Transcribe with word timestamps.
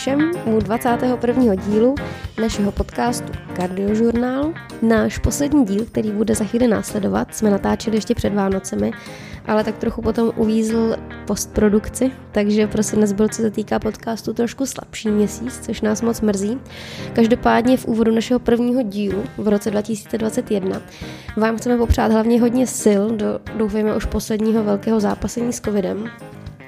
Všem 0.00 0.30
u 0.44 0.58
21. 0.58 1.54
dílu 1.54 1.94
našeho 2.40 2.72
podcastu 2.72 3.32
Kardiožurnál. 3.56 4.52
Náš 4.82 5.18
poslední 5.18 5.64
díl, 5.64 5.84
který 5.84 6.10
bude 6.10 6.34
za 6.34 6.44
chvíli 6.44 6.68
následovat, 6.68 7.34
jsme 7.34 7.50
natáčeli 7.50 7.96
ještě 7.96 8.14
před 8.14 8.34
Vánocemi, 8.34 8.92
ale 9.46 9.64
tak 9.64 9.78
trochu 9.78 10.02
potom 10.02 10.32
uvízl 10.36 10.96
postprodukci, 11.26 12.12
takže 12.32 12.66
prosím 12.66 13.00
nás 13.00 13.12
byl, 13.12 13.28
co 13.28 13.42
se 13.42 13.50
týká 13.50 13.78
podcastu, 13.78 14.32
trošku 14.32 14.66
slabší 14.66 15.08
měsíc, 15.08 15.60
což 15.66 15.80
nás 15.80 16.02
moc 16.02 16.20
mrzí. 16.20 16.58
Každopádně 17.12 17.76
v 17.76 17.86
úvodu 17.86 18.14
našeho 18.14 18.40
prvního 18.40 18.82
dílu 18.82 19.22
v 19.36 19.48
roce 19.48 19.70
2021 19.70 20.80
vám 21.36 21.56
chceme 21.56 21.76
popřát 21.76 22.12
hlavně 22.12 22.40
hodně 22.40 22.66
sil 22.82 23.02
do, 23.16 23.40
doufejme, 23.56 23.96
už 23.96 24.04
posledního 24.04 24.64
velkého 24.64 25.00
zápasení 25.00 25.52
s 25.52 25.60
covidem, 25.60 26.10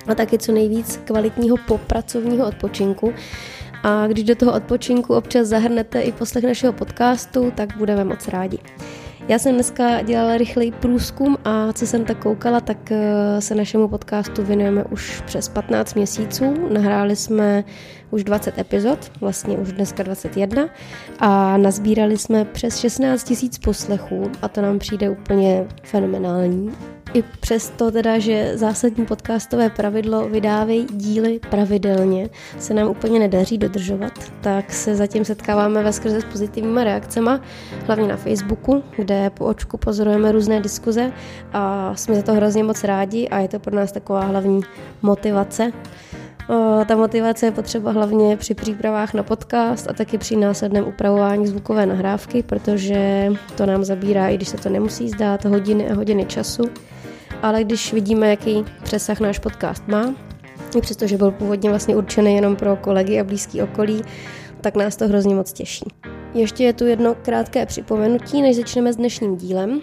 a 0.09 0.15
taky 0.15 0.38
co 0.38 0.52
nejvíc 0.52 1.01
kvalitního 1.05 1.56
popracovního 1.66 2.48
odpočinku. 2.48 3.15
A 3.83 4.06
když 4.06 4.25
do 4.25 4.34
toho 4.34 4.52
odpočinku 4.52 5.15
občas 5.15 5.48
zahrnete 5.48 6.01
i 6.01 6.12
poslech 6.12 6.45
našeho 6.45 6.73
podcastu, 6.73 7.52
tak 7.55 7.77
budeme 7.77 8.05
moc 8.05 8.28
rádi. 8.28 8.59
Já 9.28 9.38
jsem 9.38 9.55
dneska 9.55 10.02
dělala 10.02 10.37
rychlej 10.37 10.73
průzkum 10.73 11.38
a 11.45 11.73
co 11.73 11.87
jsem 11.87 12.05
tak 12.05 12.19
koukala, 12.19 12.61
tak 12.61 12.92
eh, 12.92 13.41
se 13.41 13.55
našemu 13.55 13.88
podcastu 13.88 14.42
věnujeme 14.42 14.84
už 14.84 15.20
přes 15.27 15.48
15 15.48 15.95
měsíců. 15.95 16.69
Nahráli 16.73 17.16
jsme 17.16 17.64
už 18.12 18.24
20 18.24 18.58
epizod, 18.58 19.12
vlastně 19.20 19.56
už 19.56 19.72
dneska 19.72 20.02
21 20.02 20.68
a 21.18 21.56
nazbírali 21.56 22.19
jsme 22.19 22.44
přes 22.44 22.78
16 22.78 23.24
tisíc 23.24 23.58
poslechů 23.58 24.30
a 24.42 24.48
to 24.48 24.62
nám 24.62 24.78
přijde 24.78 25.10
úplně 25.10 25.66
fenomenální. 25.82 26.72
I 27.14 27.22
přesto 27.41 27.91
teda, 27.91 28.19
že 28.19 28.52
zásadní 28.54 29.06
podcastové 29.06 29.70
pravidlo 29.70 30.28
vydávají 30.28 30.86
díly 30.91 31.41
pravidelně, 31.50 32.30
se 32.58 32.74
nám 32.74 32.88
úplně 32.88 33.19
nedaří 33.19 33.58
dodržovat, 33.58 34.12
tak 34.41 34.72
se 34.72 34.97
zatím 34.97 35.24
setkáváme 35.24 35.82
ve 35.82 35.92
skrze 35.92 36.20
s 36.20 36.24
pozitivníma 36.24 36.84
reakcemi, 36.84 37.30
hlavně 37.86 38.08
na 38.08 38.16
Facebooku, 38.16 38.82
kde 38.97 39.30
po 39.30 39.44
očku 39.44 39.76
pozorujeme 39.76 40.32
různé 40.32 40.60
diskuze 40.60 41.12
a 41.52 41.94
jsme 41.94 42.14
za 42.14 42.22
to 42.22 42.34
hrozně 42.34 42.64
moc 42.64 42.84
rádi 42.84 43.28
a 43.28 43.38
je 43.38 43.48
to 43.48 43.58
pro 43.58 43.76
nás 43.76 43.92
taková 43.92 44.20
hlavní 44.20 44.60
motivace. 45.02 45.72
Ta 46.88 46.96
motivace 46.96 47.46
je 47.46 47.52
potřeba 47.52 47.90
hlavně 47.90 48.36
při 48.36 48.54
přípravách 48.54 49.14
na 49.14 49.22
podcast 49.22 49.90
a 49.90 49.92
taky 49.92 50.18
při 50.18 50.36
následném 50.36 50.84
upravování 50.84 51.46
zvukové 51.46 51.86
nahrávky, 51.86 52.42
protože 52.42 53.32
to 53.56 53.66
nám 53.66 53.84
zabírá, 53.84 54.28
i 54.28 54.36
když 54.36 54.48
se 54.48 54.56
to 54.56 54.68
nemusí 54.68 55.08
zdát, 55.08 55.44
hodiny 55.44 55.90
a 55.90 55.94
hodiny 55.94 56.24
času 56.24 56.62
ale 57.42 57.64
když 57.64 57.92
vidíme, 57.92 58.28
jaký 58.30 58.64
přesah 58.82 59.20
náš 59.20 59.38
podcast 59.38 59.88
má, 59.88 60.14
i 60.76 60.80
přestože 60.80 61.16
byl 61.16 61.30
původně 61.30 61.70
vlastně 61.70 61.96
určený 61.96 62.34
jenom 62.34 62.56
pro 62.56 62.76
kolegy 62.76 63.20
a 63.20 63.24
blízký 63.24 63.62
okolí, 63.62 64.02
tak 64.60 64.76
nás 64.76 64.96
to 64.96 65.08
hrozně 65.08 65.34
moc 65.34 65.52
těší. 65.52 65.84
Ještě 66.34 66.64
je 66.64 66.72
tu 66.72 66.86
jedno 66.86 67.14
krátké 67.14 67.66
připomenutí, 67.66 68.42
než 68.42 68.56
začneme 68.56 68.92
s 68.92 68.96
dnešním 68.96 69.36
dílem. 69.36 69.80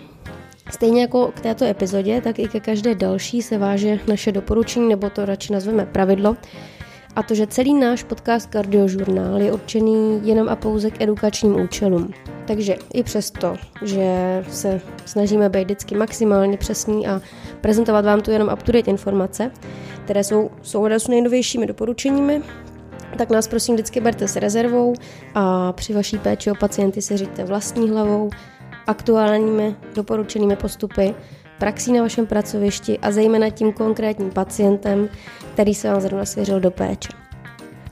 Stejně 0.70 1.02
jako 1.02 1.28
k 1.28 1.39
této 1.39 1.66
epizodě, 1.66 2.22
tak 2.22 2.39
i 2.39 2.48
ke 2.48 2.59
každé 2.59 2.95
další 2.95 3.42
se 3.42 3.58
váže 3.58 4.00
naše 4.08 4.31
doporučení, 4.31 4.89
nebo 4.89 5.09
to 5.09 5.26
radši 5.26 5.53
nazveme 5.53 5.86
pravidlo, 5.86 6.36
a 7.16 7.23
to, 7.23 7.36
že 7.36 7.48
celý 7.48 7.73
náš 7.73 8.03
podcast 8.03 8.50
Kardiožurnál 8.50 9.42
je 9.42 9.53
určený 9.53 10.22
jenom 10.23 10.50
a 10.50 10.56
pouze 10.56 10.92
k 10.92 11.02
edukačním 11.02 11.61
účelům. 11.61 12.14
Takže 12.48 12.76
i 12.94 13.03
přesto, 13.03 13.56
že 13.81 14.06
se 14.50 14.81
snažíme 15.06 15.50
být 15.50 15.64
vždycky 15.64 15.95
maximálně 15.95 16.58
přesní 16.58 17.08
a 17.08 17.22
prezentovat 17.61 18.05
vám 18.05 18.22
tu 18.22 18.32
jenom 18.32 18.49
up-to-date 18.54 18.92
informace, 18.92 19.52
které 20.04 20.23
jsou 20.23 20.49
souhledu 20.61 20.99
s 20.99 21.08
nejnovějšími 21.08 21.66
doporučeními, 21.66 22.42
tak 23.17 23.30
nás 23.30 23.48
prosím 23.48 23.76
vždycky 23.76 24.02
berte 24.02 24.27
s 24.27 24.36
rezervou 24.36 24.93
a 25.36 25.73
při 25.73 25.93
vaší 25.93 26.17
péči 26.17 26.52
o 26.52 26.55
pacienty 26.55 27.02
se 27.02 27.17
říďte 27.17 27.43
vlastní 27.43 27.89
hlavou, 27.89 28.30
aktuálními 28.89 29.76
doporučenými 29.95 30.55
postupy, 30.55 31.16
praxí 31.60 31.94
na 31.94 32.02
vašem 32.02 32.26
pracovišti 32.26 33.00
a 33.00 33.11
zejména 33.11 33.50
tím 33.50 33.73
konkrétním 33.73 34.32
pacientem, 34.32 35.10
který 35.54 35.76
se 35.76 35.89
vám 35.89 36.02
zrovna 36.02 36.26
svěřil 36.26 36.60
do 36.60 36.72
péče. 36.72 37.10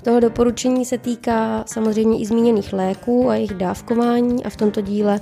Toho 0.03 0.19
doporučení 0.19 0.85
se 0.85 0.97
týká 0.97 1.63
samozřejmě 1.67 2.19
i 2.19 2.25
zmíněných 2.25 2.73
léků 2.73 3.29
a 3.29 3.35
jejich 3.35 3.53
dávkování 3.53 4.45
a 4.45 4.49
v 4.49 4.55
tomto 4.55 4.81
díle 4.81 5.19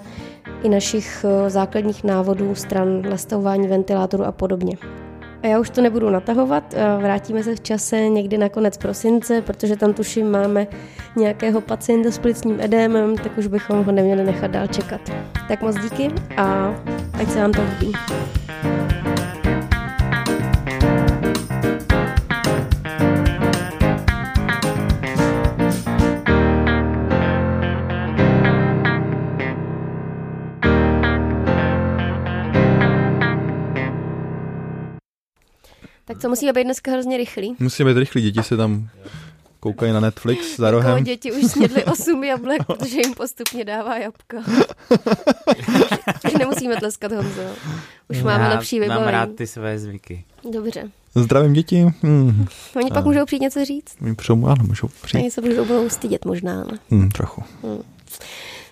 i 0.64 0.70
našich 0.70 1.26
eh, 1.28 1.50
základních 1.50 2.04
návodů 2.04 2.56
stran 2.56 3.02
nastavování 3.02 3.68
ventilátoru 3.68 4.24
a 4.24 4.32
podobně. 4.32 4.78
A 5.44 5.48
já 5.48 5.60
už 5.60 5.70
to 5.70 5.82
nebudu 5.82 6.10
natahovat, 6.10 6.76
vrátíme 7.00 7.44
se 7.44 7.56
v 7.56 7.62
čase 7.62 8.10
někdy 8.10 8.38
na 8.38 8.50
konec 8.50 8.78
prosince, 8.78 9.42
protože 9.42 9.76
tam 9.76 9.94
tuším 9.94 10.32
máme 10.32 10.68
nějakého 11.16 11.62
pacienta 11.62 12.12
s 12.12 12.18
plicním 12.18 12.62
edémem, 12.62 13.18
tak 13.18 13.38
už 13.38 13.48
bychom 13.48 13.84
ho 13.84 13.92
neměli 13.92 14.24
nechat 14.24 14.52
dál 14.52 14.68
čekat. 14.68 15.02
Tak 15.48 15.62
moc 15.62 15.76
díky 15.76 16.12
a 16.38 16.76
ať 17.14 17.30
se 17.30 17.42
vám 17.42 17.52
to 17.52 17.62
líbí. 17.62 17.94
Tak 36.16 36.22
to 36.22 36.30
musíme 36.30 36.54
být 36.54 36.64
dneska 36.64 36.92
hrozně 36.92 37.18
rychlí. 37.18 37.56
Musíme 37.60 37.94
být 37.94 38.00
rychlí, 38.00 38.22
děti 38.22 38.44
se 38.44 38.58
tam 38.58 38.90
koukají 39.60 39.94
na 39.94 40.00
Netflix 40.00 40.58
za 40.58 40.72
rohem. 40.72 40.92
Jako 40.92 41.04
děti 41.04 41.32
už 41.32 41.52
snědly 41.52 41.84
8 41.84 42.24
jablek, 42.24 42.64
protože 42.66 42.98
jim 42.98 43.14
postupně 43.14 43.66
dává 43.66 43.98
jabka. 43.98 44.38
už 46.28 46.34
nemusíme 46.40 46.76
tleskat 46.76 47.12
Honzo. 47.12 47.42
Už 48.10 48.22
máme 48.24 48.44
Já 48.44 48.50
lepší 48.50 48.80
vybavení. 48.80 49.06
mám 49.06 49.14
rád 49.14 49.30
ty 49.36 49.48
své 49.48 49.80
zvyky. 49.80 50.24
Dobře. 50.52 50.90
Zdravím 51.16 51.54
děti. 51.54 51.86
Hmm. 52.02 52.46
Oni 52.76 52.92
pak 52.92 53.06
můžou 53.06 53.26
přijít 53.26 53.42
něco 53.42 53.66
říct. 53.66 53.96
Oni 54.02 54.16
přijou, 54.16 54.46
ano, 54.46 54.64
můžou 54.68 54.88
přijít. 55.02 55.22
Oni 55.22 55.32
se 55.32 55.42
budou 55.42 55.90
stydět 55.90 56.26
možná. 56.26 56.54
Ale. 56.64 56.80
Hmm, 56.92 57.10
trochu. 57.10 57.44
Hmm. 57.64 57.80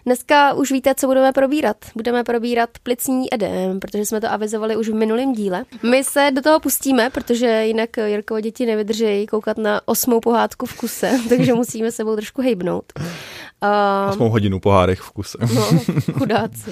Dneska 0.05 0.53
už 0.53 0.71
víte, 0.71 0.95
co 0.95 1.07
budeme 1.07 1.31
probírat. 1.31 1.77
Budeme 1.95 2.23
probírat 2.23 2.69
plicní 2.83 3.33
edem, 3.33 3.79
protože 3.79 4.05
jsme 4.05 4.21
to 4.21 4.31
avizovali 4.31 4.77
už 4.77 4.89
v 4.89 4.93
minulém 4.93 5.33
díle. 5.33 5.63
My 5.83 6.03
se 6.03 6.31
do 6.33 6.41
toho 6.41 6.59
pustíme, 6.59 7.09
protože 7.09 7.65
jinak 7.65 7.89
Jirkovo 8.05 8.39
děti 8.39 8.65
nevydrží 8.65 9.27
koukat 9.27 9.57
na 9.57 9.81
osmou 9.85 10.19
pohádku 10.19 10.65
v 10.65 10.77
kuse, 10.77 11.19
takže 11.29 11.53
musíme 11.53 11.91
sebou 11.91 12.15
trošku 12.15 12.41
hejbnout. 12.41 12.93
Uh, 12.97 14.09
Osmou 14.09 14.29
hodinu 14.29 14.59
pohádek 14.59 14.99
v 14.99 15.11
kuse. 15.11 15.37
No, 15.55 15.79
chudáci. 16.13 16.71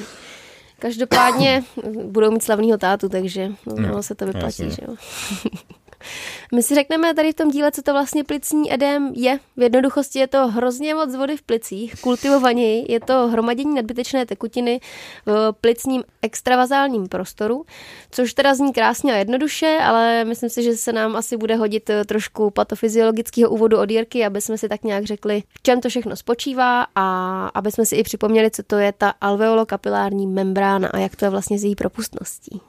Každopádně 0.80 1.64
budou 2.06 2.32
mít 2.32 2.44
slavného 2.44 2.78
tátu, 2.78 3.10
takže 3.10 3.52
no, 3.76 4.04
se 4.04 4.16
to 4.16 4.26
vyplatí, 4.26 4.72
že 4.72 4.82
jo. 4.88 4.96
My 6.54 6.64
si 6.64 6.76
řekneme 6.76 7.14
tady 7.14 7.32
v 7.32 7.36
tom 7.36 7.52
díle, 7.52 7.72
co 7.72 7.82
to 7.82 7.94
vlastně 7.94 8.24
plicní 8.24 8.74
edém 8.74 9.14
je. 9.16 9.40
V 9.58 9.62
jednoduchosti 9.62 10.20
je 10.20 10.28
to 10.28 10.48
hrozně 10.48 10.96
moc 10.96 11.16
vody 11.16 11.38
v 11.38 11.42
plicích, 11.42 11.96
kultivovaněji, 12.02 12.92
je 12.92 13.00
to 13.00 13.28
hromadění 13.28 13.76
nadbytečné 13.76 14.26
tekutiny 14.26 14.80
v 15.26 15.54
plicním 15.62 16.04
extravazálním 16.22 17.08
prostoru, 17.08 17.66
což 18.12 18.34
teda 18.34 18.56
zní 18.56 18.74
krásně 18.74 19.14
a 19.14 19.18
jednoduše, 19.18 19.80
ale 19.84 20.26
myslím 20.26 20.50
si, 20.50 20.64
že 20.64 20.78
se 20.78 20.94
nám 20.94 21.16
asi 21.16 21.38
bude 21.38 21.56
hodit 21.56 21.90
trošku 22.06 22.50
patofyziologického 22.50 23.50
úvodu 23.50 23.80
od 23.80 23.92
Jirky, 23.92 24.26
aby 24.26 24.42
jsme 24.42 24.58
si 24.58 24.70
tak 24.70 24.84
nějak 24.84 25.06
řekli, 25.06 25.44
v 25.50 25.62
čem 25.62 25.82
to 25.82 25.90
všechno 25.90 26.16
spočívá 26.16 26.88
a 26.96 27.48
aby 27.48 27.72
jsme 27.72 27.86
si 27.86 27.96
i 27.96 28.04
připomněli, 28.04 28.52
co 28.52 28.64
to 28.64 28.76
je 28.76 28.94
ta 28.98 29.14
alveolokapilární 29.22 30.28
membrána 30.28 30.90
a 30.94 30.98
jak 30.98 31.16
to 31.16 31.26
je 31.26 31.30
vlastně 31.30 31.60
s 31.60 31.64
její 31.64 31.76
propustností. 31.76 32.62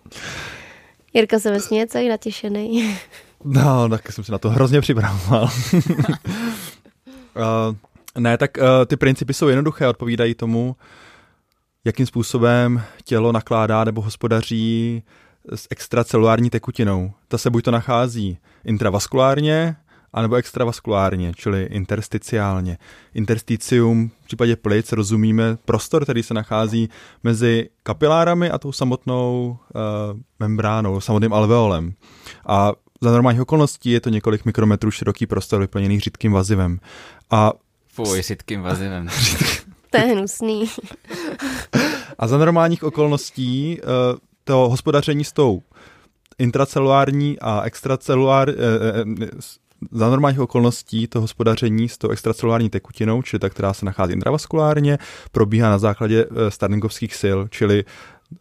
Jirka 1.15 1.39
se 1.39 1.51
vesměje 1.51 1.87
celý 1.87 2.09
natěšený. 2.09 2.99
No, 3.45 3.89
tak 3.89 4.13
jsem 4.13 4.25
si 4.25 4.33
na 4.33 4.39
to 4.39 4.51
hrozně 4.51 4.81
připravoval. 4.81 5.43
uh, 5.43 5.51
ne, 8.19 8.39
tak 8.39 8.57
uh, 8.57 8.65
ty 8.87 8.97
principy 8.97 9.35
jsou 9.35 9.49
jednoduché, 9.49 9.89
odpovídají 9.89 10.35
tomu, 10.35 10.77
jakým 11.85 12.07
způsobem 12.07 12.83
tělo 13.05 13.33
nakládá 13.33 13.85
nebo 13.85 14.03
hospodaří 14.03 15.03
s 15.55 15.67
extracelulární 15.71 16.51
tekutinou. 16.51 17.13
Ta 17.29 17.39
se 17.39 17.51
buď 17.51 17.65
to 17.65 17.71
nachází 17.71 18.39
intravaskulárně, 18.65 19.77
anebo 20.13 20.37
extravaskulárně, 20.37 21.33
čili 21.37 21.63
intersticiálně. 21.63 22.79
Intersticium 23.15 24.09
v 24.09 24.27
případě 24.27 24.57
plic 24.57 24.93
rozumíme 24.93 25.57
prostor, 25.65 26.05
který 26.05 26.23
se 26.23 26.35
nachází 26.35 26.89
mezi 27.23 27.69
kapilárami 27.83 28.51
a 28.51 28.59
tou 28.59 28.73
samotnou 28.73 29.57
uh, 29.75 29.81
membránou, 30.41 31.01
samotným 31.01 31.33
alveolem. 31.33 31.95
A 32.47 32.73
za 33.03 33.11
normálních 33.11 33.43
okolností 33.43 33.91
je 33.91 34.01
to 34.01 34.11
několik 34.11 34.45
mikrometrů 34.45 34.91
široký 34.91 35.27
prostor 35.27 35.61
vyplněný 35.61 36.01
řídkým 36.01 36.33
vazivem. 36.33 36.81
A 37.31 37.53
Fuj, 37.87 38.23
řídkým 38.23 38.63
vazivem. 38.63 39.09
to 39.91 39.99
je 39.99 40.05
hnusný. 40.05 40.65
a 42.19 42.29
za 42.29 42.39
normálních 42.39 42.85
okolností 42.85 43.81
uh, 43.81 44.19
to 44.45 44.69
hospodaření 44.69 45.25
s 45.25 45.33
tou 45.33 45.63
intracelulární 46.39 47.39
a 47.41 47.63
extracelulár, 47.63 48.51
eh, 48.51 48.55
za 49.91 50.11
normálních 50.11 50.41
okolností 50.41 51.07
to 51.07 51.21
hospodaření 51.21 51.89
s 51.89 51.99
tou 51.99 52.09
extracelulární 52.09 52.71
tekutinou, 52.71 53.23
čili 53.23 53.41
ta, 53.41 53.49
která 53.49 53.73
se 53.73 53.87
nachází 53.87 54.13
intravaskulárně, 54.13 54.99
probíhá 55.33 55.71
na 55.71 55.79
základě 55.79 56.25
eh, 56.25 56.51
Starlingovských 56.51 57.15
sil, 57.23 57.39
čili 57.51 57.85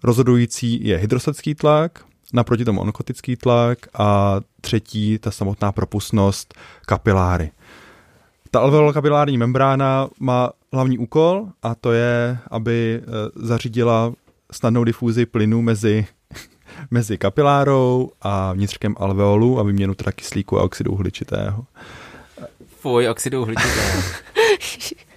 rozhodující 0.04 0.88
je 0.88 0.98
hydrostatický 0.98 1.56
tlak, 1.56 2.06
naproti 2.34 2.66
tomu 2.66 2.82
onkotický 2.82 3.36
tlak 3.36 3.78
a 3.94 4.40
třetí 4.62 5.18
ta 5.18 5.32
samotná 5.32 5.72
propustnost 5.72 6.54
kapiláry. 6.86 7.52
Ta 8.52 8.60
alveolokapilární 8.60 9.38
membrána 9.38 10.10
má 10.20 10.50
hlavní 10.74 10.98
úkol 10.98 11.48
a 11.64 11.76
to 11.76 11.92
je, 11.92 12.38
aby 12.52 13.02
eh, 13.02 13.08
zařídila 13.36 14.14
snadnou 14.52 14.84
difúzi 14.84 15.26
plynu 15.26 15.62
mezi, 15.62 16.08
mezi 16.92 17.18
kapilárou 17.18 18.12
a 18.22 18.54
vnitřkem 18.54 18.96
alveolu 19.00 19.60
a 19.60 19.64
vyměnu 19.64 19.94
teda 19.94 20.12
kyslíku 20.12 20.60
a 20.60 20.64
oxidu 20.64 20.92
uhličitého. 20.92 21.66
Fuj, 22.80 23.10
oxidu 23.10 23.42
uhličitého. 23.42 24.02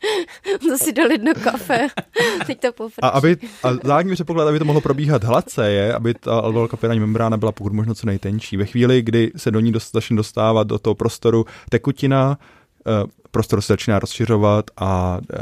to 0.68 0.78
si 0.78 0.92
dali 0.92 1.18
do 1.18 1.32
kafe. 1.42 1.88
Teď 2.46 2.60
to 2.60 2.88
A, 3.02 3.08
aby, 3.08 3.36
a 3.62 3.72
základní 3.72 4.12
předpoklad, 4.14 4.48
aby 4.48 4.58
to 4.58 4.64
mohlo 4.64 4.80
probíhat 4.80 5.24
hladce, 5.24 5.70
je, 5.70 5.94
aby 5.94 6.14
ta 6.14 6.40
alveolokapilární 6.40 7.00
membrána 7.00 7.36
byla 7.36 7.52
pokud 7.52 7.72
možno 7.72 7.94
co 7.94 8.06
nejtenčí. 8.06 8.56
Ve 8.56 8.66
chvíli, 8.66 9.02
kdy 9.02 9.32
se 9.36 9.50
do 9.50 9.60
ní 9.60 9.72
dost, 9.72 9.92
začne 9.92 10.16
dostávat 10.16 10.66
do 10.66 10.78
toho 10.78 10.94
prostoru 10.94 11.46
tekutina, 11.68 12.38
Eh, 12.86 13.06
prostor 13.30 13.60
se 13.60 13.72
začíná 13.72 13.98
rozšiřovat 13.98 14.70
a 14.76 15.18
eh, 15.32 15.38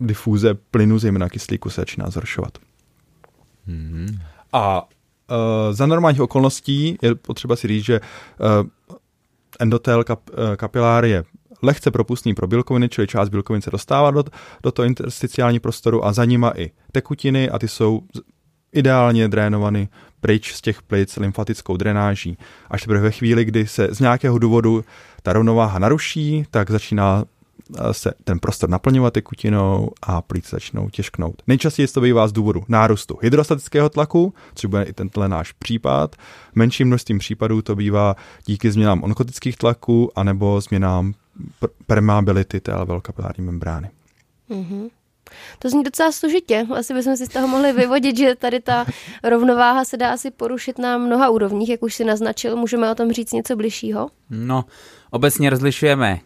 difúze 0.00 0.54
plynu, 0.54 0.98
zejména 0.98 1.28
kyslíku, 1.28 1.70
se 1.70 1.80
začíná 1.80 2.10
zhoršovat. 2.10 2.58
Mm-hmm. 3.68 4.18
A 4.52 4.82
uh, 4.82 4.88
za 5.70 5.86
normálních 5.86 6.20
okolností 6.20 6.98
je 7.02 7.14
potřeba 7.14 7.56
si 7.56 7.68
říct, 7.68 7.84
že 7.84 8.00
uh, 8.00 8.96
endotel 9.60 10.04
kap, 10.04 10.30
uh, 10.30 10.36
kapilár 10.56 11.04
je 11.04 11.24
lehce 11.62 11.90
propustný 11.90 12.34
pro 12.34 12.46
bílkoviny, 12.46 12.88
čili 12.88 13.06
část 13.06 13.28
bílkovin 13.28 13.62
se 13.62 13.70
dostává 13.70 14.10
do, 14.10 14.24
do 14.62 14.72
toho 14.72 14.86
intersticiální 14.86 15.60
prostoru 15.60 16.04
a 16.04 16.12
za 16.12 16.24
nima 16.24 16.52
i 16.56 16.70
tekutiny 16.92 17.50
a 17.50 17.58
ty 17.58 17.68
jsou 17.68 18.00
ideálně 18.72 19.28
drénovány 19.28 19.88
pryč 20.20 20.54
z 20.54 20.60
těch 20.60 20.82
plic 20.82 21.16
lymfatickou 21.16 21.76
drenáží. 21.76 22.38
Až 22.70 22.80
teprve 22.80 23.00
ve 23.00 23.10
chvíli, 23.10 23.44
kdy 23.44 23.66
se 23.66 23.88
z 23.90 24.00
nějakého 24.00 24.38
důvodu 24.38 24.84
ta 25.22 25.32
rovnováha 25.32 25.78
naruší, 25.78 26.44
tak 26.50 26.70
začíná 26.70 27.24
se 27.92 28.12
ten 28.24 28.38
prostor 28.38 28.70
naplňovat 28.70 29.14
tekutinou 29.14 29.90
a 30.02 30.22
plíce 30.22 30.56
začnou 30.56 30.88
těžknout. 30.90 31.42
Nejčastěji 31.46 31.88
to 31.88 32.00
bývá 32.00 32.28
z 32.28 32.32
důvodu 32.32 32.64
nárůstu 32.68 33.18
hydrostatického 33.22 33.88
tlaku, 33.88 34.34
což 34.54 34.64
bude 34.64 34.82
i 34.82 34.92
tenhle 34.92 35.28
náš 35.28 35.52
případ. 35.52 36.16
Menším 36.54 36.86
množstvím 36.86 37.18
případů 37.18 37.62
to 37.62 37.76
bývá 37.76 38.16
díky 38.46 38.70
změnám 38.70 39.02
onkotických 39.04 39.56
tlaků 39.56 40.10
anebo 40.14 40.60
změnám 40.60 41.14
permeability 41.86 42.60
té 42.60 42.72
alveolokapilární 42.72 43.44
membrány. 43.44 43.90
Mm-hmm. 44.50 44.90
To 45.58 45.68
zní 45.68 45.82
docela 45.82 46.12
složitě. 46.12 46.66
Asi 46.78 46.94
bychom 46.94 47.16
si 47.16 47.26
z 47.26 47.28
toho 47.28 47.48
mohli 47.48 47.72
vyvodit, 47.72 48.18
že 48.18 48.34
tady 48.34 48.60
ta 48.60 48.86
rovnováha 49.22 49.84
se 49.84 49.96
dá 49.96 50.12
asi 50.12 50.30
porušit 50.30 50.78
na 50.78 50.98
mnoha 50.98 51.30
úrovních, 51.30 51.68
jak 51.68 51.82
už 51.82 51.94
si 51.94 52.04
naznačil. 52.04 52.56
Můžeme 52.56 52.90
o 52.90 52.94
tom 52.94 53.12
říct 53.12 53.32
něco 53.32 53.56
bližšího? 53.56 54.08
No, 54.30 54.64
obecně 55.10 55.50
rozlišujeme 55.50 56.20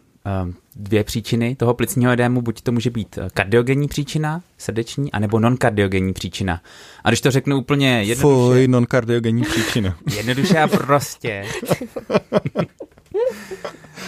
dvě 0.76 1.04
příčiny 1.04 1.56
toho 1.56 1.74
plicního 1.74 2.12
edému, 2.12 2.42
buď 2.42 2.60
to 2.60 2.72
může 2.72 2.90
být 2.90 3.18
eh, 3.18 3.28
kardiogenní 3.34 3.88
příčina, 3.88 4.42
srdeční, 4.58 5.12
anebo 5.12 5.38
non-kardiogenní 5.38 6.12
příčina. 6.12 6.62
A 7.04 7.10
když 7.10 7.20
to 7.20 7.30
řeknu 7.30 7.56
úplně 7.56 8.04
jednoduše... 8.04 8.20
Fuj, 8.20 8.68
non-kardiogenní 8.68 9.42
příčina. 9.42 9.96
jednoduše 10.16 10.58
a 10.58 10.68
prostě. 10.68 11.42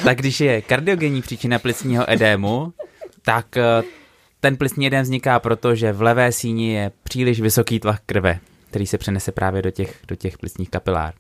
tak 0.05 0.19
když 0.19 0.41
je 0.41 0.63
kardiogenní 0.63 1.23
příčina 1.23 1.59
plicního 1.59 2.11
edému, 2.11 2.73
tak 3.23 3.57
eh, 3.57 3.83
ten 4.41 4.57
plicní 4.57 4.85
jedem 4.85 5.03
vzniká 5.03 5.41
proto, 5.41 5.75
že 5.75 5.93
v 5.93 6.03
levé 6.03 6.33
síni 6.33 6.73
je 6.73 6.93
příliš 7.03 7.41
vysoký 7.41 7.81
tlak 7.81 8.01
krve, 8.07 8.39
který 8.71 8.87
se 8.87 8.99
přenese 8.99 9.33
právě 9.33 9.63
do 9.63 9.71
těch, 9.71 9.99
do 10.09 10.17
těch 10.17 10.39
plicních 10.39 10.71
kapilár. 10.71 11.15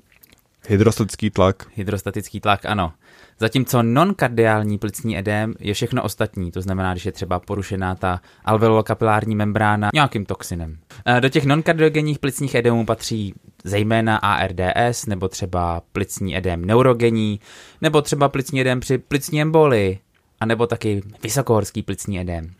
Hydrostatický 0.68 1.30
tlak. 1.30 1.66
Hydrostatický 1.74 2.40
tlak, 2.40 2.64
ano. 2.64 2.92
Zatímco 3.40 3.82
nonkardiální 3.82 4.78
plicní 4.78 5.18
edém 5.18 5.54
je 5.60 5.74
všechno 5.74 6.02
ostatní, 6.02 6.50
to 6.50 6.60
znamená, 6.60 6.92
když 6.92 7.06
je 7.06 7.12
třeba 7.12 7.40
porušená 7.40 7.94
ta 7.94 8.20
alveolokapilární 8.44 9.36
membrána 9.36 9.90
nějakým 9.94 10.26
toxinem. 10.26 10.76
E, 11.06 11.20
do 11.20 11.28
těch 11.28 11.44
nonkardiogenních 11.44 12.18
plicních 12.18 12.54
edémů 12.54 12.86
patří 12.86 13.34
zejména 13.64 14.16
ARDS, 14.16 15.06
nebo 15.06 15.28
třeba 15.28 15.82
plicní 15.92 16.36
edém 16.36 16.64
neurogenní, 16.64 17.40
nebo 17.80 18.02
třeba 18.02 18.28
plicní 18.28 18.60
edém 18.60 18.80
při 18.80 18.98
plicní 18.98 19.42
emboli, 19.42 19.98
a 20.40 20.46
nebo 20.46 20.66
taky 20.66 21.02
vysokohorský 21.22 21.82
plicní 21.82 22.20
edém. 22.20 22.50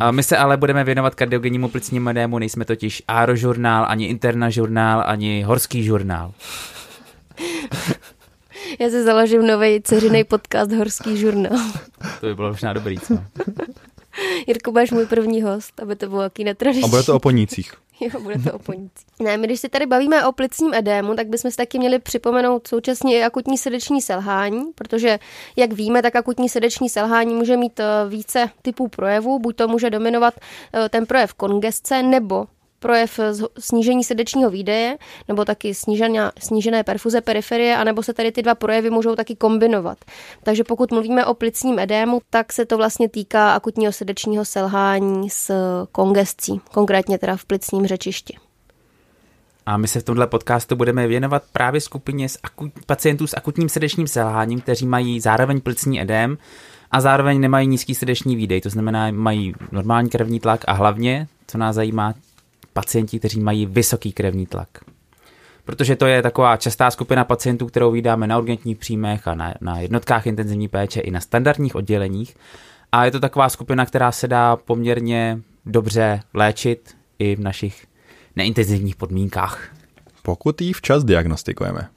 A 0.00 0.10
my 0.10 0.22
se 0.22 0.36
ale 0.36 0.56
budeme 0.56 0.84
věnovat 0.84 1.14
kardiogennímu 1.14 1.68
plicnímu 1.68 2.10
edému, 2.10 2.38
nejsme 2.38 2.64
totiž 2.64 3.02
Aerožurnál, 3.08 3.86
ani 3.88 4.06
Interna 4.06 4.50
žurnál, 4.50 5.02
ani 5.06 5.42
Horský 5.42 5.84
žurnál. 5.84 6.32
Já 8.78 8.90
si 8.90 9.04
založím 9.04 9.46
nový 9.46 9.82
ceřiný 9.82 10.24
podcast 10.24 10.72
Horský 10.72 11.16
žurnál. 11.16 11.72
To 12.20 12.26
by 12.26 12.34
bylo 12.34 12.48
možná 12.48 12.72
dobrý, 12.72 12.98
co? 12.98 13.14
Jirko, 14.46 14.72
budeš 14.72 14.90
můj 14.90 15.06
první 15.06 15.42
host, 15.42 15.80
aby 15.80 15.96
to 15.96 16.08
bylo 16.08 16.22
jaký 16.22 16.44
netradiční. 16.44 16.84
A 16.84 16.88
bude 16.88 17.02
to 17.02 17.14
o 17.14 17.18
ponících. 17.18 17.72
Jo, 18.00 18.20
bude 18.20 18.38
to 18.38 18.52
o 18.52 18.58
ponících. 18.58 19.06
Ne, 19.20 19.36
my 19.36 19.46
když 19.46 19.60
se 19.60 19.68
tady 19.68 19.86
bavíme 19.86 20.26
o 20.26 20.32
plicním 20.32 20.74
edému, 20.74 21.14
tak 21.14 21.28
bychom 21.28 21.50
si 21.50 21.56
taky 21.56 21.78
měli 21.78 21.98
připomenout 21.98 22.66
současně 22.66 23.18
i 23.18 23.22
akutní 23.22 23.58
srdeční 23.58 24.02
selhání, 24.02 24.62
protože, 24.74 25.18
jak 25.56 25.72
víme, 25.72 26.02
tak 26.02 26.16
akutní 26.16 26.48
srdeční 26.48 26.88
selhání 26.88 27.34
může 27.34 27.56
mít 27.56 27.80
eh, 27.80 27.84
více 28.08 28.50
typů 28.62 28.88
projevů. 28.88 29.38
Buď 29.38 29.56
to 29.56 29.68
může 29.68 29.90
dominovat 29.90 30.34
eh, 30.74 30.88
ten 30.88 31.06
projev 31.06 31.34
kongesce, 31.34 32.02
nebo 32.02 32.46
projev 32.82 33.20
snížení 33.58 34.04
srdečního 34.04 34.50
výdeje 34.50 34.98
nebo 35.28 35.44
taky 35.44 35.74
snížená, 35.74 36.32
snížené 36.38 36.84
perfuze 36.84 37.20
periferie, 37.20 37.76
anebo 37.76 38.02
se 38.02 38.12
tady 38.12 38.32
ty 38.32 38.42
dva 38.42 38.54
projevy 38.54 38.90
můžou 38.90 39.14
taky 39.14 39.36
kombinovat. 39.36 39.98
Takže 40.42 40.64
pokud 40.64 40.90
mluvíme 40.90 41.26
o 41.26 41.34
plicním 41.34 41.78
edému, 41.78 42.20
tak 42.30 42.52
se 42.52 42.66
to 42.66 42.76
vlastně 42.76 43.08
týká 43.08 43.52
akutního 43.52 43.92
srdečního 43.92 44.44
selhání 44.44 45.30
s 45.30 45.52
kongescí, 45.92 46.60
konkrétně 46.74 47.18
teda 47.18 47.36
v 47.36 47.44
plicním 47.44 47.86
řečišti. 47.86 48.36
A 49.66 49.76
my 49.76 49.88
se 49.88 50.00
v 50.00 50.04
tomhle 50.04 50.26
podcastu 50.26 50.76
budeme 50.76 51.06
věnovat 51.06 51.42
právě 51.52 51.80
skupině 51.80 52.28
z 52.28 52.38
akut, 52.42 52.72
pacientů 52.86 53.26
s 53.26 53.36
akutním 53.36 53.68
srdečním 53.68 54.06
selháním, 54.06 54.60
kteří 54.60 54.86
mají 54.86 55.20
zároveň 55.20 55.60
plicní 55.60 56.00
edém 56.00 56.38
a 56.90 57.00
zároveň 57.00 57.40
nemají 57.40 57.66
nízký 57.68 57.94
srdeční 57.94 58.36
výdej, 58.36 58.60
to 58.60 58.70
znamená 58.70 59.10
mají 59.10 59.54
normální 59.72 60.10
krevní 60.10 60.40
tlak 60.40 60.64
a 60.66 60.72
hlavně, 60.72 61.28
co 61.46 61.58
nás 61.58 61.76
zajímá, 61.76 62.14
pacienti, 62.72 63.18
kteří 63.18 63.40
mají 63.40 63.66
vysoký 63.66 64.12
krevní 64.12 64.46
tlak. 64.46 64.68
Protože 65.64 65.96
to 65.96 66.06
je 66.06 66.22
taková 66.22 66.56
častá 66.56 66.90
skupina 66.90 67.24
pacientů, 67.24 67.66
kterou 67.66 67.90
vydáme 67.90 68.26
na 68.26 68.38
urgentních 68.38 68.78
příjmech 68.78 69.28
a 69.28 69.34
na, 69.34 69.54
na 69.60 69.78
jednotkách 69.78 70.26
intenzivní 70.26 70.68
péče 70.68 71.00
i 71.00 71.10
na 71.10 71.20
standardních 71.20 71.74
odděleních. 71.74 72.36
A 72.92 73.04
je 73.04 73.10
to 73.10 73.20
taková 73.20 73.48
skupina, 73.48 73.86
která 73.86 74.12
se 74.12 74.28
dá 74.28 74.56
poměrně 74.56 75.40
dobře 75.66 76.20
léčit 76.34 76.96
i 77.18 77.36
v 77.36 77.40
našich 77.40 77.86
neintenzivních 78.36 78.96
podmínkách. 78.96 79.68
Pokud 80.22 80.60
ji 80.60 80.72
včas 80.72 81.04
diagnostikujeme. 81.04 81.88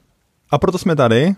A 0.50 0.58
proto 0.58 0.78
jsme 0.78 0.96
tady, 0.96 1.34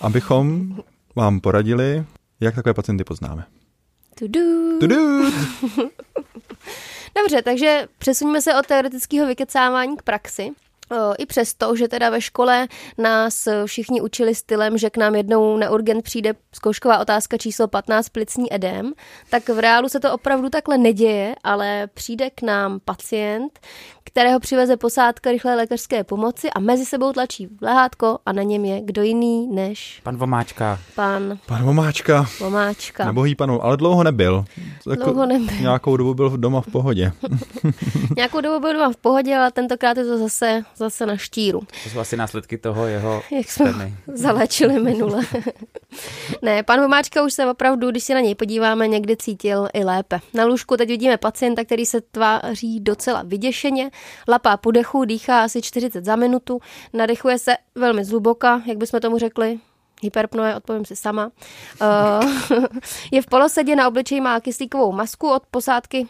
abychom 0.00 0.76
vám 1.16 1.40
poradili, 1.40 2.04
jak 2.40 2.54
takové 2.54 2.74
pacienty 2.74 3.04
poznáme. 3.04 3.44
Tudu. 4.18 4.78
Tudu. 4.80 4.96
Dobře, 7.18 7.42
takže 7.42 7.88
přesuníme 7.98 8.42
se 8.42 8.54
od 8.54 8.66
teoretického 8.66 9.26
vykecávání 9.26 9.96
k 9.96 10.02
praxi. 10.02 10.50
I 11.18 11.26
přesto, 11.26 11.76
že 11.76 11.88
teda 11.88 12.10
ve 12.10 12.20
škole 12.20 12.68
nás 12.98 13.48
všichni 13.66 14.00
učili 14.00 14.34
stylem, 14.34 14.78
že 14.78 14.90
k 14.90 14.96
nám 14.96 15.14
jednou 15.14 15.56
na 15.56 15.70
urgent 15.70 16.02
přijde 16.02 16.34
zkoušková 16.54 16.98
otázka 16.98 17.36
číslo 17.36 17.68
15 17.68 18.08
plicní 18.08 18.54
edem, 18.54 18.92
tak 19.30 19.48
v 19.48 19.58
reálu 19.58 19.88
se 19.88 20.00
to 20.00 20.12
opravdu 20.12 20.50
takhle 20.50 20.78
neděje, 20.78 21.34
ale 21.44 21.86
přijde 21.94 22.30
k 22.30 22.42
nám 22.42 22.80
pacient, 22.84 23.60
kterého 24.12 24.40
přiveze 24.40 24.76
posádka 24.76 25.30
rychlé 25.30 25.54
lékařské 25.56 26.04
pomoci 26.04 26.50
a 26.50 26.60
mezi 26.60 26.84
sebou 26.84 27.12
tlačí 27.12 27.48
lehátko 27.62 28.18
a 28.26 28.32
na 28.32 28.42
něm 28.42 28.64
je 28.64 28.80
kdo 28.80 29.02
jiný 29.02 29.48
než... 29.48 30.00
Pan 30.02 30.16
Vomáčka. 30.16 30.78
Pan... 30.94 31.38
Pan 31.46 31.64
Vomáčka. 31.64 32.26
Vomáčka. 32.40 33.04
Nebohý 33.04 33.34
panu, 33.34 33.64
ale 33.64 33.76
dlouho 33.76 34.04
nebyl. 34.04 34.44
Jako 34.90 35.04
dlouho 35.04 35.26
nebyl. 35.26 35.56
Nějakou 35.60 35.96
dobu 35.96 36.14
byl 36.14 36.30
doma 36.30 36.60
v 36.60 36.66
pohodě. 36.66 37.12
nějakou 38.16 38.40
dobu 38.40 38.60
byl 38.60 38.72
doma 38.72 38.92
v 38.92 38.96
pohodě, 38.96 39.36
ale 39.36 39.52
tentokrát 39.52 39.96
je 39.96 40.04
to 40.04 40.18
zase, 40.18 40.62
zase 40.76 41.06
na 41.06 41.16
štíru. 41.16 41.60
To 41.84 41.90
jsou 41.90 41.98
asi 41.98 42.16
následky 42.16 42.58
toho 42.58 42.86
jeho 42.86 43.22
Jak 43.30 43.50
jsme 43.50 43.72
steny. 43.72 43.94
zalečili 44.14 44.80
minule. 44.80 45.22
ne, 46.42 46.62
pan 46.62 46.80
Vomáčka 46.80 47.22
už 47.22 47.32
se 47.32 47.46
opravdu, 47.46 47.90
když 47.90 48.04
se 48.04 48.14
na 48.14 48.20
něj 48.20 48.34
podíváme, 48.34 48.88
někdy 48.88 49.16
cítil 49.16 49.68
i 49.74 49.84
lépe. 49.84 50.20
Na 50.34 50.44
lůžku 50.44 50.76
teď 50.76 50.88
vidíme 50.88 51.16
pacienta, 51.16 51.64
který 51.64 51.86
se 51.86 52.00
tváří 52.00 52.80
docela 52.80 53.22
vyděšeně, 53.22 53.90
lapá 54.28 54.56
po 54.56 54.70
dechu, 54.70 55.04
dýchá 55.04 55.42
asi 55.44 55.62
40 55.62 56.04
za 56.04 56.16
minutu, 56.16 56.60
nadechuje 56.92 57.38
se 57.38 57.56
velmi 57.74 58.04
zhluboka, 58.04 58.62
jak 58.66 58.78
bychom 58.78 59.00
tomu 59.00 59.18
řekli, 59.18 59.58
hyperpnoe, 60.02 60.56
odpovím 60.56 60.84
si 60.84 60.96
sama. 60.96 61.30
Uh, 61.80 62.58
je 63.12 63.22
v 63.22 63.26
polosedě, 63.26 63.76
na 63.76 63.88
obličeji 63.88 64.20
má 64.20 64.40
kyslíkovou 64.40 64.92
masku 64.92 65.30
od 65.30 65.42
posádky 65.50 66.06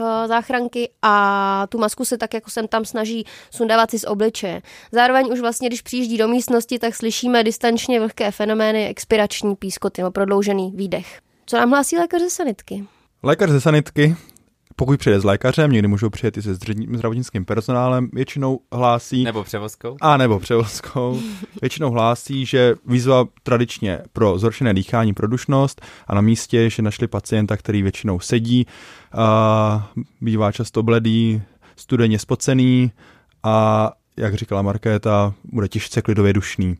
uh, 0.00 0.06
záchranky 0.26 0.90
a 1.02 1.66
tu 1.68 1.78
masku 1.78 2.04
se 2.04 2.18
tak 2.18 2.34
jako 2.34 2.50
sem 2.50 2.68
tam 2.68 2.84
snaží 2.84 3.24
sundávat 3.50 3.90
si 3.90 3.98
z 3.98 4.04
obličeje. 4.04 4.62
Zároveň 4.92 5.32
už 5.32 5.40
vlastně, 5.40 5.68
když 5.68 5.82
přijíždí 5.82 6.18
do 6.18 6.28
místnosti, 6.28 6.78
tak 6.78 6.94
slyšíme 6.94 7.44
distančně 7.44 8.00
vlhké 8.00 8.30
fenomény, 8.30 8.88
expirační 8.88 9.56
pískoty 9.56 10.02
nebo 10.02 10.10
prodloužený 10.10 10.72
výdech. 10.74 11.20
Co 11.46 11.56
nám 11.56 11.70
hlásí 11.70 11.96
lékař 11.96 12.20
ze 12.20 12.30
sanitky? 12.30 12.84
Lékař 13.22 13.50
ze 13.50 13.60
sanitky 13.60 14.16
pokud 14.76 14.98
přijde 14.98 15.20
s 15.20 15.24
lékařem, 15.24 15.72
někdy 15.72 15.88
můžou 15.88 16.10
přijet 16.10 16.36
i 16.36 16.42
se 16.42 16.54
zdravotnickým 16.94 17.44
personálem, 17.44 18.08
většinou 18.12 18.60
hlásí... 18.72 19.24
Nebo 19.24 19.44
převozkou. 19.44 19.96
A 20.00 20.16
nebo 20.16 20.38
převozkou. 20.38 21.20
většinou 21.60 21.90
hlásí, 21.90 22.46
že 22.46 22.74
výzva 22.86 23.24
tradičně 23.42 23.98
pro 24.12 24.38
zhoršené 24.38 24.74
dýchání, 24.74 25.14
produšnost 25.14 25.82
a 26.06 26.14
na 26.14 26.20
místě, 26.20 26.70
že 26.70 26.82
našli 26.82 27.06
pacienta, 27.06 27.56
který 27.56 27.82
většinou 27.82 28.20
sedí, 28.20 28.66
a 29.12 29.92
bývá 30.20 30.52
často 30.52 30.82
bledý, 30.82 31.42
studeně 31.76 32.18
spocený 32.18 32.92
a 33.42 33.92
jak 34.16 34.34
říkala 34.34 34.62
Markéta, 34.62 35.34
bude 35.44 35.68
těžce 35.68 36.02
klidově 36.02 36.32
dušný 36.32 36.76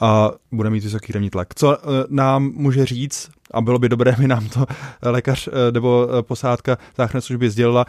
a 0.00 0.30
bude 0.52 0.70
mít 0.70 0.84
vysoký 0.84 1.06
krevní 1.06 1.30
tlak. 1.30 1.54
Co 1.54 1.78
eh, 1.78 1.84
nám 2.08 2.52
může 2.54 2.86
říct, 2.86 3.30
a 3.50 3.60
bylo 3.60 3.78
by 3.78 3.88
dobré, 3.88 4.12
by 4.18 4.28
nám 4.28 4.48
to 4.48 4.66
lékař 5.02 5.48
eh, 5.48 5.72
nebo 5.72 6.08
eh, 6.18 6.22
posádka 6.22 6.78
záchranné 6.96 7.22
služby 7.22 7.50
sdělila, 7.50 7.86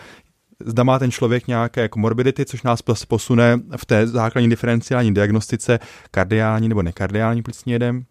zda 0.66 0.84
má 0.84 1.00
ten 1.00 1.12
člověk 1.12 1.48
nějaké 1.48 1.82
jako 1.82 2.00
morbidity, 2.00 2.46
což 2.46 2.64
nás 2.64 2.82
posune 3.08 3.60
v 3.78 3.86
té 3.86 4.08
základní 4.08 4.50
diferenciální 4.50 5.14
diagnostice 5.14 5.80
kardiální 6.12 6.70
nebo 6.70 6.82
nekardiální 6.82 7.44
plicní 7.44 7.74
jedem. 7.74 8.04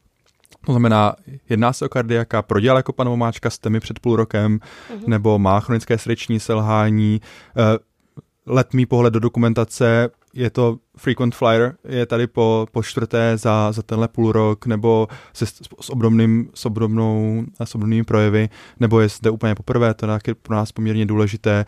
To 0.67 0.73
znamená, 0.73 1.15
jedná 1.49 1.73
se 1.73 1.85
o 1.85 1.88
kardiaka, 1.88 2.43
prodělal 2.43 2.77
jako 2.77 2.93
pan 2.93 3.09
Vomáčka 3.09 3.50
STEMI 3.50 3.81
před 3.81 3.99
půl 3.99 4.17
rokem, 4.17 4.59
uh-huh. 4.59 5.09
nebo 5.09 5.38
má 5.38 5.61
chronické 5.61 5.99
srdeční 5.99 6.41
selhání, 6.41 7.21
letmý 8.47 8.87
pohled 8.87 9.15
do 9.15 9.21
dokumentace, 9.21 10.11
je 10.35 10.50
to 10.50 10.78
frequent 10.97 11.35
flyer, 11.35 11.75
je 11.88 12.06
tady 12.06 12.26
po, 12.26 12.66
po 12.73 12.82
čtvrté 12.82 13.37
za, 13.37 13.73
za 13.73 13.82
tenhle 13.82 14.08
půl 14.08 14.32
rok, 14.32 14.66
nebo 14.66 15.08
se, 15.32 15.47
s, 15.47 15.90
obdobným, 15.90 16.50
s, 16.54 16.66
obdobnou, 16.66 17.44
s 17.64 17.75
obdobnými 17.75 18.04
projevy, 18.04 18.49
nebo 18.80 19.00
je 19.00 19.08
zde 19.08 19.30
úplně 19.30 19.54
poprvé, 19.54 19.94
to 19.94 20.06
je 20.26 20.35
pro 20.35 20.56
nás 20.56 20.73
poměrně 20.73 21.06
důležité. 21.06 21.64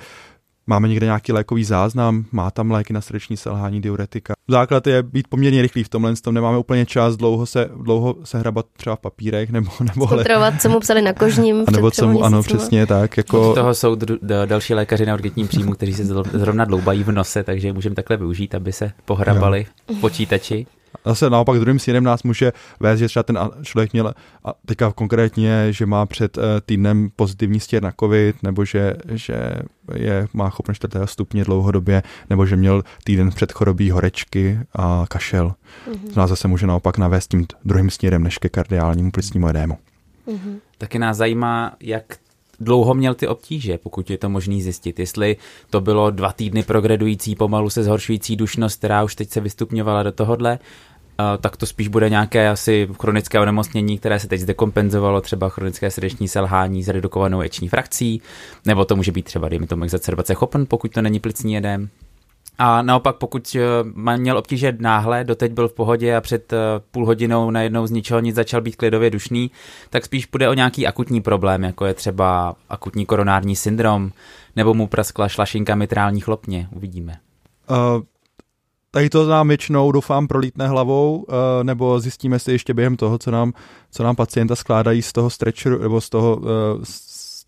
Máme 0.71 0.89
někde 0.89 1.07
nějaký 1.07 1.33
lékový 1.33 1.65
záznam, 1.65 2.25
má 2.33 2.50
tam 2.50 2.71
léky 2.71 2.93
na 2.93 3.00
srdeční 3.00 3.37
selhání, 3.37 3.81
diuretika. 3.81 4.35
Základ 4.49 4.87
je 4.87 5.03
být 5.03 5.29
poměrně 5.29 5.62
rychlý 5.62 5.85
v 5.85 5.89
tomhle, 5.89 6.15
tom 6.17 6.35
nemáme 6.35 6.59
úplně 6.59 6.87
čas 6.87 7.17
dlouho 7.17 7.47
se, 7.47 7.71
dlouho 7.77 8.17
se 8.25 8.39
hrabat 8.39 8.67
třeba 8.77 8.97
v 8.97 9.00
papírech 9.00 9.50
nebo... 9.53 9.71
nebo 9.95 10.07
Kontrolovat, 10.07 10.62
co 10.62 10.69
mu 10.69 10.81
psali 10.81 11.03
na 11.03 11.12
kožním. 11.12 11.65
A 11.67 11.71
nebo 11.71 11.91
co 11.91 12.09
mu, 12.09 12.25
ano, 12.25 12.43
přesně 12.43 12.87
tak. 12.87 13.17
Jako... 13.17 13.50
Od 13.50 13.55
toho 13.55 13.75
jsou 13.75 13.95
dr- 13.95 14.47
další 14.47 14.75
lékaři 14.75 15.07
na 15.07 15.15
urgentním 15.15 15.49
příjmu, 15.49 15.73
kteří 15.73 15.95
se 15.95 16.05
zrovna 16.33 16.65
dloubají 16.65 17.03
v 17.03 17.12
nose, 17.12 17.43
takže 17.43 17.73
můžeme 17.73 17.95
takhle 17.95 18.17
využít, 18.17 18.55
aby 18.55 18.73
se 18.73 18.93
pohrabali 19.05 19.67
v 19.97 20.00
počítači. 20.00 20.67
Zase 21.05 21.31
naopak 21.31 21.59
druhým 21.59 21.79
směrem 21.79 22.05
nás 22.05 22.23
může 22.23 22.53
vést, 22.81 22.99
že 22.99 23.09
třeba 23.09 23.23
ten 23.23 23.39
člověk 23.63 23.93
měl, 23.93 24.15
a 24.45 24.55
teďka 24.67 24.93
konkrétně, 24.93 25.67
že 25.73 25.87
má 25.87 26.07
před 26.07 26.39
eh, 26.39 26.43
týdnem 26.61 27.11
pozitivní 27.17 27.61
stěr 27.61 27.83
na 27.83 27.93
covid, 28.01 28.43
nebo 28.43 28.65
že, 28.65 28.95
že 29.09 29.53
je, 29.95 30.29
má 30.33 30.51
chopnost 30.51 30.77
čtvrtého 30.77 31.07
stupně 31.07 31.45
dlouhodobě, 31.45 32.03
nebo 32.31 32.47
že 32.47 32.57
měl 32.57 32.83
týden 33.05 33.31
před 33.31 33.53
chorobí 33.53 33.91
horečky 33.91 34.59
a 34.73 35.05
kašel. 35.09 35.55
Mm-hmm. 35.89 36.15
To 36.15 36.21
nás 36.21 36.31
zase 36.31 36.49
může 36.49 36.67
naopak 36.67 36.99
navést 36.99 37.31
tím 37.31 37.47
druhým 37.65 37.91
směrem 37.91 38.23
než 38.23 38.39
ke 38.39 38.49
kardiálnímu 38.49 39.11
plicnímu 39.11 39.49
edému. 39.49 39.79
Mm-hmm. 40.29 40.59
Taky 40.79 40.99
nás 40.99 41.17
zajímá, 41.17 41.77
jak 41.81 42.05
dlouho 42.61 42.95
měl 42.95 43.14
ty 43.14 43.29
obtíže, 43.29 43.79
pokud 43.79 44.11
je 44.11 44.19
to 44.19 44.29
možný 44.29 44.62
zjistit. 44.62 44.99
Jestli 44.99 45.37
to 45.71 45.81
bylo 45.81 46.11
dva 46.11 46.33
týdny 46.33 46.62
progredující, 46.62 47.37
pomalu 47.37 47.71
se 47.71 47.83
zhoršující 47.83 48.37
dušnost, 48.37 48.79
která 48.79 49.05
už 49.05 49.14
teď 49.14 49.31
se 49.31 49.40
vystupňovala 49.40 50.02
do 50.02 50.12
tohohle, 50.12 50.59
tak 51.40 51.57
to 51.57 51.67
spíš 51.67 51.88
bude 51.88 52.11
nějaké 52.11 52.49
asi 52.49 52.88
chronické 53.00 53.40
onemocnění, 53.40 53.99
které 53.99 54.21
se 54.21 54.29
teď 54.29 54.40
zdekompenzovalo, 54.40 55.21
třeba 55.21 55.49
chronické 55.49 55.90
srdeční 55.90 56.29
selhání 56.29 56.83
s 56.83 56.88
redukovanou 56.88 57.40
eční 57.40 57.69
frakcí, 57.69 58.23
nebo 58.67 58.85
to 58.85 58.97
může 58.97 59.12
být 59.12 59.25
třeba, 59.25 59.49
dejme 59.49 59.67
tomu, 59.67 59.85
exacerbace 59.85 60.35
chopen, 60.35 60.67
pokud 60.67 60.93
to 60.93 61.02
není 61.02 61.21
plicní 61.21 61.52
jedem. 61.52 61.88
A 62.62 62.83
naopak, 62.83 63.17
pokud 63.17 63.57
eh, 63.57 64.17
měl 64.17 64.38
obtíže 64.38 64.76
náhle, 64.79 65.25
doteď 65.25 65.52
byl 65.52 65.69
v 65.69 65.73
pohodě 65.73 66.17
a 66.17 66.21
před 66.21 66.52
eh, 66.52 66.57
půl 66.90 67.07
hodinou 67.07 67.50
najednou 67.50 67.87
z 67.87 67.90
ničeho 67.90 68.21
nic 68.21 68.37
začal 68.37 68.61
být 68.61 68.76
klidově 68.76 69.11
dušný, 69.11 69.50
tak 69.90 70.05
spíš 70.05 70.26
bude 70.26 70.49
o 70.49 70.55
nějaký 70.55 70.87
akutní 70.87 71.21
problém, 71.21 71.64
jako 71.64 71.87
je 71.87 71.95
třeba 71.95 72.55
akutní 72.69 73.07
koronární 73.07 73.57
syndrom, 73.57 74.12
nebo 74.57 74.75
mu 74.75 74.87
praskla 74.87 75.29
šlašinka 75.29 75.75
mitrální 75.75 76.21
chlopně. 76.21 76.69
Uvidíme. 76.76 77.17
Uh, 77.71 77.76
tady 78.90 79.11
to 79.11 79.26
nám 79.26 79.49
většinou, 79.49 79.93
doufám, 79.93 80.29
prolítne 80.29 80.69
hlavou, 80.69 81.17
uh, 81.17 81.35
nebo 81.62 82.00
zjistíme 82.00 82.38
si 82.38 82.52
ještě 82.52 82.75
během 82.75 82.97
toho, 82.97 83.19
co 83.19 83.31
nám, 83.31 83.52
co 83.90 84.02
nám 84.02 84.17
pacienta 84.17 84.57
skládají 84.57 85.02
z 85.02 85.12
toho 85.12 85.31
stretcheru, 85.31 85.83
nebo 85.83 86.00
z 86.00 86.09
toho 86.09 86.37
uh, 86.37 86.47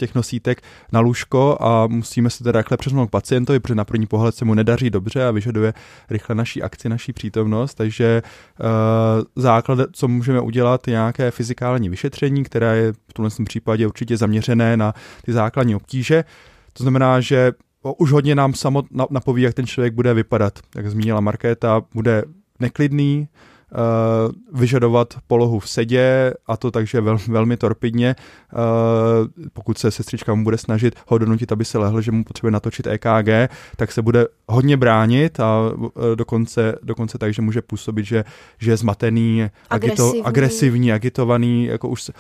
těch 0.03 0.15
nosítek 0.15 0.63
na 0.93 1.01
lůžko 1.01 1.59
a 1.61 1.87
musíme 1.87 2.31
se 2.31 2.45
teda 2.45 2.61
rychle 2.61 2.77
přesunout 2.77 3.07
k 3.07 3.11
pacientovi, 3.11 3.61
protože 3.61 3.75
na 3.75 3.85
první 3.85 4.07
pohled 4.07 4.35
se 4.35 4.45
mu 4.45 4.55
nedaří 4.55 4.91
dobře 4.91 5.27
a 5.27 5.31
vyžaduje 5.31 5.75
rychle 6.11 6.35
naší 6.35 6.63
akci, 6.63 6.89
naší 6.89 7.13
přítomnost, 7.13 7.75
takže 7.75 8.23
uh, 8.23 8.67
základ, 9.37 9.79
co 9.93 10.09
můžeme 10.09 10.41
udělat, 10.41 10.89
je 10.89 10.93
nějaké 10.93 11.31
fyzikální 11.31 11.89
vyšetření, 11.89 12.45
které 12.45 12.77
je 12.77 12.93
v 12.93 13.13
tomhle 13.13 13.31
případě 13.45 13.87
určitě 13.87 14.17
zaměřené 14.17 14.77
na 14.77 14.95
ty 15.25 15.33
základní 15.33 15.75
obtíže. 15.75 16.25
To 16.73 16.83
znamená, 16.85 17.21
že 17.21 17.53
už 17.99 18.13
hodně 18.13 18.35
nám 18.35 18.55
samot 18.55 18.87
napoví, 19.11 19.43
jak 19.43 19.55
ten 19.55 19.67
člověk 19.67 19.95
bude 19.95 20.15
vypadat. 20.15 20.59
Jak 20.77 20.91
zmínila 20.91 21.21
Markéta, 21.21 21.83
bude 21.95 22.25
neklidný, 22.61 23.29
vyžadovat 24.53 25.15
polohu 25.27 25.59
v 25.59 25.69
sedě 25.69 26.35
a 26.47 26.57
to 26.57 26.71
takže 26.71 27.01
vel, 27.01 27.19
velmi 27.29 27.57
torpidně, 27.57 28.17
uh, 28.53 28.61
pokud 29.53 29.79
se 29.79 29.91
sestřička 29.91 30.35
mu 30.35 30.45
bude 30.45 30.59
snažit 30.59 30.95
ho 31.07 31.19
donutit, 31.19 31.53
aby 31.53 31.65
se 31.65 31.79
lehl, 31.79 32.01
že 32.01 32.13
mu 32.13 32.25
potřebuje 32.25 32.51
natočit 32.53 32.87
EKG, 32.87 33.53
tak 33.77 33.93
se 33.93 34.03
bude 34.03 34.27
hodně 34.49 34.77
bránit 34.77 35.41
a 35.41 35.61
uh, 35.77 35.91
dokonce, 36.15 36.79
dokonce 36.83 37.19
tak, 37.19 37.35
že 37.35 37.43
může 37.43 37.63
působit, 37.63 38.07
že, 38.07 38.25
že 38.59 38.71
je 38.71 38.77
zmatený, 38.77 39.51
agresivní. 39.71 40.11
Agito, 40.11 40.27
agresivní, 40.29 40.93
agitovaný, 40.93 41.65
jako 41.65 41.89
už 41.89 42.11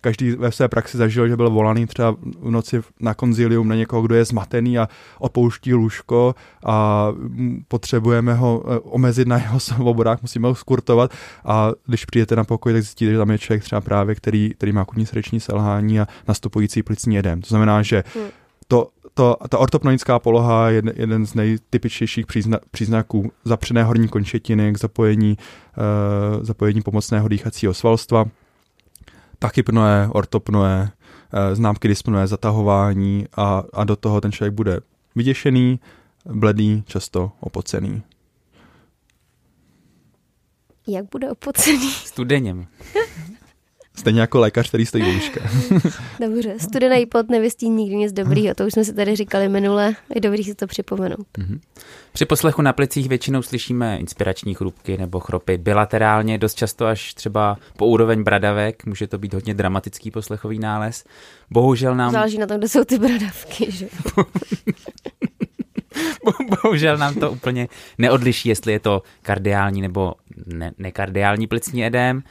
každý 0.00 0.30
ve 0.30 0.52
své 0.52 0.68
praxi 0.68 0.96
zažil, 0.96 1.28
že 1.28 1.36
byl 1.36 1.50
volaný 1.50 1.86
třeba 1.86 2.16
v 2.40 2.50
noci 2.50 2.80
na 3.00 3.14
konzilium 3.14 3.68
na 3.68 3.74
někoho, 3.74 4.02
kdo 4.02 4.14
je 4.14 4.24
zmatený 4.24 4.78
a 4.78 4.88
opouští 5.18 5.74
lůžko 5.74 6.34
a 6.64 7.08
potřebujeme 7.68 8.34
ho 8.34 8.58
omezit 8.82 9.28
na 9.28 9.38
jeho 9.38 9.60
svobodách, 9.66 10.22
musíme 10.22 10.48
ho 10.48 10.54
skurtovat 10.54 11.10
a 11.44 11.72
když 11.86 12.04
přijete 12.04 12.36
na 12.36 12.44
pokoj, 12.44 12.72
tak 12.72 12.82
zjistíte, 12.82 13.12
že 13.12 13.18
tam 13.18 13.30
je 13.30 13.38
člověk 13.38 13.64
třeba 13.64 13.80
právě, 13.80 14.14
který, 14.14 14.54
který 14.54 14.72
má 14.72 14.82
akutní 14.82 15.06
srdeční 15.06 15.40
selhání 15.40 16.00
a 16.00 16.06
nastupující 16.28 16.82
plicní 16.82 17.14
jedem. 17.14 17.40
To 17.40 17.48
znamená, 17.48 17.82
že 17.82 18.04
hmm. 18.14 18.28
to, 18.68 18.88
to, 19.14 19.36
ta 19.48 19.58
ortopnoická 19.58 20.18
poloha 20.18 20.70
je 20.70 20.82
jeden 20.94 21.26
z 21.26 21.34
nejtypičtějších 21.34 22.26
přízna, 22.26 22.58
příznaků 22.70 23.32
zapřené 23.44 23.84
horní 23.84 24.08
končetiny 24.08 24.72
k 24.72 24.78
zapojení, 24.78 25.36
uh, 25.38 26.44
zapojení 26.44 26.82
pomocného 26.82 27.28
dýchacího 27.28 27.74
svalstva, 27.74 28.24
tachypnoe, 29.38 30.08
ortopnoe, 30.12 30.82
uh, 30.82 31.54
známky 31.54 31.88
dyspnoe, 31.88 32.26
zatahování 32.26 33.26
a, 33.36 33.64
a 33.72 33.84
do 33.84 33.96
toho 33.96 34.20
ten 34.20 34.32
člověk 34.32 34.54
bude 34.54 34.80
vyděšený, 35.14 35.80
bledý, 36.24 36.82
často 36.86 37.32
opocený. 37.40 38.02
Jak 40.88 41.04
bude 41.10 41.30
opocený? 41.30 41.90
Studeněm. 41.90 42.66
Stejně 43.96 44.20
jako 44.20 44.38
lékař, 44.38 44.68
který 44.68 44.86
stojí 44.86 45.04
lůžka. 45.04 45.40
Dobře, 46.20 46.54
studený 46.58 47.06
pot 47.06 47.28
nevystí 47.28 47.68
nikdy 47.68 47.96
nic 47.96 48.12
dobrýho, 48.12 48.54
to 48.54 48.66
už 48.66 48.72
jsme 48.72 48.84
si 48.84 48.94
tady 48.94 49.16
říkali 49.16 49.48
minule, 49.48 49.94
je 50.14 50.20
dobrý 50.20 50.44
si 50.44 50.54
to 50.54 50.66
připomenout. 50.66 51.26
Mm-hmm. 51.38 51.60
Při 52.12 52.24
poslechu 52.24 52.62
na 52.62 52.72
plicích 52.72 53.08
většinou 53.08 53.42
slyšíme 53.42 53.98
inspirační 53.98 54.54
chrupky 54.54 54.98
nebo 54.98 55.20
chropy 55.20 55.58
bilaterálně, 55.58 56.38
dost 56.38 56.54
často 56.54 56.86
až 56.86 57.14
třeba 57.14 57.56
po 57.76 57.86
úroveň 57.86 58.22
bradavek, 58.22 58.86
může 58.86 59.06
to 59.06 59.18
být 59.18 59.34
hodně 59.34 59.54
dramatický 59.54 60.10
poslechový 60.10 60.58
nález. 60.58 61.04
Bohužel 61.50 61.94
nám... 61.94 62.12
Záleží 62.12 62.38
na 62.38 62.46
tom, 62.46 62.58
kde 62.58 62.68
jsou 62.68 62.84
ty 62.84 62.98
bradavky, 62.98 63.72
že? 63.72 63.88
Bohužel 66.62 66.98
nám 66.98 67.14
to 67.14 67.30
úplně 67.30 67.68
neodliší, 67.98 68.48
jestli 68.48 68.72
je 68.72 68.80
to 68.80 69.02
kardiální 69.22 69.80
nebo 69.80 70.14
ne- 70.46 70.72
nekardiální 70.78 71.46
plicní 71.46 71.86
edém. 71.86 72.22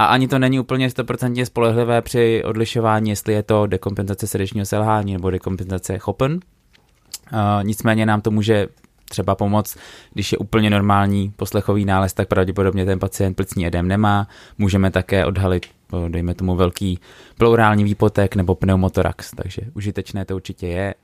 A 0.00 0.04
ani 0.04 0.28
to 0.28 0.38
není 0.38 0.60
úplně 0.60 0.90
stoprocentně 0.90 1.46
spolehlivé 1.46 2.02
při 2.02 2.44
odlišování, 2.44 3.10
jestli 3.10 3.32
je 3.32 3.42
to 3.42 3.66
dekompenzace 3.66 4.26
srdečního 4.26 4.66
selhání 4.66 5.12
nebo 5.12 5.30
dekompenzace 5.30 5.98
chopen. 5.98 6.32
Uh, 6.32 7.38
nicméně 7.62 8.06
nám 8.06 8.20
to 8.20 8.30
může 8.30 8.68
třeba 9.08 9.34
pomoct. 9.34 9.76
Když 10.14 10.32
je 10.32 10.38
úplně 10.38 10.70
normální 10.70 11.32
poslechový 11.36 11.84
nález, 11.84 12.12
tak 12.12 12.28
pravděpodobně 12.28 12.84
ten 12.84 12.98
pacient 12.98 13.34
plicní 13.34 13.66
edem 13.66 13.88
nemá. 13.88 14.28
Můžeme 14.58 14.90
také 14.90 15.26
odhalit, 15.26 15.66
dejme 16.08 16.34
tomu, 16.34 16.56
velký 16.56 16.98
pleurální 17.38 17.84
výpotek 17.84 18.36
nebo 18.36 18.54
pneumotorax, 18.54 19.30
takže 19.30 19.62
užitečné 19.74 20.24
to 20.24 20.36
určitě 20.36 20.66
je. 20.66 20.94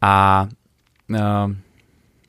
A 0.00 0.46
uh, 1.10 1.18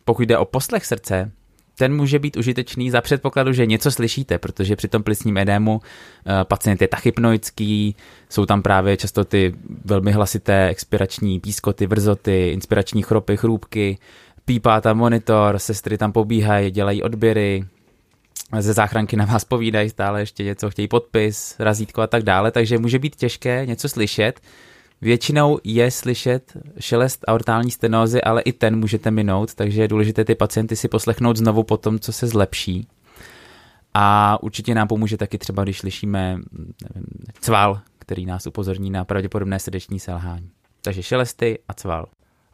pokud 0.05 0.21
jde 0.21 0.37
o 0.37 0.45
poslech 0.45 0.85
srdce, 0.85 1.31
ten 1.77 1.95
může 1.95 2.19
být 2.19 2.37
užitečný 2.37 2.91
za 2.91 3.01
předpokladu, 3.01 3.53
že 3.53 3.65
něco 3.65 3.91
slyšíte, 3.91 4.37
protože 4.37 4.75
při 4.75 4.87
tom 4.87 5.03
plicním 5.03 5.37
edému 5.37 5.75
uh, 5.75 5.81
pacient 6.43 6.81
je 6.81 6.87
tachypnoický, 6.87 7.95
jsou 8.29 8.45
tam 8.45 8.61
právě 8.61 8.97
často 8.97 9.25
ty 9.25 9.55
velmi 9.85 10.11
hlasité 10.11 10.67
expirační 10.67 11.39
pískoty, 11.39 11.87
vrzoty, 11.87 12.49
inspirační 12.49 13.01
chropy, 13.01 13.37
chrůbky, 13.37 13.97
pípá 14.45 14.81
tam 14.81 14.97
monitor, 14.97 15.59
sestry 15.59 15.97
tam 15.97 16.11
pobíhají, 16.11 16.71
dělají 16.71 17.03
odběry, 17.03 17.65
ze 18.59 18.73
záchranky 18.73 19.15
na 19.15 19.25
vás 19.25 19.45
povídají 19.45 19.89
stále 19.89 20.19
ještě 20.19 20.43
něco, 20.43 20.69
chtějí 20.69 20.87
podpis, 20.87 21.55
razítko 21.59 22.01
a 22.01 22.07
tak 22.07 22.23
dále, 22.23 22.51
takže 22.51 22.77
může 22.77 22.99
být 22.99 23.15
těžké 23.15 23.65
něco 23.65 23.89
slyšet. 23.89 24.39
Většinou 25.05 25.59
je 25.63 25.91
slyšet 25.91 26.57
šelest 26.79 27.25
aortální 27.27 27.71
stenózy, 27.71 28.21
ale 28.21 28.41
i 28.41 28.53
ten 28.53 28.79
můžete 28.79 29.11
minout, 29.11 29.55
takže 29.55 29.81
je 29.81 29.87
důležité 29.87 30.25
ty 30.25 30.35
pacienty 30.35 30.75
si 30.75 30.87
poslechnout 30.87 31.37
znovu 31.37 31.63
po 31.63 31.77
tom, 31.77 31.99
co 31.99 32.13
se 32.13 32.27
zlepší. 32.27 32.87
A 33.93 34.37
určitě 34.43 34.75
nám 34.75 34.87
pomůže 34.87 35.17
taky 35.17 35.37
třeba, 35.37 35.63
když 35.63 35.77
slyšíme 35.77 36.37
nevím, 36.95 37.09
cval, 37.39 37.79
který 37.99 38.25
nás 38.25 38.47
upozorní 38.47 38.89
na 38.89 39.05
pravděpodobné 39.05 39.59
srdeční 39.59 39.99
selhání. 39.99 40.49
Takže 40.81 41.03
šelesty 41.03 41.59
a 41.67 41.73
cval. 41.73 42.05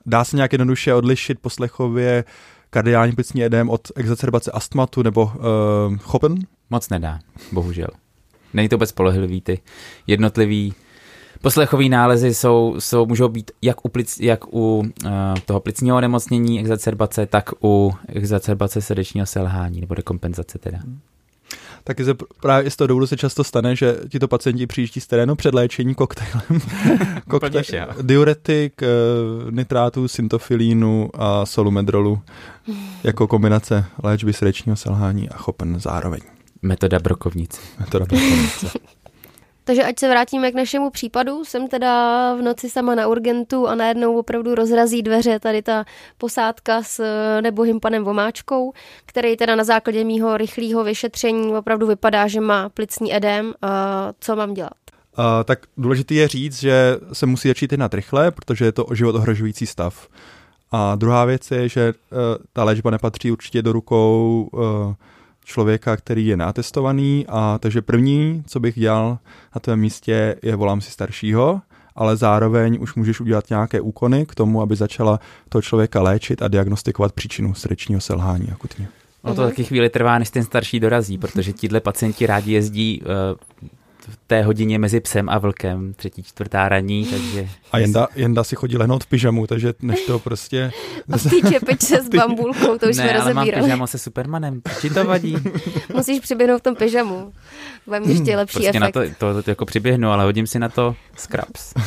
Dá 0.05 0.23
se 0.23 0.35
nějak 0.35 0.51
jednoduše 0.51 0.93
odlišit 0.93 1.39
poslechově 1.39 2.23
kardiální 2.69 3.11
plicní 3.11 3.43
edém 3.43 3.69
od 3.69 3.91
exacerbace 3.95 4.51
astmatu 4.51 5.03
nebo 5.03 5.23
uh, 5.23 5.97
chopen? 5.97 6.35
Moc 6.69 6.89
nedá, 6.89 7.19
bohužel. 7.51 7.89
Není 8.53 8.69
to 8.69 8.75
vůbec 8.75 8.89
spolehlivý, 8.89 9.41
ty 9.41 9.59
jednotlivý 10.07 10.73
Poslechový 11.41 11.89
nálezy 11.89 12.33
jsou, 12.33 12.75
jsou, 12.79 13.05
můžou 13.05 13.27
být 13.27 13.51
jak 13.61 13.85
u, 13.85 13.89
plic, 13.89 14.19
jak 14.19 14.53
u 14.53 14.77
uh, 14.77 15.11
toho 15.45 15.59
plicního 15.59 15.97
onemocnění, 15.97 16.59
exacerbace, 16.59 17.25
tak 17.25 17.49
u 17.63 17.93
exacerbace 18.07 18.81
srdečního 18.81 19.25
selhání 19.25 19.81
nebo 19.81 19.95
dekompenzace 19.95 20.57
teda. 20.57 20.77
Hmm. 20.77 20.99
Taky 21.83 22.05
se 22.05 22.13
právě 22.41 22.71
z 22.71 22.75
toho 22.75 22.87
důvodu 22.87 23.07
se 23.07 23.17
často 23.17 23.43
stane, 23.43 23.75
že 23.75 23.97
tito 24.09 24.27
pacienti 24.27 24.67
přijíždí 24.67 25.01
z 25.01 25.07
terénu 25.07 25.35
před 25.35 25.53
léčení 25.53 25.95
koktejlem. 25.95 26.61
Koktejl, 27.29 27.87
diuretik, 28.01 28.83
eh, 28.83 28.87
nitrátu, 29.51 30.07
syntofilínu 30.07 31.09
a 31.13 31.45
solumedrolu 31.45 32.21
jako 33.03 33.27
kombinace 33.27 33.85
léčby 34.03 34.33
srdečního 34.33 34.75
selhání 34.75 35.29
a 35.29 35.37
chopen 35.37 35.79
zároveň. 35.79 36.19
Metoda 36.61 36.99
brokovnice. 36.99 37.61
Metoda 37.79 38.05
brokovnice. 38.05 38.67
Takže 39.63 39.83
ať 39.83 39.99
se 39.99 40.09
vrátíme 40.09 40.51
k 40.51 40.55
našemu 40.55 40.89
případu, 40.89 41.45
jsem 41.45 41.67
teda 41.67 42.33
v 42.35 42.41
noci 42.41 42.69
sama 42.69 42.95
na 42.95 43.07
urgentu 43.07 43.67
a 43.67 43.75
najednou 43.75 44.17
opravdu 44.19 44.55
rozrazí 44.55 45.01
dveře 45.01 45.39
tady 45.39 45.61
ta 45.61 45.85
posádka 46.17 46.83
s 46.83 46.99
eh, 46.99 47.41
nebohým 47.41 47.79
panem 47.79 48.03
Vomáčkou, 48.03 48.73
který 49.05 49.37
teda 49.37 49.55
na 49.55 49.63
základě 49.63 50.03
mýho 50.03 50.37
rychlého 50.37 50.83
vyšetření 50.83 51.55
opravdu 51.55 51.87
vypadá, 51.87 52.27
že 52.27 52.41
má 52.41 52.69
plicní 52.69 53.15
edém. 53.15 53.53
Co 54.19 54.35
mám 54.35 54.53
dělat? 54.53 54.71
Uh, 55.17 55.25
tak 55.45 55.59
důležité 55.77 56.13
je 56.13 56.27
říct, 56.27 56.59
že 56.59 56.97
se 57.13 57.25
musí 57.25 57.47
začít 57.47 57.71
jednat 57.71 57.93
rychle, 57.93 58.31
protože 58.31 58.65
je 58.65 58.71
to 58.71 58.85
život 58.93 59.15
ohrožující 59.15 59.67
stav. 59.67 60.07
A 60.71 60.95
druhá 60.95 61.25
věc 61.25 61.51
je, 61.51 61.69
že 61.69 61.93
uh, 61.93 62.17
ta 62.53 62.63
léčba 62.63 62.91
nepatří 62.91 63.31
určitě 63.31 63.61
do 63.61 63.71
rukou 63.71 64.49
uh, 64.51 64.93
člověka, 65.51 65.97
který 65.97 66.27
je 66.27 66.37
natestovaný 66.37 67.25
a 67.29 67.57
takže 67.61 67.81
první, 67.81 68.43
co 68.47 68.59
bych 68.59 68.79
dělal 68.79 69.17
na 69.55 69.59
tvém 69.59 69.79
místě, 69.79 70.35
je 70.43 70.55
volám 70.55 70.81
si 70.81 70.91
staršího, 70.91 71.61
ale 71.95 72.17
zároveň 72.17 72.77
už 72.81 72.95
můžeš 72.95 73.19
udělat 73.19 73.49
nějaké 73.49 73.81
úkony 73.81 74.25
k 74.25 74.35
tomu, 74.35 74.61
aby 74.61 74.75
začala 74.75 75.19
toho 75.49 75.61
člověka 75.61 76.01
léčit 76.01 76.41
a 76.41 76.47
diagnostikovat 76.47 77.13
příčinu 77.13 77.53
srdečního 77.53 78.01
selhání 78.01 78.47
akutně. 78.51 78.87
No 79.23 79.35
to 79.35 79.41
taky 79.41 79.63
chvíli 79.63 79.89
trvá, 79.89 80.19
než 80.19 80.29
ten 80.29 80.43
starší 80.43 80.79
dorazí, 80.79 81.17
protože 81.17 81.53
tíhle 81.53 81.79
pacienti 81.79 82.25
rádi 82.25 82.53
jezdí 82.53 83.01
uh, 83.01 83.67
v 84.11 84.17
té 84.27 84.43
hodině 84.43 84.79
mezi 84.79 84.99
psem 84.99 85.29
a 85.29 85.37
vlkem, 85.37 85.93
třetí, 85.93 86.23
čtvrtá 86.23 86.69
raní, 86.69 87.05
takže... 87.05 87.49
A 87.71 87.77
Jenda, 87.77 88.07
Jenda 88.15 88.43
si 88.43 88.55
chodí 88.55 88.77
lehnout 88.77 89.03
v 89.03 89.07
pyžamu, 89.07 89.47
takže 89.47 89.73
než 89.81 90.01
to 90.05 90.19
prostě... 90.19 90.71
A 91.11 91.17
v 91.17 91.23
té 91.23 91.49
čepičce 91.49 92.03
s 92.03 92.09
bambulkou, 92.15 92.77
to 92.77 92.89
už 92.89 92.97
ne, 92.97 93.03
jsme 93.03 93.03
ale 93.03 93.19
rozebírali. 93.19 93.51
mám 93.51 93.63
pyžamo 93.63 93.87
se 93.87 93.97
Supermanem, 93.97 94.61
či 94.81 94.89
to 94.89 95.05
vadí? 95.05 95.37
Musíš 95.93 96.19
přiběhnout 96.19 96.59
v 96.59 96.63
tom 96.63 96.75
pyžamu. 96.75 97.33
Bude 97.85 97.99
mít 97.99 98.09
ještě 98.09 98.37
lepší 98.37 98.53
prostě 98.53 98.69
efekt. 98.69 98.81
na 98.81 98.91
to, 98.91 99.01
to, 99.17 99.43
to, 99.43 99.49
jako 99.51 99.65
přiběhnu, 99.65 100.09
ale 100.09 100.23
hodím 100.23 100.47
si 100.47 100.59
na 100.59 100.69
to 100.69 100.95
scraps. 101.17 101.73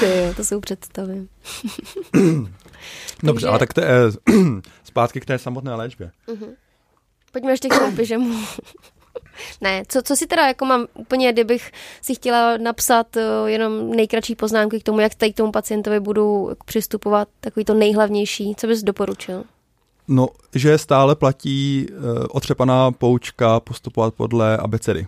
Ty, 0.00 0.34
to 0.36 0.44
jsou 0.44 0.60
představy. 0.60 1.26
Dobře, 3.22 3.48
ale 3.48 3.58
tak 3.58 3.72
to 3.72 3.80
je 3.80 3.88
zpátky 4.84 5.20
k 5.20 5.24
té 5.24 5.38
samotné 5.38 5.74
léčbě. 5.74 6.10
Uh-huh. 6.28 6.48
Pojďme 7.32 7.52
ještě 7.52 7.68
k 7.68 7.78
tomu 7.78 7.96
pyžamu. 7.96 8.44
Ne, 9.60 9.82
co, 9.88 10.02
co 10.02 10.16
si 10.16 10.26
teda 10.26 10.46
jako 10.46 10.64
mám 10.64 10.86
úplně, 10.94 11.32
kdybych 11.32 11.72
si 12.02 12.14
chtěla 12.14 12.56
napsat 12.56 13.16
uh, 13.16 13.22
jenom 13.46 13.90
nejkratší 13.90 14.34
poznámky 14.34 14.80
k 14.80 14.82
tomu, 14.82 15.00
jak 15.00 15.14
tady 15.14 15.32
k 15.32 15.36
tomu 15.36 15.52
pacientovi 15.52 16.00
budu 16.00 16.50
přistupovat, 16.64 17.28
takový 17.40 17.64
to 17.64 17.74
nejhlavnější, 17.74 18.54
co 18.56 18.66
bys 18.66 18.82
doporučil? 18.82 19.44
No, 20.08 20.28
že 20.54 20.78
stále 20.78 21.14
platí 21.14 21.86
uh, 21.90 21.98
otřepaná 22.30 22.92
poučka 22.92 23.60
postupovat 23.60 24.14
podle 24.14 24.56
abecedy. 24.56 25.06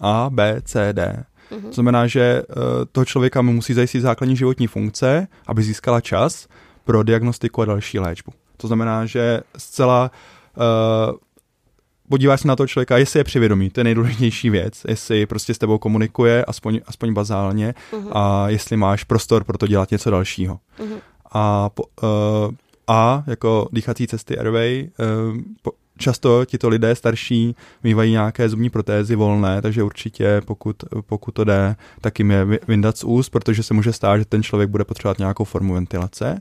A, 0.00 0.30
B, 0.30 0.60
C, 0.64 0.92
D. 0.92 1.24
Uh-huh. 1.50 1.66
To 1.66 1.72
znamená, 1.72 2.06
že 2.06 2.42
uh, 2.42 2.54
toho 2.92 3.04
člověka 3.04 3.42
mu 3.42 3.52
musí 3.52 3.74
zajistit 3.74 4.00
základní 4.00 4.36
životní 4.36 4.66
funkce, 4.66 5.28
aby 5.46 5.62
získala 5.62 6.00
čas 6.00 6.48
pro 6.84 7.02
diagnostiku 7.02 7.62
a 7.62 7.64
další 7.64 7.98
léčbu. 7.98 8.32
To 8.56 8.66
znamená, 8.66 9.06
že 9.06 9.40
zcela 9.56 10.10
uh, 10.56 11.16
podíváš 12.14 12.40
se 12.40 12.48
na 12.48 12.56
toho 12.56 12.66
člověka, 12.66 12.98
jestli 12.98 13.20
je 13.20 13.24
přivědomý, 13.24 13.70
to 13.70 13.80
je 13.80 13.84
nejdůležitější 13.84 14.50
věc, 14.50 14.82
jestli 14.88 15.26
prostě 15.26 15.54
s 15.54 15.58
tebou 15.58 15.78
komunikuje, 15.78 16.44
aspoň, 16.44 16.80
aspoň 16.86 17.12
bazálně, 17.12 17.74
uh-huh. 17.92 18.08
a 18.12 18.48
jestli 18.48 18.76
máš 18.76 19.04
prostor 19.04 19.44
pro 19.44 19.58
to 19.58 19.66
dělat 19.66 19.90
něco 19.90 20.10
dalšího. 20.10 20.58
Uh-huh. 20.78 20.98
A, 21.32 21.68
po, 21.68 21.82
uh, 22.02 22.54
a 22.86 23.24
jako 23.26 23.68
dýchací 23.72 24.06
cesty 24.06 24.38
airway, 24.38 24.88
uh, 24.98 25.40
po, 25.62 25.72
často 25.98 26.44
tito 26.44 26.68
lidé 26.68 26.94
starší 26.94 27.56
mývají 27.82 28.12
nějaké 28.12 28.48
zubní 28.48 28.70
protézy 28.70 29.16
volné, 29.16 29.62
takže 29.62 29.82
určitě 29.82 30.42
pokud, 30.44 30.76
pokud 31.06 31.34
to 31.34 31.44
jde, 31.44 31.76
tak 32.00 32.18
jim 32.18 32.30
je 32.30 32.46
vyndat 32.68 32.98
z 32.98 33.04
úst, 33.04 33.28
protože 33.28 33.62
se 33.62 33.74
může 33.74 33.92
stát, 33.92 34.18
že 34.18 34.24
ten 34.24 34.42
člověk 34.42 34.70
bude 34.70 34.84
potřebovat 34.84 35.18
nějakou 35.18 35.44
formu 35.44 35.74
ventilace. 35.74 36.40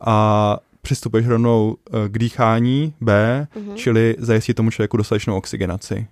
A 0.00 0.58
přistupuješ 0.82 1.26
rovnou 1.26 1.76
eh, 1.76 2.08
k 2.08 2.18
dýchání 2.18 2.94
B, 3.00 3.46
uh-huh. 3.56 3.74
čili 3.74 4.16
zajistit 4.18 4.54
tomu 4.54 4.70
člověku 4.70 4.96
dostatečnou 4.96 5.36
oxygenaci. 5.36 6.06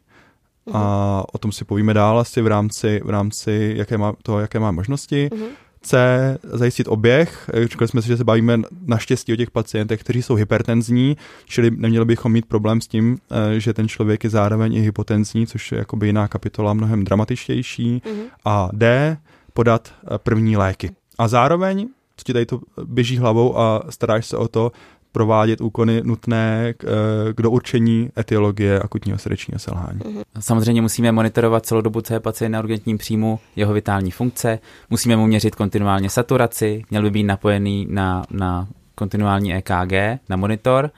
Uh-huh. 0.66 0.72
A 0.74 1.24
o 1.32 1.38
tom 1.38 1.52
si 1.52 1.64
povíme 1.64 1.94
dál 1.94 2.18
asi 2.18 2.42
v 2.42 2.46
rámci, 2.46 3.00
v 3.04 3.10
rámci 3.10 3.74
jaké 3.76 3.98
má, 3.98 4.12
toho, 4.22 4.40
jaké 4.40 4.58
má 4.58 4.70
možnosti. 4.70 5.28
Uh-huh. 5.32 5.48
C, 5.80 6.38
zajistit 6.42 6.88
oběh. 6.88 7.50
Říkali 7.64 7.88
jsme 7.88 8.02
si, 8.02 8.08
že 8.08 8.16
se 8.16 8.24
bavíme 8.24 8.58
naštěstí 8.86 9.32
o 9.32 9.36
těch 9.36 9.50
pacientech, 9.50 10.00
kteří 10.00 10.22
jsou 10.22 10.34
hypertenzní, 10.34 11.16
čili 11.44 11.70
neměli 11.70 12.04
bychom 12.04 12.32
mít 12.32 12.46
problém 12.46 12.80
s 12.80 12.88
tím, 12.88 13.18
eh, 13.30 13.60
že 13.60 13.72
ten 13.72 13.88
člověk 13.88 14.24
je 14.24 14.30
zároveň 14.30 14.74
i 14.74 14.80
hypotenzní, 14.80 15.46
což 15.46 15.72
je 15.72 15.78
jakoby 15.78 16.06
jiná 16.06 16.28
kapitola, 16.28 16.72
mnohem 16.72 17.04
dramatičtější. 17.04 18.02
Uh-huh. 18.04 18.22
A 18.44 18.68
D, 18.72 19.16
podat 19.52 19.92
eh, 20.04 20.18
první 20.18 20.56
léky. 20.56 20.90
A 21.18 21.28
zároveň 21.28 21.88
co 22.18 22.24
ti 22.24 22.32
tady 22.32 22.46
to 22.46 22.60
běží 22.84 23.18
hlavou 23.18 23.58
a 23.58 23.82
staráš 23.90 24.26
se 24.26 24.36
o 24.36 24.48
to, 24.48 24.72
provádět 25.12 25.60
úkony 25.60 26.02
nutné 26.04 26.74
k, 26.76 26.84
eh, 26.84 27.32
k 27.32 27.42
dourčení 27.42 28.10
etiologie 28.18 28.80
akutního 28.80 29.18
srdečního 29.18 29.58
selhání. 29.58 30.00
Mhm. 30.04 30.22
Samozřejmě 30.40 30.82
musíme 30.82 31.12
monitorovat 31.12 31.66
celou 31.66 31.80
dobu, 31.80 32.00
co 32.00 32.14
je 32.14 32.20
pacient 32.20 32.52
na 32.52 32.60
urgentním 32.60 32.98
příjmu, 32.98 33.38
jeho 33.56 33.72
vitální 33.72 34.10
funkce, 34.10 34.58
musíme 34.90 35.16
mu 35.16 35.26
měřit 35.26 35.54
kontinuálně 35.54 36.10
saturaci, 36.10 36.82
měl 36.90 37.02
by 37.02 37.10
být 37.10 37.22
napojený 37.22 37.86
na, 37.90 38.24
na 38.30 38.68
kontinuální 38.94 39.54
EKG, 39.54 40.20
na 40.28 40.36
monitor 40.36 40.90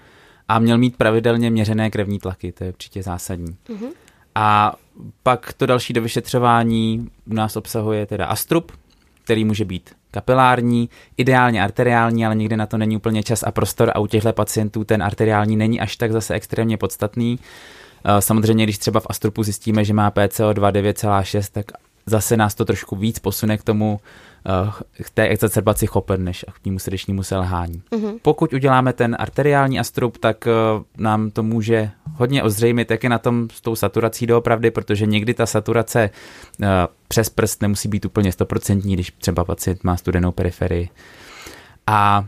a 0.48 0.58
měl 0.58 0.78
mít 0.78 0.96
pravidelně 0.96 1.50
měřené 1.50 1.90
krevní 1.90 2.18
tlaky, 2.18 2.52
to 2.52 2.64
je 2.64 2.70
určitě 2.70 3.02
zásadní. 3.02 3.56
Uh-huh. 3.68 3.88
A 4.34 4.74
pak 5.22 5.52
to 5.52 5.66
další 5.66 5.92
do 5.92 6.02
vyšetřování 6.02 7.08
u 7.30 7.34
nás 7.34 7.56
obsahuje 7.56 8.06
teda 8.06 8.26
astrup, 8.26 8.72
který 9.24 9.44
může 9.44 9.64
být 9.64 9.90
kapilární, 10.10 10.90
ideálně 11.16 11.62
arteriální, 11.62 12.26
ale 12.26 12.34
někdy 12.34 12.56
na 12.56 12.66
to 12.66 12.78
není 12.78 12.96
úplně 12.96 13.22
čas 13.22 13.42
a 13.42 13.50
prostor 13.50 13.92
a 13.94 13.98
u 13.98 14.06
těchto 14.06 14.32
pacientů 14.32 14.84
ten 14.84 15.02
arteriální 15.02 15.56
není 15.56 15.80
až 15.80 15.96
tak 15.96 16.12
zase 16.12 16.34
extrémně 16.34 16.76
podstatný. 16.76 17.38
Eh, 18.04 18.22
samozřejmě, 18.22 18.64
když 18.64 18.78
třeba 18.78 19.00
v 19.00 19.06
Astrupu 19.10 19.42
zjistíme, 19.42 19.84
že 19.84 19.94
má 19.94 20.10
PCO2 20.10 20.72
9,6, 20.72 21.48
tak 21.52 21.64
zase 22.06 22.36
nás 22.36 22.54
to 22.54 22.64
trošku 22.64 22.96
víc 22.96 23.18
posune 23.18 23.58
k 23.58 23.64
tomu 23.64 24.00
k 25.02 25.10
té 25.10 25.28
exacerbaci 25.28 25.86
chopen 25.86 26.24
než 26.24 26.44
akutnímu 26.48 26.78
srdečnímu 26.78 27.22
selhání. 27.22 27.82
Mhm. 27.90 28.18
Pokud 28.22 28.52
uděláme 28.52 28.92
ten 28.92 29.16
arteriální 29.18 29.80
astrup, 29.80 30.18
tak 30.18 30.46
eh, 30.46 30.50
nám 30.98 31.30
to 31.30 31.42
může 31.42 31.90
hodně 32.14 32.42
ozřejmit, 32.42 32.90
jak 32.90 33.04
je 33.04 33.10
na 33.10 33.18
tom 33.18 33.48
s 33.52 33.60
tou 33.60 33.76
saturací 33.76 34.26
doopravdy, 34.26 34.70
protože 34.70 35.06
někdy 35.06 35.34
ta 35.34 35.46
saturace 35.46 36.10
eh, 36.62 36.66
přes 37.08 37.28
prst 37.28 37.62
nemusí 37.62 37.88
být 37.88 38.04
úplně 38.04 38.32
stoprocentní, 38.32 38.94
když 38.94 39.12
třeba 39.18 39.44
pacient 39.44 39.84
má 39.84 39.96
studenou 39.96 40.32
periferii. 40.32 40.88
A 41.86 42.24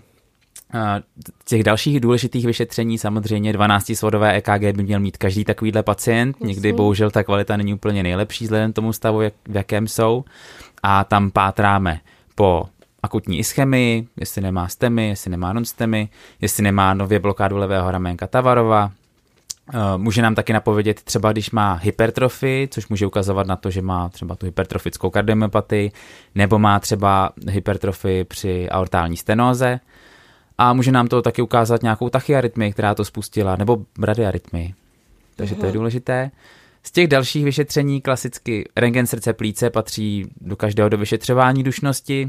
eh, 0.74 1.02
těch 1.44 1.64
dalších 1.64 2.00
důležitých 2.00 2.46
vyšetření 2.46 2.98
samozřejmě 2.98 3.52
12-svodové 3.52 4.34
EKG 4.34 4.76
by 4.76 4.82
měl 4.82 5.00
mít 5.00 5.16
každý 5.16 5.44
takovýhle 5.44 5.82
pacient. 5.82 6.40
Někdy 6.40 6.72
bohužel 6.72 7.10
ta 7.10 7.24
kvalita 7.24 7.56
není 7.56 7.74
úplně 7.74 8.02
nejlepší 8.02 8.44
vzhledem 8.44 8.72
k 8.72 8.76
tomu 8.76 8.92
stavu, 8.92 9.20
jak, 9.20 9.34
v 9.48 9.56
jakém 9.56 9.88
jsou. 9.88 10.24
A 10.82 11.04
tam 11.04 11.30
pátráme 11.30 12.00
po 12.34 12.68
akutní 13.02 13.38
ischemii, 13.38 14.08
jestli 14.16 14.42
nemá 14.42 14.68
stemy, 14.68 15.08
jestli 15.08 15.30
nemá 15.30 15.52
non-stemy, 15.52 16.08
jestli 16.40 16.62
nemá 16.62 16.94
nově 16.94 17.18
blokádu 17.18 17.56
levého 17.56 17.90
ramenka 17.90 18.26
Tavarova. 18.26 18.92
Eh, 19.74 19.78
Může 19.96 20.22
nám 20.22 20.34
taky 20.34 20.52
napovědět 20.52 21.02
třeba, 21.02 21.32
když 21.32 21.50
má 21.50 21.74
hypertrofii, 21.74 22.68
což 22.68 22.88
může 22.88 23.06
ukazovat 23.06 23.46
na 23.46 23.56
to, 23.56 23.70
že 23.70 23.82
má 23.82 24.08
třeba 24.08 24.34
tu 24.34 24.46
hypertrofickou 24.46 25.10
kardiomyopatii, 25.10 25.92
nebo 26.34 26.58
má 26.58 26.80
třeba 26.80 27.32
hypertrofii 27.50 28.24
při 28.24 28.70
aortální 28.70 29.16
stenóze. 29.16 29.80
A 30.58 30.72
může 30.72 30.92
nám 30.92 31.08
to 31.08 31.22
taky 31.22 31.42
ukázat 31.42 31.82
nějakou 31.82 32.08
tachyarytmii, 32.08 32.72
která 32.72 32.94
to 32.94 33.04
spustila, 33.04 33.56
nebo 33.56 33.78
bradyarytmii. 33.98 34.74
Takže 35.36 35.54
to 35.54 35.66
je 35.66 35.72
důležité. 35.72 36.30
Z 36.82 36.90
těch 36.90 37.08
dalších 37.08 37.44
vyšetření 37.44 38.00
klasicky 38.00 38.68
rengen 38.76 39.06
srdce 39.06 39.32
plíce 39.32 39.70
patří 39.70 40.26
do 40.40 40.56
každého 40.56 40.88
do 40.88 40.98
vyšetřování 40.98 41.62
dušnosti. 41.62 42.28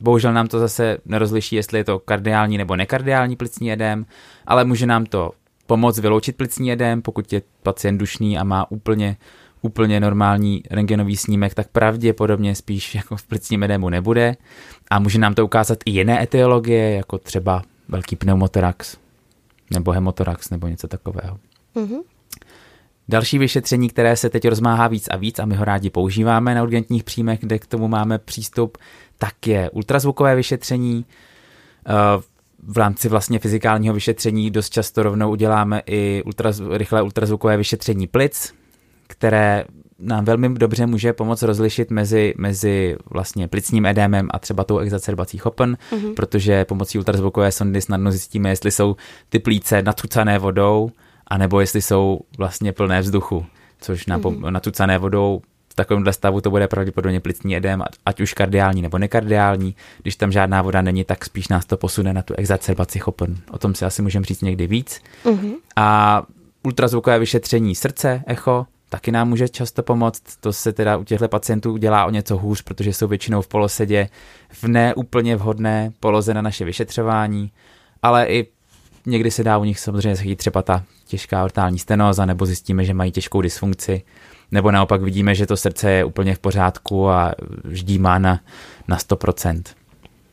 Bohužel 0.00 0.32
nám 0.32 0.48
to 0.48 0.58
zase 0.58 0.98
nerozliší, 1.04 1.56
jestli 1.56 1.78
je 1.78 1.84
to 1.84 1.98
kardiální 1.98 2.58
nebo 2.58 2.76
nekardiální 2.76 3.36
plicní 3.36 3.72
edém, 3.72 4.06
ale 4.46 4.64
může 4.64 4.86
nám 4.86 5.06
to 5.06 5.32
pomoct 5.66 5.98
vyloučit 5.98 6.36
plicní 6.36 6.72
edém, 6.72 7.02
pokud 7.02 7.32
je 7.32 7.42
pacient 7.62 7.98
dušný 7.98 8.38
a 8.38 8.44
má 8.44 8.70
úplně, 8.70 9.16
úplně 9.62 10.00
normální 10.00 10.62
rengenový 10.70 11.16
snímek, 11.16 11.54
tak 11.54 11.68
pravděpodobně 11.68 12.54
spíš 12.54 12.94
jako 12.94 13.16
v 13.16 13.26
plicním 13.26 13.62
edému 13.62 13.88
nebude. 13.88 14.36
A 14.90 14.98
může 14.98 15.18
nám 15.18 15.34
to 15.34 15.44
ukázat 15.44 15.78
i 15.84 15.90
jiné 15.90 16.22
etiologie, 16.22 16.94
jako 16.94 17.18
třeba 17.18 17.62
velký 17.88 18.16
pneumotorax 18.16 18.96
nebo 19.70 19.92
hemotorax 19.92 20.50
nebo 20.50 20.68
něco 20.68 20.88
takového. 20.88 21.38
Mhm. 21.74 22.00
Další 23.08 23.38
vyšetření, 23.38 23.88
které 23.88 24.16
se 24.16 24.30
teď 24.30 24.48
rozmáhá 24.48 24.88
víc 24.88 25.08
a 25.10 25.16
víc 25.16 25.38
a 25.38 25.44
my 25.44 25.54
ho 25.54 25.64
rádi 25.64 25.90
používáme 25.90 26.54
na 26.54 26.62
urgentních 26.62 27.04
příjmech, 27.04 27.40
kde 27.40 27.58
k 27.58 27.66
tomu 27.66 27.88
máme 27.88 28.18
přístup, 28.18 28.78
tak 29.18 29.46
je 29.46 29.70
ultrazvukové 29.70 30.36
vyšetření. 30.36 31.04
Eh, 31.88 31.92
V 32.64 32.78
rámci 32.78 33.08
vlastně 33.08 33.38
fyzikálního 33.38 33.94
vyšetření 33.94 34.50
dost 34.50 34.70
často 34.70 35.02
rovnou 35.02 35.30
uděláme 35.30 35.82
i 35.86 36.22
ultraz, 36.26 36.62
rychlé 36.70 37.02
ultrazvukové 37.02 37.56
vyšetření 37.56 38.06
plic, 38.06 38.54
které 39.06 39.64
nám 39.98 40.24
velmi 40.24 40.48
dobře 40.48 40.86
může 40.86 41.12
pomoct 41.12 41.42
rozlišit 41.42 41.90
mezi, 41.90 42.34
mezi 42.36 42.96
vlastně 43.10 43.48
plicním 43.48 43.86
edémem 43.86 44.28
a 44.30 44.38
třeba 44.38 44.64
tou 44.64 44.78
exacerbací 44.78 45.38
chopen, 45.38 45.76
mm-hmm. 45.92 46.14
protože 46.14 46.64
pomocí 46.64 46.98
ultrazvukové 46.98 47.52
sondy 47.52 47.80
snadno 47.80 48.10
zjistíme, 48.10 48.48
jestli 48.50 48.70
jsou 48.70 48.96
ty 49.28 49.38
plíce 49.38 49.82
natucané 49.82 50.38
vodou, 50.38 50.90
anebo 51.32 51.60
jestli 51.60 51.82
jsou 51.82 52.20
vlastně 52.38 52.72
plné 52.72 53.00
vzduchu, 53.00 53.46
což 53.80 54.06
na, 54.06 54.18
mm-hmm. 54.18 54.50
natucané 54.50 54.98
vodou 54.98 55.42
v 55.68 55.74
takovémhle 55.74 56.12
stavu 56.12 56.40
to 56.40 56.50
bude 56.50 56.68
pravděpodobně 56.68 57.20
plicní 57.20 57.56
edém, 57.56 57.82
ať 58.06 58.20
už 58.20 58.34
kardiální 58.34 58.82
nebo 58.82 58.98
nekardiální. 58.98 59.76
Když 60.02 60.16
tam 60.16 60.32
žádná 60.32 60.62
voda 60.62 60.82
není, 60.82 61.04
tak 61.04 61.24
spíš 61.24 61.48
nás 61.48 61.66
to 61.66 61.76
posune 61.76 62.12
na 62.12 62.22
tu 62.22 62.34
exacerbaci 62.34 62.98
chopen. 62.98 63.36
O 63.50 63.58
tom 63.58 63.74
si 63.74 63.84
asi 63.84 64.02
můžeme 64.02 64.24
říct 64.24 64.42
někdy 64.42 64.66
víc. 64.66 65.00
Mhm. 65.24 65.52
A 65.76 66.22
ultrazvukové 66.62 67.18
vyšetření 67.18 67.74
srdce, 67.74 68.22
echo, 68.26 68.66
taky 68.88 69.12
nám 69.12 69.28
může 69.28 69.48
často 69.48 69.82
pomoct. 69.82 70.22
To 70.40 70.52
se 70.52 70.72
teda 70.72 70.96
u 70.96 71.04
těchto 71.04 71.28
pacientů 71.28 71.76
dělá 71.76 72.04
o 72.04 72.10
něco 72.10 72.38
hůř, 72.38 72.62
protože 72.62 72.92
jsou 72.92 73.08
většinou 73.08 73.42
v 73.42 73.48
polosedě 73.48 74.08
v 74.48 74.64
neúplně 74.64 75.36
vhodné 75.36 75.92
poloze 76.00 76.34
na 76.34 76.42
naše 76.42 76.64
vyšetřování, 76.64 77.52
ale 78.02 78.26
i 78.26 78.48
někdy 79.06 79.30
se 79.30 79.44
dá 79.44 79.58
u 79.58 79.64
nich 79.64 79.80
samozřejmě 79.80 80.16
zachytit 80.16 80.38
třeba 80.38 80.62
ta 80.62 80.84
těžká 81.06 81.42
aortální 81.42 81.78
stenóza, 81.78 82.26
nebo 82.26 82.46
zjistíme, 82.46 82.84
že 82.84 82.94
mají 82.94 83.12
těžkou 83.12 83.40
dysfunkci, 83.40 84.02
nebo 84.50 84.70
naopak 84.70 85.02
vidíme, 85.02 85.34
že 85.34 85.46
to 85.46 85.56
srdce 85.56 85.90
je 85.90 86.04
úplně 86.04 86.34
v 86.34 86.38
pořádku 86.38 87.08
a 87.08 87.32
vždy 87.64 87.98
má 87.98 88.18
na, 88.18 88.40
na 88.88 88.96
100%. 88.96 89.62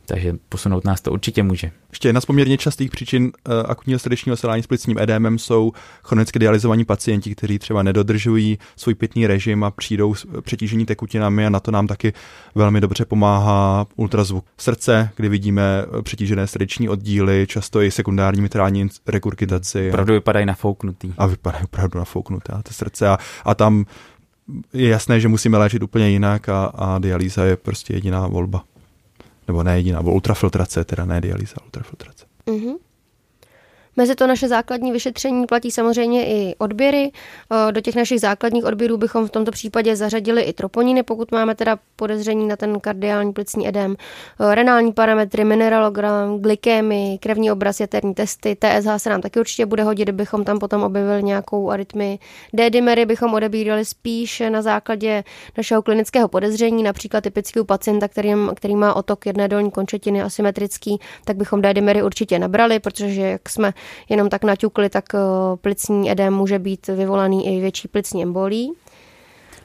Takže 0.10 0.36
posunout 0.50 0.86
nás 0.86 1.02
to 1.02 1.12
určitě 1.12 1.44
může. 1.44 1.72
Ještě 1.90 2.08
jedna 2.08 2.22
z 2.22 2.26
poměrně 2.26 2.58
častých 2.58 2.92
příčin 2.92 3.24
uh, 3.24 3.54
akutního 3.68 4.00
srdečního 4.00 4.38
selhání 4.38 4.64
s 4.64 4.68
plicním 4.68 4.98
edémem 5.00 5.40
jsou 5.40 5.72
chronicky 6.04 6.40
dializovaní 6.40 6.86
pacienti, 6.86 7.36
kteří 7.36 7.60
třeba 7.60 7.84
nedodržují 7.84 8.60
svůj 8.76 8.96
pitný 8.96 9.28
režim 9.28 9.64
a 9.64 9.72
přijdou 9.72 10.16
s 10.16 10.26
přetížení 10.42 10.86
tekutinami 10.86 11.46
a 11.46 11.50
na 11.50 11.60
to 11.60 11.72
nám 11.72 11.88
taky 11.88 12.14
velmi 12.56 12.82
dobře 12.82 13.06
pomáhá 13.06 13.86
ultrazvuk 13.96 14.46
srdce, 14.58 15.10
kdy 15.16 15.30
vidíme 15.30 15.86
eh, 16.00 16.02
přetížené 16.02 16.48
srdeční 16.48 16.90
oddíly, 16.90 17.46
často 17.50 17.82
i 17.82 17.92
sekundární 17.92 18.42
mitrální 18.42 18.88
rekurkitaci. 19.08 19.90
Opravdu 19.90 20.14
vypadají 20.14 20.46
nafouknutý. 20.46 21.14
A 21.18 21.26
vypadají 21.26 21.64
opravdu 21.64 22.00
nafouknuté 22.00 22.54
to 22.64 22.74
srdce 22.74 23.08
a, 23.08 23.18
a 23.46 23.56
tam 23.56 23.86
je 24.74 24.90
jasné, 24.90 25.20
že 25.20 25.28
musíme 25.28 25.58
léčit 25.58 25.84
úplně 25.84 26.10
jinak 26.10 26.50
a, 26.50 26.66
a 26.66 27.00
dialýza 27.00 27.46
je 27.46 27.58
prostě 27.58 27.94
jediná 27.94 28.28
volba 28.28 28.64
nebo 29.50 29.64
ne 29.64 29.78
jediná, 29.78 30.00
nebo 30.00 30.14
ultrafiltrace, 30.14 30.84
teda 30.84 31.06
ne 31.06 31.22
dialýza, 31.22 31.56
ultrafiltrace. 31.66 32.26
Mhm. 32.46 32.76
Mezi 34.00 34.16
to 34.16 34.28
naše 34.28 34.48
základní 34.48 34.92
vyšetření 34.92 35.48
platí 35.48 35.72
samozřejmě 35.72 36.28
i 36.28 36.56
odběry. 36.58 37.12
Eh, 37.12 37.72
Do 37.72 37.82
těch 37.82 37.96
našich 37.96 38.22
základních 38.22 38.66
odběrů 38.66 38.98
bychom 38.98 39.28
v 39.28 39.32
tomto 39.32 39.52
případě 39.52 39.96
zařadili 39.96 40.42
i 40.42 40.54
troponiny, 40.54 41.04
pokud 41.04 41.32
máme 41.32 41.56
teda 41.56 41.78
podezření 41.96 42.48
na 42.48 42.56
ten 42.56 42.80
kardiální 42.80 43.34
plicní 43.34 43.68
edém. 43.68 43.96
Eh, 44.40 44.56
Renální 44.56 44.94
parametry, 44.94 45.44
mineralogram, 45.44 46.40
glykémy, 46.40 47.18
krevní 47.22 47.52
obraz, 47.52 47.80
jaterní 47.80 48.14
testy, 48.14 48.56
TSH 48.60 48.98
se 48.98 49.10
nám 49.10 49.22
taky 49.22 49.40
určitě 49.40 49.66
bude 49.66 49.84
hodit, 49.84 50.04
kdybychom 50.04 50.44
tam 50.44 50.60
potom 50.60 50.84
objevili 50.84 51.24
nějakou 51.24 51.70
arytmii. 51.70 52.20
D-dimery 52.54 53.06
bychom 53.06 53.34
odebírali 53.34 53.86
spíš 53.86 54.44
na 54.50 54.62
základě 54.62 55.24
našeho 55.58 55.82
klinického 55.82 56.28
podezření, 56.28 56.84
například 56.84 57.22
typický 57.22 57.60
pacienta, 57.66 58.08
který, 58.08 58.34
který 58.56 58.76
má 58.76 58.94
otok 58.94 59.26
jedné 59.26 59.48
dolní 59.48 59.72
končetiny 59.72 60.22
asymetrický, 60.22 61.00
tak 61.26 61.38
bychom 61.38 61.62
D-dimery 61.62 62.04
určitě 62.04 62.40
nabrali, 62.40 62.80
protože 62.80 63.22
jak 63.22 63.50
jsme 63.50 63.74
jenom 64.10 64.30
tak 64.30 64.44
naťukli, 64.44 64.90
tak 64.90 65.06
eh, 65.16 65.20
plicní 65.62 66.12
edém 66.12 66.34
může 66.34 66.60
být 66.60 66.88
vyvolaný 66.88 67.48
i 67.48 67.62
větší 67.62 67.88
plicní 67.88 68.24
embolí. 68.24 68.74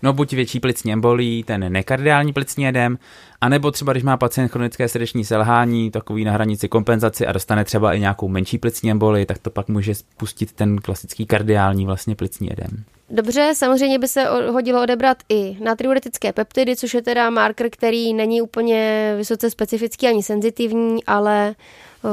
No 0.04 0.12
buď 0.12 0.32
větší 0.32 0.60
plicní 0.60 0.92
embolí, 0.92 1.44
ten 1.44 1.72
nekardiální 1.72 2.32
plicní 2.32 2.68
edém, 2.68 2.98
anebo 3.40 3.70
třeba 3.70 3.92
když 3.92 4.04
má 4.04 4.16
pacient 4.16 4.48
chronické 4.48 4.88
srdeční 4.88 5.24
selhání, 5.24 5.90
takový 5.90 6.24
na 6.24 6.32
hranici 6.32 6.68
kompenzaci 6.68 7.26
a 7.26 7.32
dostane 7.32 7.64
třeba 7.64 7.92
i 7.92 8.00
nějakou 8.00 8.28
menší 8.28 8.58
plicní 8.58 8.90
embolii, 8.90 9.26
tak 9.26 9.38
to 9.38 9.50
pak 9.50 9.68
může 9.68 9.94
spustit 9.94 10.52
ten 10.52 10.78
klasický 10.78 11.26
kardiální 11.26 11.86
vlastně 11.86 12.14
plicní 12.14 12.52
edém. 12.52 12.84
Dobře, 13.10 13.52
samozřejmě 13.56 13.98
by 13.98 14.08
se 14.08 14.24
hodilo 14.52 14.82
odebrat 14.82 15.18
i 15.28 15.56
natriuretické 15.64 16.32
peptidy, 16.32 16.76
což 16.76 16.94
je 16.94 17.02
teda 17.02 17.30
marker, 17.30 17.70
který 17.70 18.14
není 18.14 18.42
úplně 18.42 19.14
vysoce 19.16 19.50
specifický 19.50 20.08
ani 20.08 20.22
senzitivní, 20.22 21.04
ale 21.04 21.54
uh, 22.02 22.10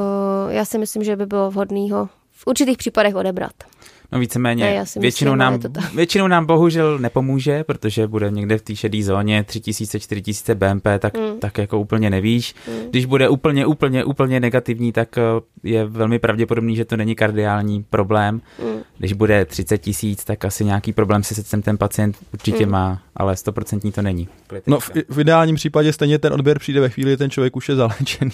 já 0.52 0.66
si 0.66 0.78
myslím, 0.78 1.04
že 1.04 1.16
by 1.16 1.26
bylo 1.26 1.52
vhodný 1.52 1.92
ho 1.92 2.10
v 2.32 2.48
určitých 2.48 2.78
případech 2.78 3.16
odebrat. 3.16 3.54
No 4.12 4.20
víceméně, 4.20 4.82
si 4.86 5.00
většinou, 5.00 5.32
myslím, 5.32 5.40
nám, 5.40 5.60
většinou 5.96 6.28
nám 6.28 6.46
bohužel 6.46 7.00
nepomůže, 7.00 7.64
protože 7.64 8.08
bude 8.08 8.32
někde 8.32 8.58
v 8.58 8.62
té 8.62 8.76
šedé 8.76 9.04
zóně 9.04 9.44
3000, 9.44 10.00
4000 10.00 10.56
BMP, 10.56 10.84
tak, 11.00 11.18
Mm. 11.18 11.40
tak 11.40 11.58
jako 11.58 11.80
úplně 11.80 12.10
nevíš. 12.10 12.56
Mm. 12.68 12.90
Když 12.90 13.06
bude 13.06 13.30
úplně, 13.30 13.66
úplně, 13.66 14.04
úplně 14.06 14.40
negativní, 14.40 14.92
tak 14.92 15.18
eh, 15.18 15.22
je 15.64 15.86
velmi 15.86 16.20
pravděpodobný, 16.20 16.76
že 16.76 16.86
to 16.86 16.98
není 16.98 17.16
kardiální 17.16 17.84
problém. 17.90 18.36
Mm. 18.36 18.82
Když 18.98 19.14
bude 19.14 19.46
30 19.46 19.78
tisíc, 19.78 20.24
tak 20.24 20.46
asi 20.46 20.66
nějaký 20.66 20.94
problém 20.94 21.24
se 21.24 21.36
srdcem 21.36 21.62
ten 21.62 21.78
pacient 21.78 22.18
určitě 22.34 22.66
Mm. 22.66 22.72
má, 22.72 23.02
ale 23.16 23.34
100% 23.34 23.92
to 23.92 24.02
není. 24.02 24.28
No 24.68 24.80
v, 24.80 24.92
v 25.10 25.20
ideálním 25.20 25.56
případě 25.56 25.94
stejně 25.94 26.20
ten 26.20 26.34
odběr 26.34 26.60
přijde 26.60 26.80
ve 26.82 26.90
chvíli, 26.90 27.10
kdy 27.12 27.18
ten 27.18 27.30
člověk 27.30 27.56
už 27.56 27.70
je 27.70 27.76
zaléčený. 27.76 28.32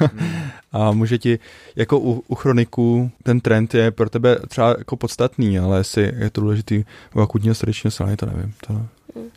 a 0.72 0.92
může 0.92 1.18
ti, 1.18 1.38
jako 1.76 1.98
u, 1.98 2.24
u 2.28 2.34
chroniků, 2.34 3.10
ten 3.22 3.40
trend 3.40 3.74
je 3.74 3.90
pro 3.90 4.10
tebe 4.10 4.36
třeba 4.48 4.74
jako 4.78 4.96
podstatný, 4.96 5.58
ale 5.58 5.78
jestli 5.78 6.12
je 6.18 6.30
to 6.30 6.40
důležitý 6.40 6.84
u 7.14 7.20
akutního 7.20 7.54
srdečního 7.54 7.90
selhání, 7.90 8.16
to 8.16 8.26
nevím. 8.26 8.54
To 8.66 8.86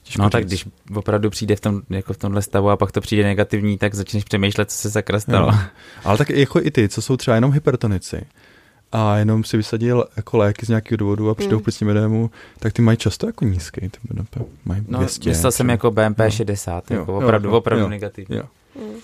těžko 0.03 0.21
No 0.21 0.29
tak 0.29 0.41
říct. 0.41 0.49
když 0.49 0.65
opravdu 0.95 1.29
přijde 1.29 1.55
v, 1.55 1.59
tom, 1.59 1.81
jako 1.89 2.13
v 2.13 2.17
tomhle 2.17 2.41
stavu 2.41 2.69
a 2.69 2.77
pak 2.77 2.91
to 2.91 3.01
přijde 3.01 3.23
negativní, 3.23 3.77
tak 3.77 3.95
začneš 3.95 4.23
přemýšlet, 4.23 4.71
co 4.71 4.77
se 4.77 4.91
sakra 4.91 5.19
stalo. 5.19 5.47
Jo. 5.47 5.59
Ale 6.03 6.17
tak 6.17 6.29
jako 6.29 6.61
i 6.61 6.71
ty, 6.71 6.89
co 6.89 7.01
jsou 7.01 7.17
třeba 7.17 7.35
jenom 7.35 7.51
hypertonici 7.51 8.25
a 8.91 9.17
jenom 9.17 9.43
si 9.43 9.57
vysadil 9.57 10.05
jako 10.17 10.37
léky 10.37 10.65
z 10.65 10.69
nějakého 10.69 10.97
důvodu 10.97 11.29
a 11.29 11.35
přijdou 11.35 11.57
mm. 11.57 11.63
plicním 11.63 11.89
edému, 11.89 12.31
tak 12.59 12.73
ty 12.73 12.81
mají 12.81 12.97
často 12.97 13.27
jako 13.27 13.45
nízký, 13.45 13.81
ty 13.81 13.97
BNP. 14.03 14.35
Mají 14.65 14.81
200. 14.81 15.29
No, 15.29 15.31
myslel 15.31 15.51
jsem 15.51 15.69
jako 15.69 15.91
BMP 15.91 16.19
jo. 16.19 16.31
60, 16.31 16.91
jako 16.91 17.11
jo, 17.11 17.17
opravdu, 17.17 17.49
jo, 17.49 17.55
opravdu 17.55 17.83
jo, 17.83 17.89
negativní. 17.89 18.37
Jo. 18.37 18.43
Mm. 18.79 18.95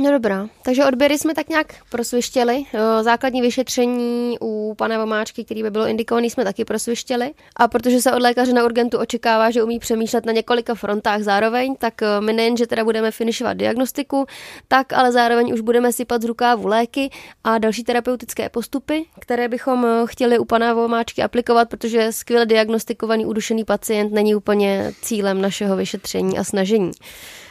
No 0.00 0.10
dobrá, 0.10 0.48
takže 0.62 0.84
odběry 0.84 1.18
jsme 1.18 1.34
tak 1.34 1.48
nějak 1.48 1.74
prosvištěli. 1.90 2.64
Základní 3.02 3.42
vyšetření 3.42 4.36
u 4.40 4.74
pana 4.78 4.98
Vomáčky, 4.98 5.44
který 5.44 5.62
by 5.62 5.70
bylo 5.70 5.86
indikovaný, 5.86 6.30
jsme 6.30 6.44
taky 6.44 6.64
prosvištěli. 6.64 7.30
A 7.56 7.68
protože 7.68 8.00
se 8.00 8.12
od 8.12 8.22
lékaře 8.22 8.52
na 8.52 8.64
urgentu 8.64 8.98
očekává, 8.98 9.50
že 9.50 9.62
umí 9.62 9.78
přemýšlet 9.78 10.26
na 10.26 10.32
několika 10.32 10.74
frontách 10.74 11.22
zároveň, 11.22 11.74
tak 11.76 12.02
e, 12.02 12.20
my 12.20 12.32
nejen, 12.32 12.56
že 12.56 12.66
teda 12.66 12.84
budeme 12.84 13.10
finišovat 13.10 13.56
diagnostiku, 13.56 14.26
tak 14.68 14.92
ale 14.92 15.12
zároveň 15.12 15.52
už 15.54 15.60
budeme 15.60 15.92
sypat 15.92 16.22
z 16.22 16.24
rukávu 16.24 16.66
léky 16.66 17.10
a 17.44 17.58
další 17.58 17.84
terapeutické 17.84 18.48
postupy, 18.48 19.04
které 19.20 19.48
bychom 19.48 19.86
e, 19.86 20.06
chtěli 20.06 20.38
u 20.38 20.44
pana 20.44 20.74
Vomáčky 20.74 21.22
aplikovat, 21.22 21.68
protože 21.68 22.12
skvěle 22.12 22.46
diagnostikovaný 22.46 23.26
udušený 23.26 23.64
pacient 23.64 24.12
není 24.12 24.34
úplně 24.34 24.92
cílem 25.02 25.40
našeho 25.40 25.76
vyšetření 25.76 26.38
a 26.38 26.44
snažení. 26.44 26.90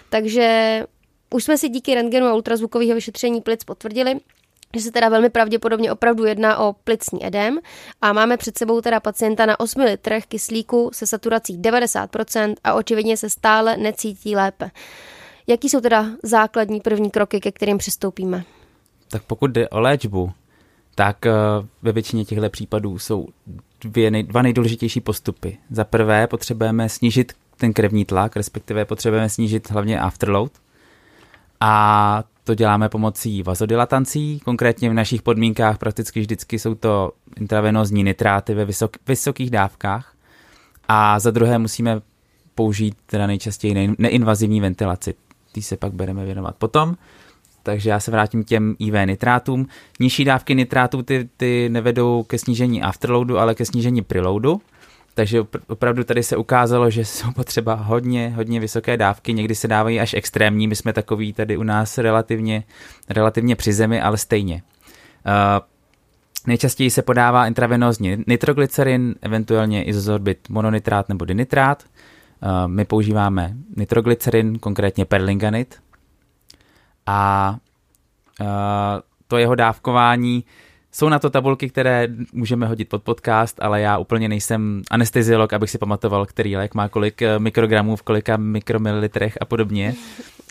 Takže 0.10 0.83
už 1.30 1.44
jsme 1.44 1.58
si 1.58 1.70
díky 1.70 1.96
rentgenu 1.96 2.28
a 2.28 2.34
ultrazvukového 2.34 2.96
vyšetření 2.96 3.42
plic 3.42 3.63
potvrdili, 3.63 4.20
že 4.76 4.82
se 4.82 4.92
teda 4.92 5.10
velmi 5.10 5.30
pravděpodobně 5.30 5.92
opravdu 5.92 6.26
jedná 6.26 6.58
o 6.58 6.74
plicní 6.74 7.26
edém 7.26 7.60
a 8.02 8.13
máme 8.13 8.38
před 8.38 8.58
sebou 8.58 8.82
teda 8.82 9.00
pacienta 9.00 9.46
na 9.46 9.60
8 9.60 9.82
litrech 9.82 10.26
kyslíku 10.26 10.90
se 10.94 11.08
saturací 11.08 11.60
90% 11.60 12.56
a 12.63 12.74
očividně 12.74 13.18
se 13.18 13.30
stále 13.30 13.78
necítí 13.78 14.36
lépe. 14.36 14.72
Jaký 15.48 15.70
jsou 15.70 15.82
teda 15.82 16.06
základní 16.24 16.82
první 16.82 17.12
kroky, 17.12 17.40
ke 17.40 17.52
kterým 17.52 17.78
přistoupíme? 17.78 18.44
Tak 19.10 19.24
pokud 19.24 19.52
jde 19.52 19.70
o 19.70 19.80
léčbu, 19.80 20.32
tak 20.96 21.26
eh, 21.26 21.32
ve 21.82 21.92
většině 21.92 22.26
těchto 22.26 22.50
případů 22.50 23.00
jsou 23.00 23.28
dvě 23.82 24.24
dva 24.24 24.42
nejdůležitější 24.42 25.02
postupy. 25.02 25.58
Za 25.70 25.84
prvé 25.84 26.28
potřebujeme 26.28 26.90
snížit 26.90 27.34
ten 27.58 27.74
krevní 27.74 28.06
tlak, 28.06 28.36
respektive 28.36 28.86
potřebujeme 28.86 29.30
snížit 29.30 29.72
hlavně 29.72 30.00
afterload, 30.00 30.52
a 31.60 32.24
to 32.43 32.56
děláme 32.56 32.89
pomocí 32.89 33.43
vazodilatancí, 33.43 34.39
konkrétně 34.46 34.89
v 34.89 34.93
našich 34.93 35.22
podmínkách 35.22 35.78
prakticky 35.78 36.20
vždycky 36.20 36.60
jsou 36.60 36.76
to 36.76 37.12
intravenózní 37.38 38.04
nitráty 38.04 38.54
ve 38.54 38.65
vysok, 38.65 38.98
vysokých 39.08 39.50
dávkách. 39.50 40.13
A 40.88 41.20
za 41.20 41.32
druhé 41.32 41.58
musíme 41.58 42.02
použít 42.56 42.96
teda 43.06 43.28
nejčastěji 43.28 43.96
neinvazivní 43.98 44.62
ventilaci. 44.62 45.13
Tý 45.52 45.62
se 45.62 45.78
pak 45.78 45.93
bereme 45.93 46.26
věnovat 46.26 46.56
potom. 46.56 46.96
Takže 47.63 47.89
já 47.89 48.00
se 48.00 48.12
vrátím 48.12 48.43
k 48.43 48.48
těm 48.48 48.76
IV 48.80 48.93
nitrátům. 49.06 49.67
Nižší 50.00 50.26
dávky 50.26 50.56
nitrátů 50.56 51.04
ty, 51.04 51.30
ty 51.38 51.70
nevedou 51.70 52.24
ke 52.24 52.38
snížení 52.38 52.82
afterloadu, 52.82 53.39
ale 53.39 53.56
ke 53.56 53.65
snížení 53.65 54.02
preloadu. 54.02 54.62
Takže 55.17 55.43
opravdu 55.67 56.03
tady 56.03 56.23
se 56.23 56.38
ukázalo, 56.38 56.89
že 56.89 57.06
jsou 57.06 57.32
potřeba 57.32 57.73
hodně, 57.73 58.34
hodně 58.36 58.60
vysoké 58.60 58.97
dávky, 58.97 59.34
někdy 59.34 59.56
se 59.56 59.67
dávají 59.67 59.99
až 59.99 60.13
extrémní, 60.13 60.67
my 60.67 60.75
jsme 60.75 60.93
takový 60.93 61.34
tady 61.34 61.58
u 61.58 61.63
nás 61.63 61.97
relativně, 61.97 62.63
relativně 63.10 63.56
při 63.56 63.73
zemi, 63.73 64.01
ale 64.01 64.17
stejně. 64.17 64.56
Uh, 64.56 65.65
nejčastěji 66.47 66.89
se 66.89 67.01
podává 67.01 67.47
intravenózně 67.47 68.17
nitroglycerin, 68.27 69.15
eventuálně 69.21 69.84
izozorbit 69.84 70.49
mononitrát 70.49 71.10
nebo 71.10 71.25
dinitrát. 71.25 71.84
Uh, 71.84 72.49
my 72.67 72.86
používáme 72.86 73.53
nitroglycerin, 73.75 74.60
konkrétně 74.60 75.06
perlinganit. 75.06 75.75
A 77.06 77.56
uh, 78.41 78.47
to 79.27 79.38
jeho 79.38 79.56
dávkování 79.56 80.43
jsou 80.91 81.10
na 81.10 81.19
to 81.19 81.30
tabulky, 81.30 81.69
které 81.69 82.08
můžeme 82.34 82.67
hodit 82.67 82.89
pod 82.89 83.04
podcast, 83.04 83.60
ale 83.62 83.82
já 83.82 83.97
úplně 83.97 84.30
nejsem 84.30 84.82
anesteziolog, 84.91 85.54
abych 85.54 85.69
si 85.69 85.78
pamatoval, 85.78 86.26
který 86.26 86.58
lék 86.58 86.73
má 86.73 86.89
kolik 86.89 87.21
eh, 87.21 87.39
mikrogramů 87.39 87.95
v 87.95 88.02
kolika 88.02 88.38
mikromililitrech 88.38 89.38
a 89.41 89.45
podobně. 89.45 89.95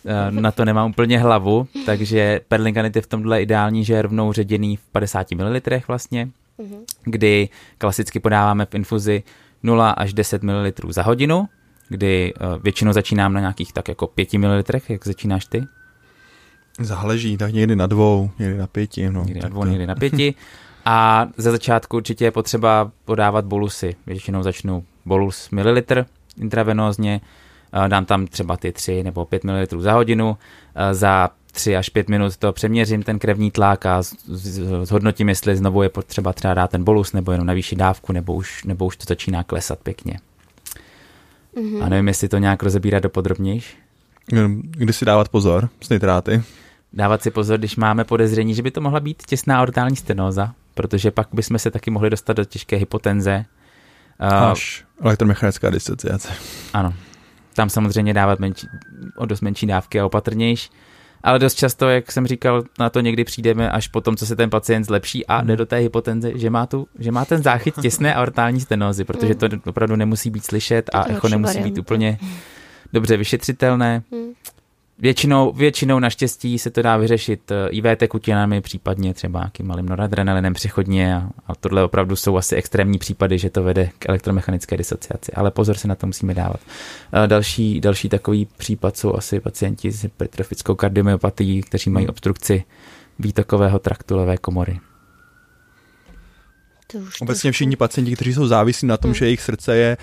Eh, 0.07 0.31
na 0.31 0.51
to 0.51 0.65
nemám 0.65 0.91
úplně 0.91 1.19
hlavu, 1.19 1.69
takže 1.87 2.41
perlinganit 2.49 2.97
je 2.97 3.03
v 3.03 3.07
tomhle 3.07 3.43
ideální, 3.43 3.85
že 3.85 3.95
je 3.95 4.03
rovnou 4.03 4.33
ředěný 4.33 4.77
v 4.77 4.81
50 4.93 5.31
ml 5.31 5.61
vlastně, 5.89 6.29
mhm. 6.59 6.85
kdy 7.05 7.49
klasicky 7.79 8.21
podáváme 8.21 8.67
v 8.67 8.75
infuzi 8.75 9.23
0 9.63 9.91
až 9.91 10.13
10 10.13 10.43
ml 10.43 10.73
za 10.89 11.03
hodinu, 11.03 11.49
kdy 11.89 12.33
eh, 12.37 12.59
většinou 12.63 12.93
začínám 12.93 13.33
na 13.33 13.41
nějakých 13.41 13.73
tak 13.73 13.89
jako 13.89 14.07
5 14.07 14.33
ml, 14.33 14.63
jak 14.89 15.07
začínáš 15.07 15.47
ty? 15.47 15.67
Záleží, 16.81 17.37
tak 17.37 17.53
někdy 17.53 17.77
na 17.77 17.87
dvou, 17.87 18.31
někdy 18.39 18.59
na 18.59 18.67
pěti. 18.67 19.11
No, 19.11 19.25
někdy 19.25 19.41
na 19.41 19.49
dvou, 19.49 19.61
to... 19.63 19.69
někdy 19.69 19.87
na 19.87 19.95
pěti. 19.95 20.35
A 20.89 21.29
ze 21.37 21.51
začátku 21.51 21.97
určitě 21.97 22.25
je 22.25 22.31
potřeba 22.31 22.91
podávat 23.05 23.45
bolusy. 23.45 23.97
Většinou 24.07 24.43
začnu 24.43 24.85
bolus 25.05 25.51
mililitr 25.51 26.07
intravenózně, 26.41 27.21
dám 27.89 28.05
tam 28.05 28.27
třeba 28.27 28.57
ty 28.57 28.73
3 28.73 29.03
nebo 29.03 29.25
5 29.25 29.45
ml 29.45 29.81
za 29.81 29.93
hodinu, 29.93 30.37
za 30.93 31.31
3 31.53 31.77
až 31.77 31.89
5 31.89 32.09
minut 32.09 32.37
to 32.37 32.53
přeměřím 32.53 33.03
ten 33.03 33.19
krevní 33.19 33.51
tlak 33.51 33.87
a 33.87 34.03
zhodnotím, 34.83 35.29
jestli 35.29 35.57
znovu 35.57 35.83
je 35.83 35.89
potřeba 35.89 36.33
třeba 36.33 36.55
dát 36.55 36.71
ten 36.71 36.85
bolus 36.85 37.13
nebo 37.13 37.33
jenom 37.33 37.47
navýšit 37.47 37.77
dávku, 37.77 38.13
nebo 38.13 38.35
už, 38.35 38.65
nebo 38.65 38.87
už 38.87 38.97
to 38.97 39.05
začíná 39.09 39.43
klesat 39.43 39.79
pěkně. 39.79 40.19
Mm-hmm. 41.57 41.85
A 41.85 41.89
nevím, 41.89 42.09
jestli 42.09 42.29
to 42.29 42.39
nějak 42.39 42.63
rozebírat 42.63 43.03
do 43.03 43.09
podrobnější. 43.09 43.77
Kdy 44.61 44.93
si 44.93 45.05
dávat 45.05 45.29
pozor 45.29 45.69
s 45.81 45.89
nitráty? 45.89 46.43
Dávat 46.97 47.23
si 47.23 47.31
pozor, 47.31 47.59
když 47.59 47.77
máme 47.77 48.05
podezření, 48.05 48.55
že 48.55 48.63
by 48.63 48.71
to 48.71 48.81
mohla 48.81 49.01
být 49.01 49.23
těsná 49.27 49.63
ortální 49.63 49.97
stenóza, 49.97 50.53
protože 50.75 51.11
pak 51.11 51.29
bychom 51.33 51.59
se 51.59 51.71
taky 51.71 51.91
mohli 51.91 52.11
dostat 52.11 52.33
do 52.33 52.45
těžké 52.45 52.77
hypotenze. 52.77 53.45
Až 54.19 54.85
elektromechanická 55.01 55.71
disociace. 55.71 56.29
Ano. 56.73 56.95
Tam 57.55 57.71
samozřejmě 57.71 58.15
dávat 58.15 58.39
menší, 58.39 58.67
o 59.17 59.27
dost 59.27 59.41
menší 59.41 59.67
dávky 59.67 60.01
a 60.01 60.07
opatrnější. 60.07 60.71
Ale 61.23 61.39
dost 61.39 61.55
často, 61.55 61.89
jak 61.89 62.13
jsem 62.13 62.27
říkal, 62.27 62.65
na 62.79 62.91
to 62.91 63.01
někdy 63.01 63.25
přijdeme 63.25 63.71
až 63.71 63.89
po 63.89 64.01
tom, 64.01 64.17
co 64.17 64.27
se 64.27 64.37
ten 64.37 64.51
pacient 64.51 64.85
zlepší 64.85 65.27
a 65.27 65.43
jde 65.43 65.57
do 65.57 65.67
té 65.67 65.77
hypotenze, 65.77 66.39
že 66.39 66.51
má, 66.51 66.67
tu, 66.67 66.87
že 66.99 67.13
má 67.13 67.25
ten 67.25 67.43
záchyt 67.43 67.75
těsné 67.83 68.15
aortální 68.15 68.61
stenózy, 68.61 69.05
protože 69.05 69.35
to 69.35 69.49
opravdu 69.67 69.97
nemusí 69.97 70.31
být 70.31 70.45
slyšet 70.45 70.91
a 70.93 71.05
echo 71.09 71.29
nemusí 71.29 71.59
být 71.59 71.79
úplně 71.79 72.19
dobře 72.93 73.17
vyšetřitelné. 73.17 74.03
Většinou, 74.99 75.53
většinou 75.53 75.99
naštěstí 75.99 76.59
se 76.59 76.71
to 76.71 76.83
dá 76.83 76.97
vyřešit 76.97 77.51
eh, 77.51 77.69
IV 77.71 77.85
tekutinami, 77.97 78.61
případně 78.61 79.15
třeba 79.15 79.41
nějakým 79.41 79.67
malým 79.67 79.87
noradrenalinem 79.87 80.55
přechodně 80.55 81.17
a, 81.17 81.29
a 81.47 81.55
tohle 81.55 81.85
opravdu 81.85 82.17
jsou 82.17 82.37
asi 82.37 82.57
extrémní 82.57 82.99
případy, 82.99 83.39
že 83.39 83.51
to 83.51 83.63
vede 83.63 83.91
k 83.99 84.09
elektromechanické 84.09 84.77
disociaci, 84.77 85.33
ale 85.33 85.51
pozor 85.51 85.77
se 85.77 85.89
na 85.89 85.95
to 85.95 86.07
musíme 86.07 86.35
dávat. 86.35 86.61
Eh, 87.13 87.27
další, 87.27 87.81
další 87.81 88.09
takový 88.09 88.49
případ 88.57 88.97
jsou 88.97 89.15
asi 89.15 89.41
pacienti 89.41 89.91
s 89.91 90.03
hypertrofickou 90.03 90.75
kardiomyopatií, 90.75 91.63
kteří 91.63 91.91
mají 91.91 92.09
obstrukci 92.09 92.65
výtokového 93.19 93.79
traktu 93.79 94.17
levé 94.17 94.37
komory. 94.37 94.81
To 96.87 96.99
už 96.99 97.21
Obecně 97.21 97.53
všichni 97.53 97.77
pacienti, 97.77 98.15
kteří 98.15 98.35
jsou 98.35 98.47
závislí 98.47 98.89
na 98.89 98.97
tom, 98.97 99.09
hmm. 99.09 99.15
že 99.15 99.25
jejich 99.25 99.41
srdce 99.41 99.77
je 99.77 99.97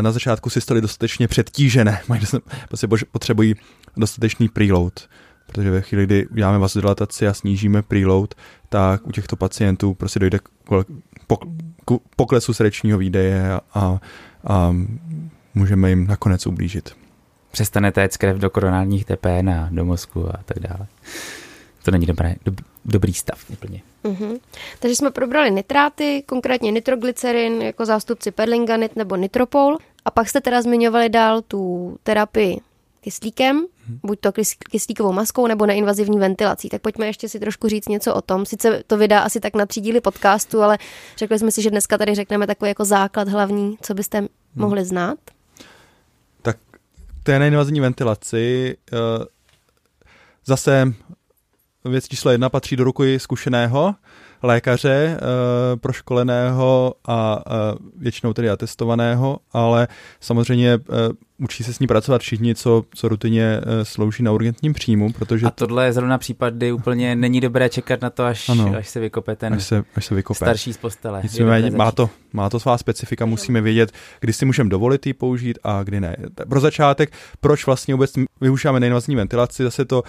na 0.00 0.12
začátku 0.12 0.50
systoli 0.50 0.80
dostatečně 0.80 1.28
předtížené, 1.28 2.00
mají, 2.08 2.22
prostě 2.68 2.88
potřebují 3.10 3.54
dostatečný 3.96 4.48
preload. 4.48 5.08
Protože 5.46 5.70
ve 5.70 5.80
chvíli, 5.80 6.06
kdy 6.06 6.26
uděláme 6.26 6.58
vasodilataci 6.58 7.28
a 7.28 7.34
snížíme 7.34 7.82
preload, 7.82 8.34
tak 8.68 9.06
u 9.06 9.12
těchto 9.12 9.36
pacientů 9.36 9.94
prostě 9.94 10.18
dojde 10.18 10.38
k, 10.38 10.84
poklesu 12.16 12.54
srdečního 12.54 12.98
výdeje 12.98 13.52
a, 13.52 13.60
a, 13.74 14.00
a 14.46 14.76
můžeme 15.54 15.88
jim 15.90 16.06
nakonec 16.06 16.46
ublížit. 16.46 16.96
Přestane 17.50 17.92
téct 17.92 18.16
krev 18.16 18.36
do 18.36 18.50
koronálních 18.50 19.04
TPN 19.04 19.50
a 19.50 19.68
do 19.72 19.84
mozku 19.84 20.28
a 20.28 20.40
tak 20.44 20.58
dále. 20.58 20.86
To 21.86 21.92
není 21.92 22.06
dobré, 22.06 22.34
dob, 22.44 22.54
dobrý 22.84 23.14
stav 23.14 23.50
úplně. 23.50 23.82
Mm-hmm. 24.04 24.38
Takže 24.78 24.96
jsme 24.96 25.10
probrali 25.10 25.50
nitráty, 25.50 26.22
konkrétně 26.26 26.70
nitroglycerin 26.72 27.62
jako 27.62 27.86
zástupci 27.86 28.30
perlinganit 28.30 28.96
nebo 28.96 29.16
nitropol. 29.16 29.76
A 30.04 30.10
pak 30.10 30.28
jste 30.28 30.40
teda 30.40 30.62
zmiňovali 30.62 31.08
dál 31.08 31.42
tu 31.42 31.96
terapii 32.02 32.60
kyslíkem, 33.00 33.56
hmm. 33.56 33.98
buď 34.02 34.20
to 34.20 34.32
kyslíkovou 34.70 35.12
maskou 35.12 35.46
nebo 35.46 35.66
neinvazivní 35.66 36.18
ventilací. 36.18 36.68
Tak 36.68 36.82
pojďme 36.82 37.06
ještě 37.06 37.28
si 37.28 37.40
trošku 37.40 37.68
říct 37.68 37.88
něco 37.88 38.14
o 38.14 38.22
tom. 38.22 38.46
Sice 38.46 38.82
to 38.86 38.96
vydá 38.96 39.20
asi 39.20 39.40
tak 39.40 39.54
na 39.54 39.66
tři 39.66 39.80
díly 39.80 40.00
podcastu, 40.00 40.62
ale 40.62 40.78
řekli 41.16 41.38
jsme 41.38 41.50
si, 41.50 41.62
že 41.62 41.70
dneska 41.70 41.98
tady 41.98 42.14
řekneme 42.14 42.46
takový 42.46 42.68
jako 42.68 42.84
základ 42.84 43.28
hlavní, 43.28 43.78
co 43.82 43.94
byste 43.94 44.18
hmm. 44.18 44.28
mohli 44.54 44.84
znát. 44.84 45.18
Tak 46.42 46.56
té 47.22 47.38
neinvazivní 47.38 47.80
ventilaci 47.80 48.76
uh, 48.92 49.24
zase 50.46 50.92
věc 51.88 52.08
číslo 52.08 52.30
jedna 52.30 52.48
patří 52.48 52.76
do 52.76 52.84
ruky 52.84 53.18
zkušeného 53.18 53.94
lékaře, 54.42 55.18
uh, 55.20 55.80
proškoleného 55.80 56.94
a 57.04 57.36
uh, 57.36 57.78
většinou 57.96 58.32
tedy 58.32 58.50
atestovaného, 58.50 59.38
ale 59.52 59.88
samozřejmě 60.20 60.76
uh, 60.76 60.84
učí 61.38 61.64
se 61.64 61.72
s 61.72 61.78
ní 61.78 61.86
pracovat 61.86 62.22
všichni, 62.22 62.54
co, 62.54 62.84
co 62.94 63.08
rutině 63.08 63.60
slouží 63.82 64.22
na 64.22 64.32
urgentním 64.32 64.72
příjmu, 64.72 65.12
protože... 65.12 65.46
A 65.46 65.50
tohle 65.50 65.84
je 65.84 65.92
zrovna 65.92 66.18
případ, 66.18 66.54
kdy 66.54 66.72
úplně 66.72 67.16
není 67.16 67.40
dobré 67.40 67.68
čekat 67.68 68.00
na 68.00 68.10
to, 68.10 68.24
až, 68.24 68.48
ano, 68.48 68.72
až 68.78 68.88
se 68.88 69.00
vykope 69.00 69.36
ten 69.36 69.54
až 69.54 69.64
se, 69.64 69.84
až 69.94 70.06
se 70.06 70.14
vykope. 70.14 70.36
starší 70.36 70.72
z 70.72 70.76
postele. 70.76 71.20
Nicméně 71.22 71.70
má 71.70 71.92
to, 71.92 72.10
má 72.36 72.50
to 72.50 72.60
svá 72.60 72.78
specifika, 72.78 73.26
musíme 73.26 73.60
vědět, 73.60 73.92
kdy 74.20 74.32
si 74.32 74.44
můžeme 74.44 74.70
dovolit 74.70 75.06
ji 75.06 75.14
použít 75.14 75.58
a 75.64 75.82
kdy 75.82 76.00
ne. 76.00 76.16
Pro 76.48 76.60
začátek, 76.60 77.12
proč 77.40 77.66
vlastně 77.66 77.94
vůbec 77.94 78.12
využíváme 78.40 78.80
neinvazní 78.80 79.16
ventilaci, 79.16 79.62
zase 79.62 79.84
to 79.84 80.02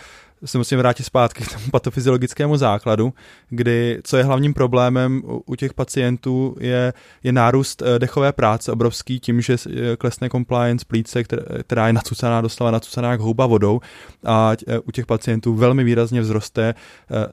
se 0.46 0.58
musím 0.58 0.78
vrátit 0.78 1.04
zpátky 1.04 1.44
k 1.44 1.54
tomu 1.54 1.66
patofyziologickému 1.72 2.58
základu, 2.58 3.14
kdy 3.50 4.00
co 4.04 4.18
je 4.18 4.24
hlavním 4.24 4.54
problémem 4.54 5.22
u, 5.46 5.56
těch 5.56 5.74
pacientů 5.74 6.56
je, 6.60 6.94
je 7.24 7.32
nárůst 7.32 7.82
eh, 7.82 8.00
dechové 8.00 8.32
práce 8.32 8.72
obrovský 8.72 9.20
tím, 9.20 9.42
že 9.42 9.56
eh, 9.56 9.96
klesne 9.98 10.30
compliance 10.30 10.86
plíce, 10.88 11.24
která, 11.64 11.88
je 11.88 11.94
nacucaná, 11.94 12.42
doslova 12.42 12.72
nacucaná 12.72 13.12
jak 13.12 13.20
houba 13.20 13.46
vodou 13.46 13.80
a 14.26 14.52
eh, 14.68 14.80
u 14.80 14.92
těch 14.92 15.06
pacientů 15.06 15.54
velmi 15.54 15.84
výrazně 15.84 16.22
vzroste 16.22 16.76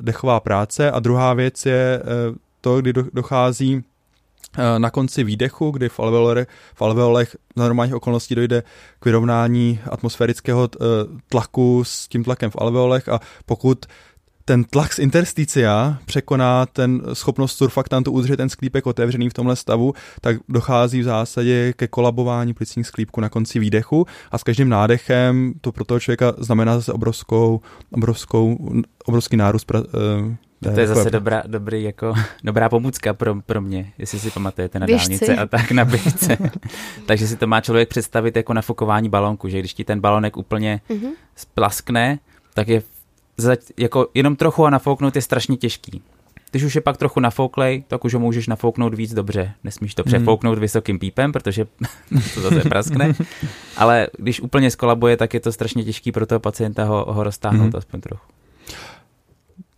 dechová 0.00 0.40
práce. 0.40 0.90
A 0.90 1.00
druhá 1.00 1.35
věc 1.35 1.66
je 1.66 2.02
to, 2.61 2.80
kdy 2.80 2.92
dochází 3.12 3.85
na 4.78 4.90
konci 4.90 5.24
výdechu, 5.24 5.70
kdy 5.70 5.88
v 5.88 6.00
alveolech, 6.00 6.48
v 6.74 6.82
alveolech 6.82 7.36
na 7.56 7.64
normálních 7.64 7.94
okolností 7.94 8.34
dojde 8.34 8.62
k 9.00 9.04
vyrovnání 9.04 9.80
atmosférického 9.90 10.68
eh, 10.74 10.84
tlaku 11.28 11.82
s 11.84 12.08
tím 12.08 12.24
tlakem 12.24 12.50
v 12.50 12.56
alveolech 12.58 13.08
a 13.08 13.20
pokud 13.46 13.86
ten 14.44 14.64
tlak 14.64 14.92
z 14.92 14.98
intersticia 14.98 15.98
překoná 16.04 16.66
ten 16.66 17.02
schopnost 17.12 17.56
surfaktantu 17.56 18.12
udržet 18.12 18.36
ten 18.36 18.48
sklípek 18.48 18.86
otevřený 18.86 19.30
v 19.30 19.34
tomhle 19.34 19.56
stavu, 19.56 19.94
tak 20.20 20.36
dochází 20.48 21.00
v 21.00 21.04
zásadě 21.04 21.72
ke 21.72 21.88
kolabování 21.88 22.54
plicních 22.54 22.86
sklípků 22.86 23.20
na 23.20 23.28
konci 23.28 23.58
výdechu 23.58 24.06
a 24.30 24.38
s 24.38 24.42
každým 24.42 24.68
nádechem 24.68 25.52
to 25.60 25.72
pro 25.72 25.84
toho 25.84 26.00
člověka 26.00 26.32
znamená 26.38 26.76
zase 26.76 26.92
obrovskou, 26.92 27.60
obrovskou, 27.92 28.58
obrovský 29.04 29.36
nárůst 29.36 29.64
pra, 29.64 29.80
eh, 29.80 30.36
to, 30.62 30.72
to 30.72 30.80
je 30.80 30.86
zase 30.86 31.10
dobrá, 31.10 31.42
dobrý, 31.46 31.82
jako, 31.82 32.14
dobrá 32.44 32.68
pomůcka 32.68 33.14
pro, 33.14 33.34
pro 33.42 33.60
mě, 33.60 33.92
jestli 33.98 34.18
si 34.18 34.30
pamatujete 34.30 34.78
na 34.78 34.86
Běžci. 34.86 35.08
dálnici 35.08 35.36
a 35.36 35.46
tak 35.46 35.70
na 35.70 35.84
běžce. 35.84 36.38
Takže 37.06 37.26
si 37.26 37.36
to 37.36 37.46
má 37.46 37.60
člověk 37.60 37.88
představit 37.88 38.36
jako 38.36 38.54
nafukování 38.54 39.08
balonku, 39.08 39.48
že 39.48 39.58
když 39.58 39.74
ti 39.74 39.84
ten 39.84 40.00
balonek 40.00 40.36
úplně 40.36 40.80
mm-hmm. 40.90 41.10
splaskne, 41.36 42.18
tak 42.54 42.68
je 42.68 42.82
jako 43.76 44.08
jenom 44.14 44.36
trochu 44.36 44.66
a 44.66 44.70
nafouknout 44.70 45.16
je 45.16 45.22
strašně 45.22 45.56
těžký. 45.56 46.02
Když 46.50 46.62
už 46.62 46.74
je 46.74 46.80
pak 46.80 46.96
trochu 46.96 47.20
nafouklej, 47.20 47.84
tak 47.88 48.04
už 48.04 48.14
ho 48.14 48.20
můžeš 48.20 48.46
nafouknout 48.46 48.94
víc 48.94 49.14
dobře. 49.14 49.52
Nesmíš 49.64 49.94
to 49.94 50.02
mhm. 50.02 50.06
přefouknout 50.06 50.58
vysokým 50.58 50.98
pípem, 50.98 51.32
protože 51.32 51.64
to 52.34 52.40
zase 52.40 52.60
praskne. 52.60 53.12
Ale 53.76 54.08
když 54.18 54.40
úplně 54.40 54.70
skolabuje, 54.70 55.16
tak 55.16 55.34
je 55.34 55.40
to 55.40 55.52
strašně 55.52 55.84
těžký 55.84 56.12
pro 56.12 56.26
toho 56.26 56.40
pacienta 56.40 56.84
ho, 56.84 57.04
ho 57.08 57.24
roztáhnout 57.24 57.72
mm. 57.72 57.78
aspoň 57.78 58.00
trochu 58.00 58.24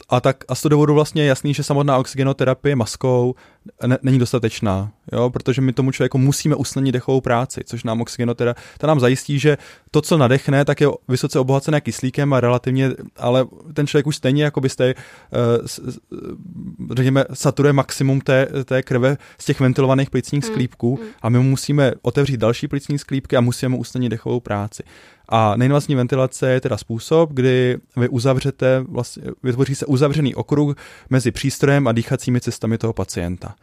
a 0.08 0.20
tak 0.20 0.44
a 0.48 0.54
z 0.54 0.62
toho 0.62 0.70
důvodu 0.70 0.94
vlastně 0.94 1.22
je 1.22 1.26
jasný, 1.26 1.54
že 1.54 1.62
samotná 1.62 1.98
oxygenoterapie 1.98 2.76
maskou 2.76 3.34
ne, 3.86 3.98
není 4.02 4.18
dostatečná, 4.18 4.92
jo, 5.12 5.30
protože 5.30 5.60
my 5.60 5.72
tomu 5.72 5.90
člověku 5.90 6.18
musíme 6.18 6.54
usnadnit 6.54 6.92
dechovou 6.92 7.20
práci, 7.20 7.60
což 7.64 7.84
nám 7.84 8.00
oxygenoterapie, 8.00 8.64
ta 8.78 8.86
nám 8.86 9.00
zajistí, 9.00 9.38
že 9.38 9.58
to, 9.90 10.02
co 10.02 10.18
nadechne, 10.18 10.64
tak 10.64 10.80
je 10.80 10.88
vysoce 11.08 11.38
obohacené 11.38 11.80
kyslíkem 11.80 12.32
a 12.32 12.40
relativně, 12.40 12.90
ale 13.16 13.46
ten 13.74 13.86
člověk 13.86 14.06
už 14.06 14.16
stejně 14.16 14.44
jako 14.44 14.60
byste, 14.60 14.94
uh, 14.94 15.66
řekněme, 16.94 17.24
saturuje 17.32 17.72
maximum 17.72 18.20
té, 18.20 18.46
té 18.64 18.82
krve 18.82 19.16
z 19.38 19.44
těch 19.44 19.60
ventilovaných 19.60 20.10
plicních 20.10 20.44
mm. 20.44 20.50
sklípků 20.50 20.98
mm. 21.02 21.08
a 21.22 21.28
my 21.28 21.38
mu 21.38 21.44
musíme 21.44 21.92
otevřít 22.02 22.40
další 22.40 22.68
plicní 22.68 22.98
sklípky 22.98 23.36
a 23.36 23.40
musíme 23.40 23.68
mu 23.68 23.78
usnadnit 23.78 24.10
dechovou 24.10 24.40
práci. 24.40 24.82
A 25.28 25.56
neinvazní 25.56 25.94
ventilace 25.94 26.52
je 26.52 26.60
teda 26.60 26.76
způsob, 26.76 27.32
kdy 27.32 27.78
vy 27.96 28.08
uzavřete, 28.08 28.84
vlastně, 28.88 29.22
vytvoří 29.42 29.74
se 29.74 29.86
uzavřený 29.86 30.34
okruh 30.34 30.76
mezi 31.10 31.30
přístrojem 31.30 31.88
a 31.88 31.92
dýchacími 31.92 32.40
cestami 32.40 32.78
toho 32.78 32.92
pacienta. 32.92 33.54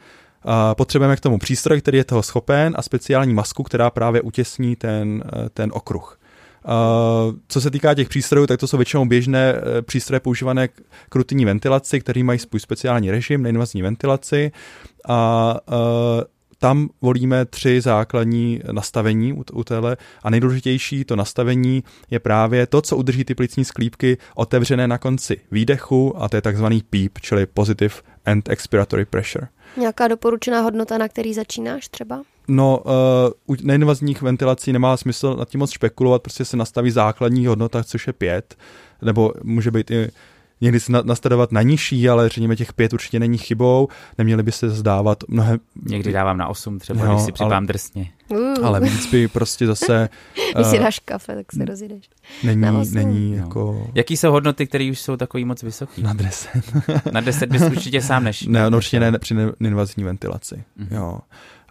A 0.46 0.76
potřebujeme 0.76 1.16
k 1.16 1.20
tomu 1.20 1.38
přístroj, 1.38 1.82
který 1.82 1.98
je 1.98 2.04
toho 2.04 2.24
schopen 2.24 2.74
a 2.78 2.82
speciální 2.82 3.34
masku, 3.34 3.64
která 3.64 3.90
právě 3.90 4.22
utěsní 4.22 4.76
ten, 4.76 5.24
ten 5.54 5.72
okruh. 5.74 6.20
Uh, 6.66 7.36
co 7.48 7.62
se 7.62 7.72
týká 7.72 7.94
těch 7.94 8.10
přístrojů, 8.10 8.48
tak 8.48 8.60
to 8.60 8.68
jsou 8.68 8.78
většinou 8.78 9.06
běžné 9.06 9.54
uh, 9.54 9.60
přístroje 9.82 10.20
používané 10.20 10.68
k 11.10 11.16
rutinní 11.16 11.46
ventilaci, 11.46 12.00
které 12.00 12.24
mají 12.24 12.40
svůj 12.40 12.60
speciální 12.60 13.12
režim, 13.12 13.44
neinvazní 13.44 13.82
ventilaci. 13.82 14.52
A 15.08 15.56
uh, 15.68 15.76
tam 16.64 16.90
volíme 17.02 17.46
tři 17.46 17.82
základní 17.82 18.62
nastavení 18.72 19.34
u, 19.34 19.44
u 19.54 19.64
téhle 19.64 19.98
a 20.24 20.30
nejdůležitější 20.30 21.06
to 21.06 21.16
nastavení 21.16 21.84
je 22.12 22.20
právě 22.20 22.68
to, 22.68 22.82
co 22.82 22.98
udrží 22.98 23.24
ty 23.24 23.36
plicní 23.36 23.66
sklípky 23.66 24.18
otevřené 24.36 24.88
na 24.88 24.98
konci 24.98 25.38
výdechu 25.52 26.22
a 26.22 26.30
to 26.30 26.36
je 26.36 26.42
takzvaný 26.42 26.84
PEEP, 26.90 27.20
čili 27.22 27.46
Positive 27.46 27.96
End 28.26 28.50
Expiratory 28.50 29.06
Pressure. 29.06 29.48
Nějaká 29.78 30.08
doporučená 30.08 30.62
hodnota, 30.62 30.98
na 30.98 31.08
který 31.08 31.34
začínáš 31.34 31.88
třeba? 31.88 32.22
No, 32.48 32.80
uh, 33.48 33.56
u 33.56 33.56
neinvazních 33.64 34.22
ventilací 34.22 34.74
nemá 34.74 34.98
smysl 34.98 35.36
nad 35.40 35.50
tím 35.50 35.60
moc 35.60 35.72
špekulovat, 35.72 36.22
prostě 36.22 36.46
se 36.46 36.58
nastaví 36.58 36.92
základní 36.92 37.46
hodnota, 37.46 37.84
což 37.84 38.08
je 38.08 38.14
pět, 38.14 38.56
nebo 39.02 39.34
může 39.44 39.72
být 39.72 39.92
i 39.92 40.10
někdy 40.64 40.80
se 40.80 40.92
nastavovat 41.04 41.52
na 41.52 41.62
nižší, 41.62 42.10
ale 42.10 42.30
řekněme 42.30 42.56
těch 42.56 42.74
pět 42.74 42.94
určitě 42.94 43.20
není 43.20 43.38
chybou, 43.38 43.88
neměli 44.18 44.44
by 44.44 44.52
se 44.52 44.70
zdávat 44.70 45.24
mnohem... 45.28 45.60
Někdy 45.86 46.12
dávám 46.12 46.38
na 46.38 46.48
osm 46.48 46.80
třeba, 46.80 47.06
jo, 47.06 47.12
když 47.12 47.26
si 47.26 47.32
připám 47.32 47.52
ale, 47.52 47.66
drsně. 47.66 48.12
Uh. 48.30 48.66
Ale 48.66 48.80
víc 48.80 49.12
by 49.12 49.28
prostě 49.28 49.68
zase... 49.68 50.10
když 50.56 50.68
si 50.68 50.78
eh, 50.78 50.80
dáš 50.80 51.00
kafe, 51.00 51.36
tak 51.36 51.52
se 51.52 51.66
rozjedeš. 51.66 52.10
Není, 52.44 52.90
není 52.94 53.32
no. 53.32 53.38
jako... 53.38 53.88
Jaký 53.96 54.18
jsou 54.18 54.32
hodnoty, 54.32 54.68
které 54.68 54.90
už 54.92 55.00
jsou 55.00 55.18
takový 55.18 55.46
moc 55.46 55.64
vysoký? 55.64 56.04
Na 56.04 56.14
deset. 56.14 56.64
na 57.12 57.22
deset 57.22 57.50
bys 57.50 57.62
určitě 57.62 58.02
sám 58.02 58.24
než... 58.30 58.42
Ne, 58.48 58.70
no, 58.70 58.78
určitě 58.78 59.00
ne 59.00 59.20
při 59.20 59.36
neinvazní 59.60 60.04
ventilaci. 60.04 60.56
Mm-hmm. 60.56 60.96
Jo. 60.96 61.20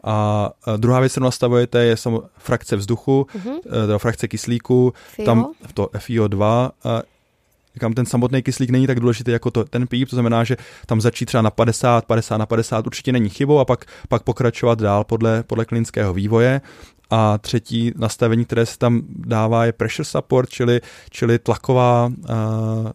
A 0.04 0.50
druhá 0.76 1.00
věc, 1.00 1.12
kterou 1.12 1.24
nastavujete, 1.24 1.84
je 1.84 1.96
samo 1.96 2.22
frakce 2.38 2.76
vzduchu, 2.76 3.26
mm-hmm. 3.34 3.98
frakce 3.98 4.28
kyslíku, 4.28 4.92
FIO? 4.96 5.26
tam 5.26 5.52
to 5.74 5.84
FiO2 5.84 6.70
Říkám, 7.74 7.92
ten 7.92 8.06
samotný 8.06 8.42
kyslík 8.42 8.70
není 8.70 8.86
tak 8.86 9.00
důležitý 9.00 9.30
jako 9.30 9.50
to, 9.50 9.64
ten 9.64 9.86
píp, 9.86 10.08
to 10.08 10.16
znamená, 10.16 10.44
že 10.44 10.56
tam 10.86 11.00
začít 11.00 11.26
třeba 11.26 11.42
na 11.42 11.50
50, 11.50 12.04
50 12.04 12.36
na 12.36 12.46
50 12.46 12.86
určitě 12.86 13.12
není 13.12 13.28
chybou 13.28 13.58
a 13.58 13.64
pak, 13.64 13.84
pak 14.08 14.22
pokračovat 14.22 14.80
dál 14.80 15.04
podle, 15.04 15.42
podle 15.42 15.64
klinického 15.64 16.14
vývoje. 16.14 16.60
A 17.10 17.38
třetí 17.38 17.92
nastavení, 17.96 18.44
které 18.44 18.66
se 18.66 18.78
tam 18.78 19.02
dává, 19.08 19.64
je 19.64 19.72
pressure 19.72 20.04
support, 20.04 20.50
čili, 20.50 20.80
čili 21.10 21.38
tlaková, 21.38 22.06
uh, 22.06 22.90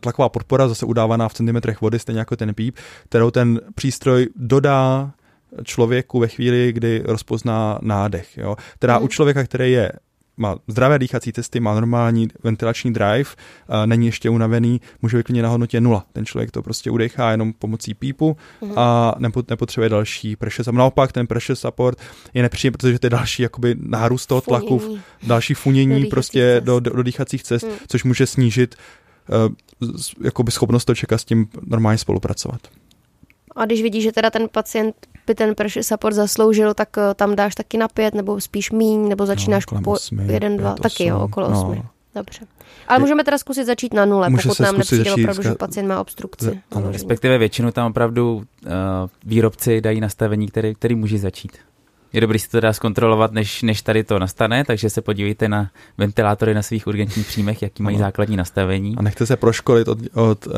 tlaková 0.00 0.28
podpora, 0.28 0.68
zase 0.68 0.86
udávaná 0.86 1.28
v 1.28 1.34
centimetrech 1.34 1.80
vody, 1.80 1.98
stejně 1.98 2.18
jako 2.18 2.36
ten 2.36 2.54
píp, 2.54 2.76
kterou 3.08 3.30
ten 3.30 3.60
přístroj 3.74 4.28
dodá 4.36 5.12
člověku 5.64 6.18
ve 6.18 6.28
chvíli, 6.28 6.72
kdy 6.72 7.02
rozpozná 7.04 7.78
nádech. 7.82 8.38
Jo? 8.38 8.56
Teda 8.78 8.98
mm. 8.98 9.04
u 9.04 9.08
člověka, 9.08 9.44
který 9.44 9.72
je 9.72 9.92
má 10.36 10.56
zdravé 10.68 10.98
dýchací 10.98 11.32
cesty, 11.32 11.60
má 11.60 11.74
normální 11.74 12.28
ventilační 12.44 12.92
drive, 12.92 13.30
není 13.86 14.06
ještě 14.06 14.30
unavený, 14.30 14.80
může 15.02 15.16
být 15.18 15.30
na 15.30 15.48
hodnotě 15.48 15.80
nula. 15.80 16.06
Ten 16.12 16.26
člověk 16.26 16.50
to 16.50 16.62
prostě 16.62 16.90
udechá 16.90 17.30
jenom 17.30 17.52
pomocí 17.52 17.94
pípu 17.94 18.36
mm-hmm. 18.62 18.72
a 18.76 19.14
nepotřebuje 19.48 19.88
další 19.88 20.36
pressure 20.36 20.64
support. 20.64 20.78
Naopak 20.78 21.12
ten 21.12 21.26
pressure 21.26 21.56
support 21.56 21.98
je 22.34 22.42
nepříjemný, 22.42 22.72
protože 22.72 22.98
to 22.98 23.06
je 23.06 23.10
další 23.10 23.42
jakoby 23.42 23.74
nárůst 23.78 24.26
toho 24.26 24.40
tlaku, 24.40 24.78
funění. 24.78 25.02
další 25.22 25.54
funění 25.54 26.02
do 26.02 26.08
prostě 26.08 26.60
do, 26.64 26.80
do, 26.80 26.90
do 26.90 27.02
dýchacích 27.02 27.42
cest, 27.42 27.62
mm. 27.62 27.70
což 27.88 28.04
může 28.04 28.26
snížit 28.26 28.74
uh, 29.28 29.96
jakoby 30.24 30.50
schopnost 30.50 30.84
toho 30.84 30.96
člověka 30.96 31.18
s 31.18 31.24
tím 31.24 31.48
normálně 31.66 31.98
spolupracovat. 31.98 32.60
A 33.56 33.64
když 33.64 33.82
vidíš, 33.82 34.04
že 34.04 34.12
teda 34.12 34.30
ten 34.30 34.48
pacient 34.52 34.96
by 35.26 35.34
ten 35.34 35.54
pressure 35.54 35.82
support 35.82 36.16
zasloužil, 36.16 36.74
tak 36.74 36.88
uh, 36.96 37.02
tam 37.14 37.36
dáš 37.36 37.54
taky 37.54 37.78
na 37.78 37.88
pět, 37.88 38.14
nebo 38.14 38.40
spíš 38.40 38.70
míň, 38.70 39.08
nebo 39.08 39.26
začínáš 39.26 39.64
no, 39.72 39.80
po 39.82 39.92
osmi, 39.92 40.32
jeden, 40.32 40.56
dva, 40.56 40.74
taky 40.74 41.06
jo, 41.06 41.20
okolo 41.20 41.50
no. 41.50 41.62
osmi. 41.62 41.82
Dobře. 42.14 42.46
Ale 42.88 42.98
můžeme 42.98 43.24
teda 43.24 43.38
zkusit 43.38 43.64
začít 43.64 43.94
na 43.94 44.04
nule, 44.04 44.30
Může 44.30 44.48
pokud 44.48 44.60
nám 44.60 44.78
nepřijde 44.78 45.12
opravdu, 45.12 45.42
že 45.42 45.54
pacient 45.54 45.88
má 45.88 46.00
obstrukci. 46.00 46.60
Ano, 46.70 46.92
respektive 46.92 47.38
většinu 47.38 47.72
tam 47.72 47.90
opravdu 47.90 48.36
uh, 48.36 48.72
výrobci 49.24 49.80
dají 49.80 50.00
nastavení, 50.00 50.48
který, 50.48 50.74
který 50.74 50.94
může 50.94 51.18
začít. 51.18 51.52
Je 52.12 52.20
dobrý 52.20 52.38
si 52.38 52.48
to 52.48 52.56
teda 52.56 52.72
zkontrolovat, 52.72 53.32
než, 53.32 53.62
než 53.62 53.82
tady 53.82 54.04
to 54.04 54.18
nastane, 54.18 54.64
takže 54.64 54.90
se 54.90 55.00
podívejte 55.00 55.48
na 55.48 55.70
ventilátory 55.98 56.54
na 56.54 56.62
svých 56.62 56.86
urgentních 56.86 57.26
příjmech, 57.26 57.62
jaký 57.62 57.82
mají 57.82 57.98
základní 57.98 58.36
nastavení. 58.36 58.94
A 58.98 59.02
nechte 59.02 59.26
se 59.26 59.36
proškolit 59.36 59.88
od, 59.88 59.98
od, 60.14 60.46
eh, 60.46 60.50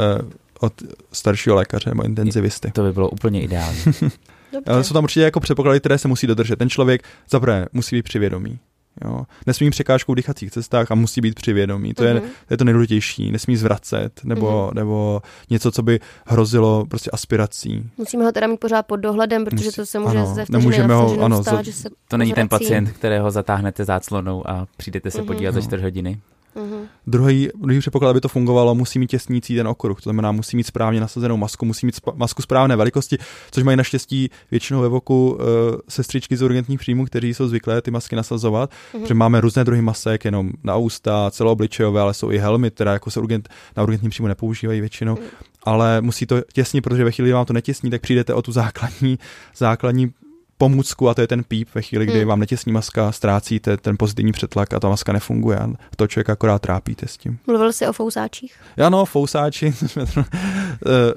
od 0.61 0.73
staršího 1.13 1.57
lékaře 1.57 1.91
nebo 1.91 2.05
intenzivisty. 2.05 2.71
To 2.71 2.83
by 2.83 2.93
bylo 2.93 3.11
úplně 3.11 3.43
ideální. 3.43 3.79
Dobře. 4.53 4.85
Jsou 4.85 4.95
tam 4.95 5.05
určitě 5.05 5.21
jako 5.21 5.41
předpoklady, 5.41 5.81
které 5.81 5.99
se 5.99 6.09
musí 6.09 6.27
dodržet. 6.27 6.57
Ten 6.57 6.71
člověk 6.71 7.03
zaprvé 7.31 7.67
musí 7.73 7.97
být 7.97 8.03
přivědomý. 8.03 8.59
Jo. 9.05 9.25
Nesmí 9.47 9.71
překážkou 9.71 10.13
v 10.13 10.17
dýchacích 10.17 10.51
cestách 10.51 10.91
a 10.91 10.95
musí 10.95 11.21
být 11.21 11.35
při 11.35 11.53
vědomí. 11.53 11.95
To, 11.95 12.03
mm-hmm. 12.03 12.15
je, 12.15 12.21
to 12.21 12.27
je 12.51 12.57
to 12.57 12.65
nejdůležitější. 12.65 13.33
Nesmí 13.33 13.57
zvracet 13.57 14.25
nebo, 14.25 14.47
mm-hmm. 14.47 14.75
nebo 14.75 15.23
něco, 15.51 15.73
co 15.73 15.83
by 15.83 16.01
hrozilo 16.27 16.87
prostě 16.87 17.11
aspirací. 17.11 17.91
Musíme 17.97 18.25
ho 18.25 18.33
teda 18.33 18.47
mít 18.47 18.61
pořád 18.61 18.87
pod 18.87 18.97
dohledem, 18.97 19.45
protože 19.45 19.65
Musí, 19.65 19.77
to 19.77 19.87
se 19.87 19.99
může 19.99 20.19
ano, 20.19 20.35
ze 20.35 20.45
nemůžeme 20.49 20.95
ho, 20.95 21.21
ano, 21.21 21.43
stát, 21.43 21.65
že 21.65 21.73
se 21.73 21.89
To 22.09 22.17
není 22.17 22.33
ten 22.33 22.49
pacient, 22.49 22.91
kterého 22.91 23.31
zatáhnete 23.31 23.85
záclonou 23.85 24.51
a 24.51 24.67
přijdete 24.77 25.11
se 25.11 25.23
mm-hmm. 25.23 25.27
podívat 25.27 25.55
no. 25.55 25.61
za 25.61 25.67
4 25.67 25.83
hodiny. 25.83 26.21
Mm-hmm. 26.57 26.87
Druhý, 27.07 27.49
druhý 27.55 27.79
předpoklad, 27.81 28.11
aby 28.11 28.21
to 28.21 28.29
fungovalo, 28.29 28.75
musí 28.75 28.99
mít 28.99 29.11
těsnící 29.11 29.57
ten 29.57 29.69
okruh, 29.69 30.01
to 30.01 30.03
znamená, 30.03 30.33
musí 30.33 30.57
mít 30.57 30.67
správně 30.67 31.01
nasazenou 31.01 31.37
masku, 31.37 31.65
musí 31.65 31.87
mít 31.87 31.95
sp- 31.95 32.17
masku 32.17 32.43
správné 32.43 32.77
velikosti, 32.77 33.19
což 33.51 33.63
mají 33.63 33.77
naštěstí 33.77 34.31
většinou 34.51 34.81
ve 34.81 34.89
voku 34.89 35.31
uh, 35.31 35.41
sestřičky 35.89 36.37
z 36.37 36.43
urgentních 36.43 36.81
příjmů, 36.81 37.05
kteří 37.05 37.35
jsou 37.35 37.49
zvyklé 37.49 37.83
ty 37.83 37.91
masky 37.91 38.17
nasazovat, 38.17 38.71
mm-hmm. 38.71 39.01
protože 39.01 39.15
máme 39.15 39.41
různé 39.41 39.65
druhy 39.65 39.83
masek, 39.83 40.25
jenom 40.25 40.51
na 40.65 40.77
ústa, 40.77 41.31
celoobličejové, 41.31 42.01
ale 42.01 42.15
jsou 42.15 42.31
i 42.31 42.39
helmy, 42.39 42.71
které 42.71 42.93
jako 42.93 43.11
se 43.11 43.21
urgent, 43.21 43.49
na 43.77 43.83
urgentním 43.83 44.11
příjmu 44.11 44.29
nepoužívají 44.29 44.81
většinou. 44.81 45.15
Mm. 45.15 45.27
Ale 45.63 46.01
musí 46.01 46.27
to 46.27 46.43
těsnit, 46.53 46.85
protože 46.85 47.05
ve 47.05 47.11
chvíli, 47.11 47.29
kdy 47.29 47.33
vám 47.33 47.47
to 47.47 47.53
netěsní, 47.53 47.91
tak 47.91 48.01
přijdete 48.01 48.35
o 48.35 48.43
tu 48.43 48.53
základní, 48.53 49.19
základní 49.57 50.13
pomůcku 50.59 51.09
a 51.09 51.15
to 51.15 51.21
je 51.21 51.27
ten 51.27 51.45
píp 51.45 51.69
ve 51.75 51.83
chvíli, 51.83 52.07
kdy 52.07 52.19
hmm. 52.19 52.29
vám 52.29 52.41
netěsní 52.41 52.73
maska, 52.73 53.13
ztrácíte 53.13 53.77
ten 53.77 53.97
pozitivní 53.99 54.33
přetlak 54.33 54.75
a 54.75 54.81
ta 54.81 54.89
maska 54.89 55.13
nefunguje 55.13 55.59
a 55.59 55.69
to 55.97 56.07
člověk 56.07 56.31
akorát 56.31 56.63
trápíte 56.63 57.07
s 57.07 57.17
tím. 57.17 57.39
Mluvil 57.47 57.73
jsi 57.73 57.87
o 57.87 57.93
fousáčích? 57.93 58.55
Ano, 58.87 59.05
fousáči 59.05 59.75
eh, 59.99 60.25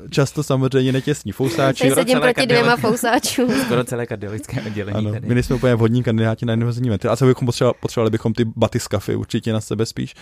často 0.09 0.43
samozřejmě 0.43 0.91
netěsní 0.91 1.31
fousáči. 1.31 1.83
Tady 1.83 1.95
sedím 1.95 2.19
proti 2.19 2.45
dvěma 2.45 2.77
fousáčům. 2.77 3.51
Skoro 3.65 3.83
celé 3.83 4.05
kardiologické 4.05 4.61
oddělení. 4.61 4.97
Ano, 4.97 5.11
tady. 5.11 5.27
my 5.27 5.33
nejsme 5.33 5.55
úplně 5.55 5.75
vhodní 5.75 6.03
kandidáti 6.03 6.45
na 6.45 6.53
invazivní 6.53 6.89
ventilaci. 6.89 7.25
bychom 7.25 7.45
potřebovali, 7.45 7.75
potřebovali 7.81 8.09
bychom 8.09 8.33
ty 8.33 8.45
batyskafy 8.45 9.15
určitě 9.15 9.53
na 9.53 9.61
sebe 9.61 9.85
spíš 9.85 10.15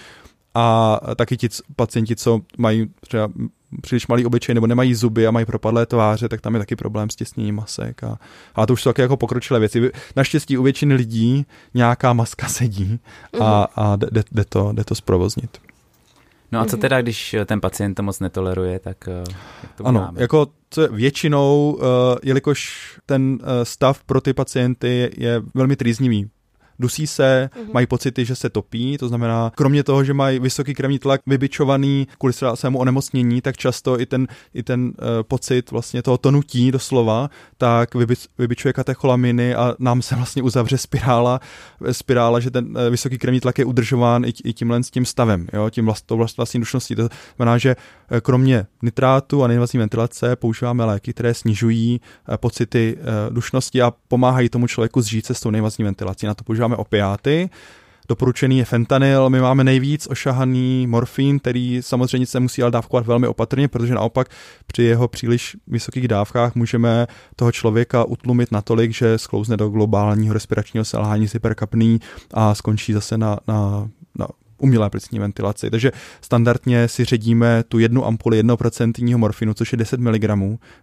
a 0.55 0.99
taky 1.15 1.38
ti 1.38 1.49
pacienti, 1.76 2.15
co 2.15 2.41
mají 2.57 2.89
třeba 3.01 3.30
příliš 3.82 4.07
malý 4.07 4.26
obličej 4.26 4.55
nebo 4.55 4.67
nemají 4.67 4.95
zuby 4.95 5.28
a 5.28 5.32
mají 5.32 5.45
propadlé 5.45 5.86
tváře, 5.86 6.30
tak 6.30 6.41
tam 6.41 6.53
je 6.53 6.59
taky 6.59 6.76
problém 6.76 7.09
s 7.09 7.15
těsněním 7.15 7.55
masek. 7.55 8.03
A, 8.03 8.20
a 8.55 8.65
to 8.65 8.74
už 8.74 8.82
jsou 8.82 8.89
taky 8.89 9.01
jako 9.01 9.17
pokročilé 9.17 9.59
věci. 9.59 9.91
Naštěstí 10.15 10.57
u 10.57 10.63
většiny 10.63 10.95
lidí 10.95 11.45
nějaká 11.74 12.13
maska 12.13 12.47
sedí 12.47 12.99
a, 13.39 13.59
mhm. 13.59 13.67
a 13.76 13.95
jde, 13.95 14.24
jde, 14.32 14.45
to, 14.45 14.72
jde 14.72 14.84
to 14.84 14.95
zprovoznit. 14.95 15.57
No 16.51 16.59
a 16.59 16.65
co 16.65 16.76
mhm. 16.76 16.82
teda, 16.82 17.01
když 17.01 17.36
ten 17.45 17.61
pacient 17.61 17.95
to 17.95 18.03
moc 18.03 18.20
netoleruje, 18.20 18.80
tak 18.80 19.07
eh, 19.07 19.24
jak 19.63 19.74
to 19.76 19.88
Ano, 19.88 20.09
jako 20.15 20.47
co 20.70 20.82
je 20.82 20.88
většinou, 20.88 21.78
uh, 21.80 21.84
jelikož 22.24 22.89
ten 23.05 23.39
stav 23.63 24.03
pro 24.03 24.22
ty 24.22 24.34
pacienty 24.34 25.11
je 25.17 25.41
velmi 25.53 25.76
trýznivý, 25.76 26.30
dusí 26.80 27.07
se, 27.07 27.49
mm-hmm. 27.53 27.73
mají 27.73 27.88
pocity, 27.88 28.25
že 28.25 28.36
se 28.36 28.49
topí, 28.49 28.97
to 28.97 29.07
znamená, 29.07 29.51
kromě 29.55 29.84
toho, 29.84 30.03
že 30.03 30.13
mají 30.13 30.39
vysoký 30.39 30.73
krevní 30.73 30.99
tlak 30.99 31.21
vybičovaný 31.27 32.07
kvůli 32.17 32.34
svému 32.53 32.80
onemocnění, 32.80 33.41
tak 33.41 33.57
často 33.57 33.99
i 33.99 34.05
ten, 34.05 34.27
i 34.53 34.63
ten 34.63 34.82
uh, 34.86 34.93
pocit 35.23 35.71
vlastně 35.71 36.01
toho 36.01 36.17
tonutí 36.17 36.71
doslova, 36.71 37.30
tak 37.57 37.95
vybi, 37.95 38.15
vybičuje 38.38 38.73
katecholaminy 38.73 39.55
a 39.55 39.75
nám 39.80 40.01
se 40.01 40.15
vlastně 40.15 40.43
uzavře 40.43 40.77
spirála, 40.77 41.39
spirála, 41.91 42.39
že 42.39 42.51
ten 42.51 42.65
uh, 42.65 42.89
vysoký 42.89 43.17
krevní 43.17 43.39
tlak 43.39 43.57
je 43.57 43.65
udržován 43.65 44.25
i, 44.25 44.34
i 44.43 44.53
tímhle 44.53 44.84
s 44.84 44.89
tím 44.91 45.05
stavem, 45.05 45.47
jo, 45.53 45.69
tím 45.69 45.86
vlast, 45.86 46.05
to 46.05 46.17
vlast, 46.17 46.38
vlastní 46.38 46.59
dušností. 46.59 46.95
To 46.95 47.09
znamená, 47.36 47.57
že 47.57 47.75
uh, 47.75 48.17
kromě 48.17 48.65
nitrátu 48.82 49.43
a 49.43 49.47
neinvazivní 49.47 49.80
ventilace 49.80 50.36
používáme 50.36 50.86
léky, 50.86 51.13
které 51.13 51.34
snižují 51.34 52.01
uh, 52.30 52.36
pocity 52.38 52.97
uh, 52.97 53.34
dušnosti 53.34 53.82
a 53.82 53.93
pomáhají 54.07 54.49
tomu 54.49 54.67
člověku 54.67 55.01
zžít 55.01 55.25
se 55.25 55.34
s 55.34 55.39
tou 55.39 55.49
neinvazivní 55.49 55.86
ventilací. 55.86 56.25
Na 56.25 56.34
to 56.34 56.43
používáme 56.43 56.68
používáme 56.70 56.76
opiáty. 56.76 57.49
Doporučený 58.09 58.57
je 58.57 58.65
fentanyl, 58.65 59.30
my 59.30 59.39
máme 59.41 59.63
nejvíc 59.63 60.07
ošahaný 60.09 60.88
morfín, 60.88 61.39
který 61.39 61.82
samozřejmě 61.82 62.26
se 62.26 62.39
musí 62.39 62.61
ale 62.61 62.72
dávkovat 62.72 63.05
velmi 63.05 63.28
opatrně, 63.28 63.67
protože 63.67 63.93
naopak 63.93 64.30
při 64.67 64.84
jeho 64.84 65.07
příliš 65.07 65.57
vysokých 65.67 66.07
dávkách 66.07 66.55
můžeme 66.55 67.07
toho 67.36 67.51
člověka 67.51 68.03
utlumit 68.03 68.51
natolik, 68.51 68.91
že 68.91 69.17
sklouzne 69.17 69.57
do 69.57 69.70
globálního 69.70 70.34
respiračního 70.34 70.86
selhání 70.86 71.28
s 71.28 71.34
hyperkapný 71.34 71.99
a 72.34 72.55
skončí 72.55 72.93
zase 72.93 73.17
na, 73.17 73.38
na, 73.47 73.89
na 74.20 74.28
umělé 74.60 74.89
plicní 74.89 75.20
ventilaci. 75.20 75.72
Takže 75.72 75.91
standardně 76.22 76.88
si 76.88 77.05
ředíme 77.05 77.64
tu 77.68 77.80
jednu 77.80 78.05
ampuli 78.05 78.43
1% 78.43 79.18
morfinu, 79.18 79.53
což 79.53 79.72
je 79.72 79.78
10 79.78 79.99
mg 79.99 80.24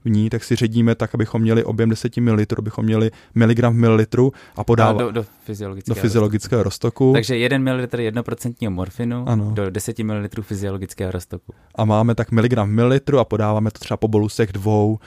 v 0.05 0.11
ní, 0.11 0.31
tak 0.31 0.45
si 0.45 0.57
ředíme 0.57 0.95
tak, 0.95 1.15
abychom 1.15 1.43
měli 1.43 1.65
objem 1.65 1.91
10 1.91 2.17
ml, 2.17 2.39
abychom 2.59 2.85
měli 2.85 3.11
miligram 3.35 3.73
v 3.73 3.77
mililitru 3.77 4.33
a 4.57 4.65
podáváme 4.65 4.99
do, 4.99 5.11
do, 5.11 5.25
fyziologického, 5.45 5.95
do 5.95 6.01
fyziologického 6.01 6.63
roztoku. 6.63 7.13
Takže 7.13 7.37
1 7.37 7.59
ml 7.59 7.83
1% 7.83 8.71
morfinu 8.71 9.29
ano. 9.29 9.51
do 9.55 9.71
10 9.71 9.99
ml 9.99 10.29
fyziologického 10.43 11.13
roztoku. 11.13 11.55
A 11.75 11.85
máme 11.85 12.15
tak 12.15 12.31
miligram 12.31 12.69
v 12.69 12.73
mililitru 12.73 13.19
a 13.19 13.25
podáváme 13.25 13.71
to 13.71 13.79
třeba 13.79 13.97
po 13.97 14.09
bolusech 14.09 14.53
dvou 14.53 14.99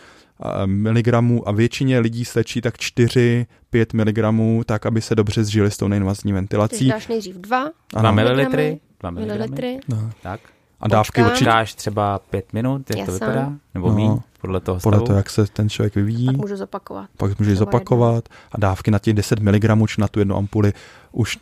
miligramů 0.66 1.48
a 1.48 1.52
většině 1.52 2.00
lidí 2.00 2.26
stačí 2.26 2.62
tak 2.62 2.76
4-5 2.76 3.46
miligramů, 3.94 4.64
tak 4.66 4.86
aby 4.86 5.02
se 5.02 5.16
dobře 5.16 5.44
zžili 5.44 5.72
s 5.72 5.78
tou 5.78 5.88
neinvazní 5.88 6.34
ventilací. 6.34 6.78
Takže 6.78 6.92
dáš 6.92 7.08
nejdřív 7.08 7.36
2 7.36 7.72
mililitry. 8.12 8.80
2 9.00 9.10
mililitry. 9.10 9.80
No. 9.88 10.12
Tak. 10.22 10.40
A 10.80 10.88
dávky 10.88 11.24
určitě. 11.24 11.46
Dáš 11.46 11.74
třeba 11.74 12.20
5 12.20 12.54
minut, 12.54 12.90
jak 12.90 13.00
Jasem. 13.00 13.06
to 13.06 13.26
vypadá? 13.26 13.54
Nebo 13.74 13.90
no, 13.90 13.96
míň, 13.96 14.20
podle 14.42 14.60
toho 14.60 14.80
stavu? 14.80 14.92
Podle 14.92 15.08
toho, 15.08 15.18
jak 15.18 15.30
se 15.30 15.48
ten 15.48 15.70
člověk 15.70 15.96
vyvíjí. 15.96 16.26
Pak 16.26 16.38
můžu 16.38 16.56
zopakovat. 16.56 17.10
Pak 17.18 17.40
můžeš 17.40 17.58
zopakovat. 17.58 18.30
A 18.52 18.58
dávky 18.58 18.92
na 18.92 19.00
těch 19.00 19.14
10 19.14 19.40
mg, 19.40 19.88
či 19.88 20.02
na 20.02 20.08
tu 20.08 20.20
jednu 20.20 20.36
ampuli, 20.36 20.74
už 21.12 21.38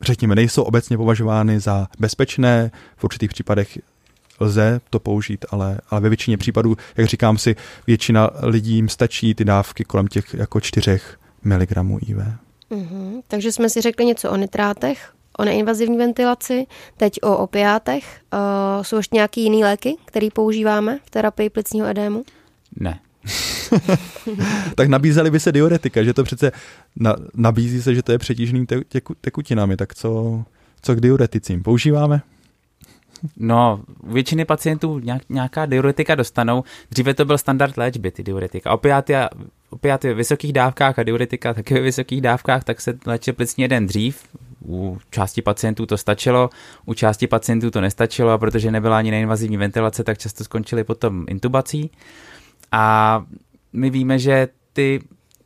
řekněme, 0.00 0.34
nejsou 0.34 0.62
obecně 0.62 0.96
považovány 0.96 1.60
za 1.60 1.88
bezpečné. 1.98 2.70
V 2.96 3.04
určitých 3.04 3.30
případech 3.30 3.78
lze 4.40 4.80
to 4.90 5.00
použít, 5.00 5.44
ale, 5.50 5.78
ale 5.90 6.00
ve 6.00 6.08
většině 6.08 6.36
případů, 6.36 6.76
jak 6.96 7.06
říkám 7.06 7.38
si, 7.38 7.56
většina 7.86 8.30
lidí 8.42 8.74
jim 8.74 8.88
stačí 8.88 9.34
ty 9.34 9.44
dávky 9.44 9.84
kolem 9.84 10.06
těch 10.06 10.34
jako 10.34 10.60
4 10.60 11.00
mg 11.44 11.70
IV. 12.00 12.18
Mm-hmm. 12.70 13.22
Takže 13.28 13.52
jsme 13.52 13.70
si 13.70 13.80
řekli 13.80 14.04
něco 14.04 14.30
o 14.30 14.36
nitrátech, 14.36 15.12
o 15.38 15.44
neinvazivní 15.44 15.98
ventilaci, 15.98 16.66
teď 16.96 17.18
o 17.22 17.36
opiátech. 17.36 18.20
Uh, 18.32 18.82
jsou 18.82 18.96
ještě 18.96 19.16
nějaké 19.16 19.40
jiné 19.40 19.66
léky, 19.66 19.96
které 20.04 20.28
používáme 20.32 20.98
v 21.04 21.10
terapii 21.10 21.50
plicního 21.50 21.86
edému? 21.86 22.24
Ne. 22.80 23.00
tak 24.74 24.88
nabízeli 24.88 25.30
by 25.30 25.40
se 25.40 25.52
diuretika, 25.52 26.02
že 26.02 26.14
to 26.14 26.24
přece 26.24 26.52
na, 26.96 27.16
nabízí 27.34 27.82
se, 27.82 27.94
že 27.94 28.02
to 28.02 28.12
je 28.12 28.18
přetížený 28.18 28.66
te, 28.66 28.80
teku, 28.84 29.14
tekutinami, 29.20 29.76
tak 29.76 29.94
co, 29.94 30.42
co 30.82 30.94
k 30.94 31.00
diureticím? 31.00 31.62
Používáme? 31.62 32.22
No, 33.36 33.80
většiny 34.02 34.44
pacientů 34.44 35.00
nějaká 35.28 35.66
diuretika 35.66 36.14
dostanou. 36.14 36.64
Dříve 36.90 37.14
to 37.14 37.24
byl 37.24 37.38
standard 37.38 37.76
léčby, 37.76 38.10
ty 38.10 38.22
diuretika. 38.22 38.72
Opiáty, 38.72 39.16
a, 39.16 39.28
opiáty 39.70 40.08
ve 40.08 40.14
vysokých 40.14 40.52
dávkách 40.52 40.98
a 40.98 41.02
diuretika 41.02 41.54
taky 41.54 41.74
ve 41.74 41.80
vysokých 41.80 42.20
dávkách, 42.20 42.64
tak 42.64 42.80
se 42.80 42.98
léčil 43.06 43.34
plicní 43.34 43.62
jeden 43.62 43.86
dřív. 43.86 44.22
U 44.68 44.98
části 45.10 45.42
pacientů 45.42 45.86
to 45.86 45.96
stačilo, 45.96 46.50
u 46.86 46.94
části 46.94 47.26
pacientů 47.26 47.70
to 47.70 47.80
nestačilo 47.80 48.30
a 48.30 48.38
protože 48.38 48.70
nebyla 48.70 48.98
ani 48.98 49.10
neinvazivní 49.10 49.56
ventilace, 49.56 50.04
tak 50.04 50.18
často 50.18 50.44
skončili 50.44 50.84
potom 50.84 51.24
intubací. 51.28 51.90
A 52.72 53.24
my 53.72 53.90
víme, 53.90 54.18
že 54.18 54.48
ty 54.72 55.00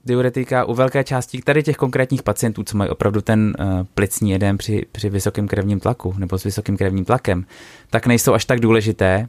diuretika 0.04 0.64
u 0.64 0.74
velké 0.74 1.04
části 1.04 1.42
tady 1.42 1.62
těch 1.62 1.76
konkrétních 1.76 2.22
pacientů, 2.22 2.64
co 2.64 2.76
mají 2.76 2.90
opravdu 2.90 3.20
ten 3.20 3.56
uh, 3.58 3.66
plicní 3.94 4.30
jedem 4.30 4.58
při, 4.58 4.86
při 4.92 5.10
vysokém 5.10 5.48
krevním 5.48 5.80
tlaku 5.80 6.14
nebo 6.18 6.38
s 6.38 6.44
vysokým 6.44 6.76
krevním 6.76 7.04
tlakem, 7.04 7.46
tak 7.90 8.06
nejsou 8.06 8.32
až 8.32 8.44
tak 8.44 8.60
důležité. 8.60 9.28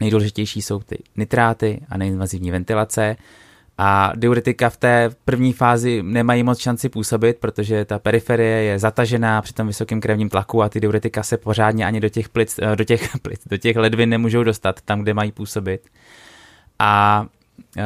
Nejdůležitější 0.00 0.62
jsou 0.62 0.78
ty 0.78 0.98
nitráty 1.16 1.80
a 1.88 1.98
neinvazivní 1.98 2.50
ventilace. 2.50 3.16
A 3.78 4.12
diuretika 4.16 4.70
v 4.70 4.76
té 4.76 5.10
první 5.24 5.52
fázi 5.52 6.02
nemají 6.02 6.42
moc 6.42 6.58
šanci 6.58 6.88
působit, 6.88 7.38
protože 7.38 7.84
ta 7.84 7.98
periferie 7.98 8.62
je 8.62 8.78
zatažená 8.78 9.42
při 9.42 9.54
tom 9.54 9.66
vysokém 9.66 10.00
krevním 10.00 10.28
tlaku 10.28 10.62
a 10.62 10.68
ty 10.68 10.80
diuretika 10.80 11.22
se 11.22 11.36
pořádně 11.36 11.86
ani 11.86 12.00
do 12.00 12.08
těch, 12.08 12.28
plic, 12.28 12.58
eh, 12.62 12.76
do 12.76 12.84
těch, 12.84 13.10
plic, 13.22 13.40
do 13.46 13.56
těch 13.56 13.76
ledvin 13.76 14.08
nemůžou 14.08 14.42
dostat 14.42 14.80
tam, 14.80 15.00
kde 15.00 15.14
mají 15.14 15.32
působit. 15.32 15.88
A 16.78 17.26
uh, 17.76 17.82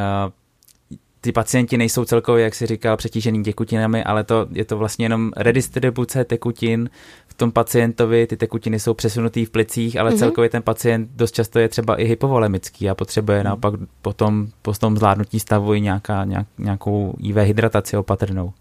ty 1.21 1.31
pacienti 1.31 1.77
nejsou 1.77 2.05
celkově, 2.05 2.43
jak 2.43 2.55
si 2.55 2.65
říkal, 2.65 2.97
přetížený 2.97 3.43
tekutinami, 3.43 4.03
ale 4.03 4.23
to 4.23 4.47
je 4.51 4.65
to 4.65 4.77
vlastně 4.77 5.05
jenom 5.05 5.31
redistribuce 5.37 6.25
tekutin 6.25 6.89
v 7.27 7.33
tom 7.33 7.51
pacientovi. 7.51 8.27
Ty 8.27 8.37
tekutiny 8.37 8.79
jsou 8.79 8.93
přesunutý 8.93 9.45
v 9.45 9.49
plicích, 9.49 9.99
ale 9.99 10.11
mm-hmm. 10.11 10.17
celkově 10.17 10.49
ten 10.49 10.61
pacient 10.61 11.09
dost 11.15 11.31
často 11.31 11.59
je 11.59 11.69
třeba 11.69 11.95
i 11.95 12.05
hypovolemický 12.05 12.89
a 12.89 12.95
potřebuje 12.95 13.37
mm. 13.39 13.45
naopak 13.45 13.73
potom 14.01 14.47
po 14.61 14.73
tom 14.73 14.97
zvládnutí 14.97 15.39
stavu 15.39 15.73
i 15.73 15.81
nějaká, 15.81 16.25
nějak, 16.25 16.47
nějakou 16.57 17.15
IV 17.19 17.35
hydrataci 17.35 17.97
opatrnou. 17.97 18.53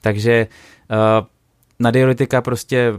Takže 0.00 0.46
uh, 0.90 1.26
na 1.78 1.90
diuretika 1.90 2.42
prostě 2.42 2.92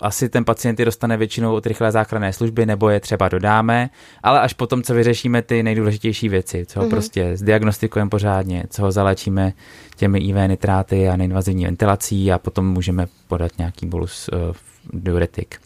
asi 0.00 0.28
ten 0.28 0.44
pacient 0.44 0.78
je 0.78 0.84
dostane 0.84 1.16
většinou 1.16 1.54
od 1.54 1.66
rychlé 1.66 1.92
záchranné 1.92 2.32
služby, 2.32 2.66
nebo 2.66 2.90
je 2.90 3.00
třeba 3.00 3.28
dodáme, 3.28 3.90
ale 4.22 4.40
až 4.40 4.52
potom, 4.52 4.82
co 4.82 4.94
vyřešíme 4.94 5.42
ty 5.42 5.62
nejdůležitější 5.62 6.28
věci, 6.28 6.66
co 6.66 6.80
ho 6.80 6.86
mm-hmm. 6.86 6.90
prostě 6.90 7.36
zdiagnostikujeme 7.36 8.10
pořádně, 8.10 8.64
co 8.70 8.82
ho 8.82 8.92
zalečíme 8.92 9.52
těmi 9.96 10.18
IV 10.18 10.36
nitráty 10.46 11.08
a 11.08 11.16
neinvazivní 11.16 11.64
ventilací 11.64 12.32
a 12.32 12.38
potom 12.38 12.66
můžeme 12.66 13.06
podat 13.28 13.52
nějaký 13.58 13.86
bolus 13.86 14.28
uh, 14.28 14.38
diuretik. 14.92 15.60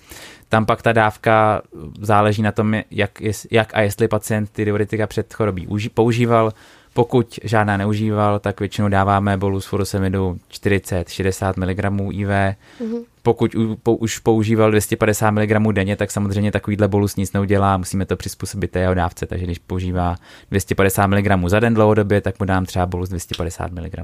Tam 0.48 0.66
pak 0.66 0.82
ta 0.82 0.92
dávka 0.92 1.62
záleží 2.00 2.42
na 2.42 2.52
tom, 2.52 2.74
jak, 2.90 3.10
jak 3.50 3.74
a 3.74 3.80
jestli 3.80 4.08
pacient 4.08 4.50
ty 4.50 4.64
diuretika 4.64 5.06
před 5.06 5.34
chorobí 5.34 5.68
používal. 5.94 6.52
Pokud 6.98 7.38
žádná 7.42 7.76
neužíval, 7.76 8.38
tak 8.38 8.60
většinou 8.60 8.88
dáváme 8.88 9.36
bolus 9.36 9.66
furosemidu 9.66 10.38
40-60 10.50 11.52
mg 11.56 12.12
IV. 12.14 12.28
Mm-hmm. 12.28 13.04
Pokud 13.22 13.54
u, 13.54 13.76
po, 13.76 13.96
už 13.96 14.18
používal 14.18 14.70
250 14.70 15.30
mg 15.30 15.72
denně, 15.72 15.96
tak 15.96 16.10
samozřejmě 16.10 16.52
takovýhle 16.52 16.88
bolus 16.88 17.16
nic 17.16 17.32
neudělá, 17.32 17.76
musíme 17.76 18.06
to 18.06 18.16
přizpůsobit 18.16 18.70
té 18.70 18.80
jeho 18.80 18.94
dávce, 18.94 19.26
takže 19.26 19.44
když 19.44 19.58
používá 19.58 20.16
250 20.50 21.06
mg 21.06 21.48
za 21.48 21.60
den 21.60 21.74
dlouhodobě, 21.74 22.20
tak 22.20 22.40
mu 22.40 22.46
dám 22.46 22.66
třeba 22.66 22.86
bolus 22.86 23.08
250 23.08 23.72
mg 23.72 23.94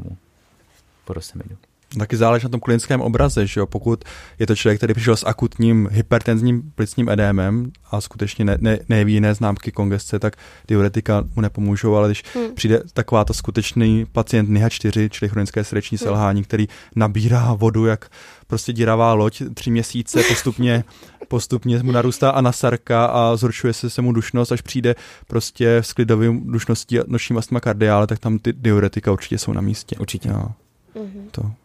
furosemidu. 1.07 1.57
Taky 1.99 2.17
záleží 2.17 2.45
na 2.45 2.51
tom 2.51 2.61
klinickém 2.61 3.01
obraze, 3.01 3.47
že 3.47 3.61
jo? 3.61 3.67
pokud 3.67 4.05
je 4.39 4.47
to 4.47 4.57
člověk, 4.57 4.79
který 4.79 4.95
přišel 4.95 5.17
s 5.17 5.27
akutním 5.27 5.89
hypertenzním 5.93 6.73
plicním 6.75 7.09
edémem 7.09 7.71
a 7.91 8.01
skutečně 8.01 8.45
ne, 8.45 8.59
ne, 8.61 8.79
neví 8.89 9.13
jiné 9.13 9.35
známky 9.35 9.73
kongesce, 9.73 10.19
tak 10.19 10.37
diuretika 10.69 11.25
mu 11.37 11.43
nepomůžou, 11.43 11.95
ale 11.95 12.09
když 12.09 12.23
hmm. 12.35 12.55
přijde 12.55 12.83
taková 12.93 13.25
to 13.25 13.35
skutečný 13.35 14.07
pacient 14.13 14.49
NIHA 14.49 14.69
4, 14.69 15.11
čili 15.11 15.29
chronické 15.29 15.65
srdeční 15.65 15.99
hmm. 15.99 16.05
selhání, 16.05 16.45
který 16.45 16.69
nabírá 16.97 17.55
vodu 17.55 17.87
jak 17.87 18.11
prostě 18.47 18.73
díravá 18.73 19.13
loď 19.13 19.43
tři 19.55 19.71
měsíce, 19.71 20.23
postupně, 20.29 20.85
postupně 21.29 21.83
mu 21.83 21.93
narůstá 21.93 22.31
anasarka 22.31 23.07
a 23.07 23.37
zhoršuje 23.37 23.73
se, 23.73 23.91
se 23.91 24.03
mu 24.03 24.13
dušnost, 24.13 24.53
až 24.53 24.61
přijde 24.61 24.95
prostě 25.27 25.77
s 25.77 25.93
klidovým 25.93 26.53
dušností 26.53 26.99
nočním 27.07 27.39
astma 27.39 27.61
kardiále, 27.61 28.07
tak 28.07 28.19
tam 28.19 28.39
ty 28.39 28.53
diuretika 28.53 29.13
určitě 29.13 29.39
jsou 29.39 29.53
na 29.53 29.61
místě. 29.61 29.97
Určitě. 30.01 30.29
Jo. 30.29 30.49
Mm-hmm. 30.97 31.31
To. 31.31 31.64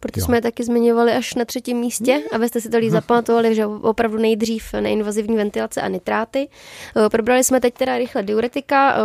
Proto 0.00 0.20
jo. 0.20 0.26
jsme 0.26 0.36
je 0.36 0.42
taky 0.42 0.64
zmiňovali 0.64 1.12
až 1.12 1.34
na 1.34 1.44
třetím 1.44 1.78
místě, 1.78 2.22
abyste 2.32 2.60
si 2.60 2.70
to 2.70 2.78
líp 2.78 2.90
zapamatovali, 2.90 3.54
že 3.54 3.66
opravdu 3.66 4.18
nejdřív 4.18 4.72
neinvazivní 4.80 5.36
ventilace 5.36 5.80
a 5.80 5.88
nitráty. 5.88 6.48
Eh, 6.96 7.08
probrali 7.08 7.44
jsme 7.44 7.60
teď 7.60 7.74
teda 7.74 7.98
rychle 7.98 8.22
diuretika, 8.22 8.92
eh, 8.92 8.96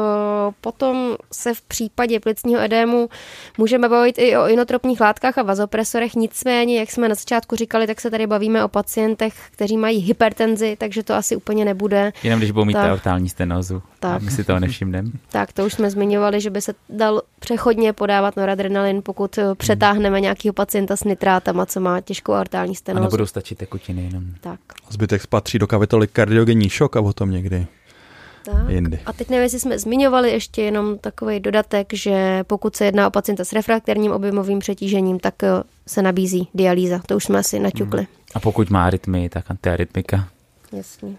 potom 0.61 1.15
se 1.31 1.53
v 1.53 1.61
případě 1.61 2.19
plicního 2.19 2.61
edému 2.61 3.09
můžeme 3.57 3.89
bavit 3.89 4.15
i 4.17 4.37
o 4.37 4.47
inotropních 4.47 5.01
látkách 5.01 5.37
a 5.37 5.43
vazopresorech, 5.43 6.15
nicméně, 6.15 6.79
jak 6.79 6.91
jsme 6.91 7.09
na 7.09 7.15
začátku 7.15 7.55
říkali, 7.55 7.87
tak 7.87 8.01
se 8.01 8.11
tady 8.11 8.27
bavíme 8.27 8.63
o 8.63 8.67
pacientech, 8.67 9.33
kteří 9.51 9.77
mají 9.77 9.99
hypertenzi, 9.99 10.75
takže 10.79 11.03
to 11.03 11.13
asi 11.13 11.35
úplně 11.35 11.65
nebude. 11.65 12.13
Jenom 12.23 12.39
když 12.39 12.51
budou 12.51 12.65
mít 12.65 12.73
tak, 12.73 12.89
aortální 12.89 13.29
stenózu, 13.29 13.81
tak. 13.99 14.21
my 14.21 14.31
si 14.31 14.43
toho 14.43 14.59
nevšimneme. 14.59 15.09
Tak, 15.31 15.53
to 15.53 15.65
už 15.65 15.73
jsme 15.73 15.89
zmiňovali, 15.89 16.41
že 16.41 16.49
by 16.49 16.61
se 16.61 16.73
dal 16.89 17.21
přechodně 17.39 17.93
podávat 17.93 18.35
noradrenalin, 18.35 19.01
pokud 19.01 19.37
eh, 19.37 19.55
přetáhneme 19.55 20.21
nějakého 20.21 20.53
pacienta 20.53 20.84
pacienta 20.85 20.95
s 20.95 21.03
nitrátama, 21.03 21.65
co 21.65 21.79
má 21.79 22.01
těžkou 22.01 22.33
aortální 22.33 22.75
stenózu. 22.75 23.03
A 23.03 23.05
nebudou 23.05 23.25
stačit 23.25 23.57
tekutiny 23.57 24.03
jenom. 24.03 24.23
Tak. 24.41 24.59
Zbytek 24.89 25.27
patří 25.27 25.59
do 25.59 25.67
kapitoly 25.67 26.07
kardiogenní 26.07 26.69
šok 26.69 26.95
a 26.95 27.01
o 27.01 27.13
tom 27.13 27.31
někdy 27.31 27.67
tak. 28.45 28.69
Jindy. 28.69 28.99
A 29.05 29.13
teď 29.13 29.29
nevím, 29.29 29.43
jestli 29.43 29.59
jsme 29.59 29.79
zmiňovali 29.79 30.31
ještě 30.31 30.61
jenom 30.61 30.97
takový 30.97 31.39
dodatek, 31.39 31.93
že 31.93 32.43
pokud 32.43 32.75
se 32.75 32.85
jedná 32.85 33.07
o 33.07 33.11
pacienta 33.11 33.45
s 33.45 33.53
refrakterním 33.53 34.11
objemovým 34.11 34.59
přetížením, 34.59 35.19
tak 35.19 35.43
eh, 35.43 35.49
se 35.87 36.01
nabízí 36.01 36.47
dialýza. 36.53 36.99
To 37.05 37.15
už 37.15 37.23
jsme 37.23 37.39
asi 37.39 37.59
naťukli. 37.59 37.99
Hmm. 37.99 38.07
A 38.35 38.39
pokud 38.39 38.69
má 38.69 38.85
arytmii, 38.85 39.29
tak 39.29 39.51
antiarytmika. 39.51 40.27
Jasně. 40.71 41.15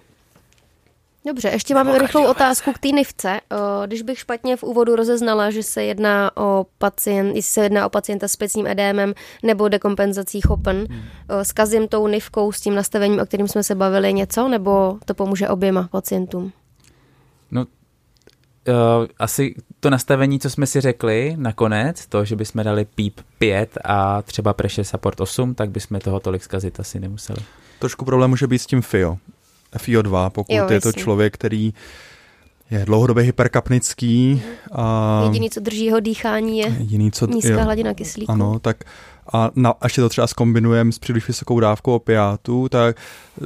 Dobře, 1.27 1.49
ještě 1.49 1.75
máme 1.75 1.99
rychlou 1.99 2.27
otázku 2.27 2.73
k 2.73 2.79
té 2.79 2.89
nivce. 2.89 3.41
Když 3.87 4.03
bych 4.03 4.19
špatně 4.19 4.57
v 4.57 4.63
úvodu 4.63 4.97
rozeznala, 4.97 5.51
že 5.51 5.63
se 5.63 5.85
jedná 5.85 6.37
o 6.37 6.67
pacient, 6.79 7.37
jestli 7.37 7.53
se 7.53 7.63
jedná 7.63 7.87
o 7.87 7.91
pacienta 7.91 8.29
s 8.29 8.37
pecním 8.37 8.67
edémem 8.67 9.15
nebo 9.43 9.69
dekompenzací 9.69 10.41
chopen, 10.41 10.77
hmm. 10.77 11.01
zkazím 11.43 11.89
tou 11.89 12.09
nivkou 12.09 12.53
s 12.53 12.61
tím 12.61 12.75
nastavením, 12.75 13.21
o 13.21 13.27
kterým 13.27 13.49
jsme 13.49 13.63
se 13.63 13.75
bavili 13.75 14.13
něco, 14.13 14.49
nebo 14.49 14.99
to 15.05 15.15
pomůže 15.15 15.49
oběma 15.49 15.89
pacientům? 15.89 16.53
No, 17.51 17.65
uh, 17.65 17.67
asi 19.19 19.55
to 19.81 19.91
nastavení, 19.91 20.41
co 20.41 20.51
jsme 20.51 20.67
si 20.67 20.81
řekli 20.81 21.35
nakonec, 21.39 22.07
to, 22.07 22.25
že 22.25 22.37
bychom 22.37 22.65
dali 22.65 22.85
PEEP 22.85 23.21
5 23.39 23.79
a 23.85 24.23
třeba 24.23 24.53
Pressure 24.53 24.85
Support 24.85 25.21
8, 25.21 25.55
tak 25.55 25.71
bychom 25.71 26.01
toho 26.01 26.21
tolik 26.21 26.43
zkazit 26.43 26.81
asi 26.81 27.01
nemuseli. 27.01 27.39
Trošku 27.79 28.05
problém 28.05 28.31
může 28.31 28.47
být 28.47 28.59
s 28.59 28.67
tím 28.67 28.83
FIO. 28.83 29.19
FIO2, 29.77 30.31
pokud 30.31 30.55
jo, 30.55 30.67
je 30.71 30.81
to 30.81 30.93
člověk, 30.93 31.35
který 31.35 31.75
je 32.71 32.85
dlouhodobě 32.85 33.25
hyperkapnický. 33.25 34.43
A 34.73 35.23
jediný, 35.25 35.51
co 35.51 35.61
drží 35.61 35.85
jeho 35.85 36.01
dýchání, 36.01 36.59
je 36.59 36.77
jediný, 36.79 37.13
co, 37.13 37.27
nízká 37.27 37.53
jo, 37.53 37.65
hladina 37.65 37.95
kyslíku. 37.95 38.33
Ano, 38.33 38.59
tak 38.59 38.85
a 39.33 39.51
na, 39.55 39.71
až 39.81 39.97
je 39.97 40.03
to 40.03 40.09
třeba 40.09 40.27
zkombinujeme 40.27 40.93
s 40.93 40.99
příliš 40.99 41.29
vysokou 41.29 41.61
dávkou 41.61 41.95
opiátů, 41.95 42.69
tak 42.69 42.97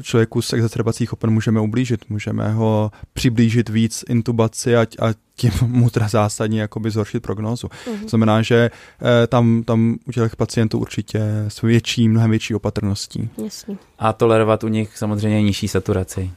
člověku 0.03 0.43
s 0.43 0.53
exacerbacích 0.53 1.13
open 1.13 1.31
můžeme 1.31 1.61
ublížit, 1.61 2.11
můžeme 2.11 2.53
ho 2.53 2.91
přiblížit 3.13 3.69
víc 3.69 4.05
intubaci 4.09 4.77
a, 4.77 4.81
a 4.81 5.15
tím 5.37 5.51
mu 5.67 5.91
teda 5.91 6.09
zásadně 6.09 6.61
jakoby 6.61 6.91
zhoršit 6.91 7.23
prognózu. 7.23 7.67
Mm-hmm. 7.67 8.09
Znamená, 8.09 8.43
že 8.43 8.71
eh, 9.03 9.27
tam, 9.27 9.63
tam 9.63 9.97
u 10.09 10.13
těch 10.13 10.37
pacientů 10.37 10.79
určitě 10.79 11.21
s 11.49 11.63
větší, 11.63 12.09
mnohem 12.09 12.31
větší 12.31 12.55
opatrností. 12.55 13.31
Jasně. 13.45 13.77
A 13.99 14.13
tolerovat 14.13 14.65
u 14.65 14.69
nich 14.69 14.99
samozřejmě 14.99 15.43
nižší 15.43 15.69
saturaci. 15.69 16.31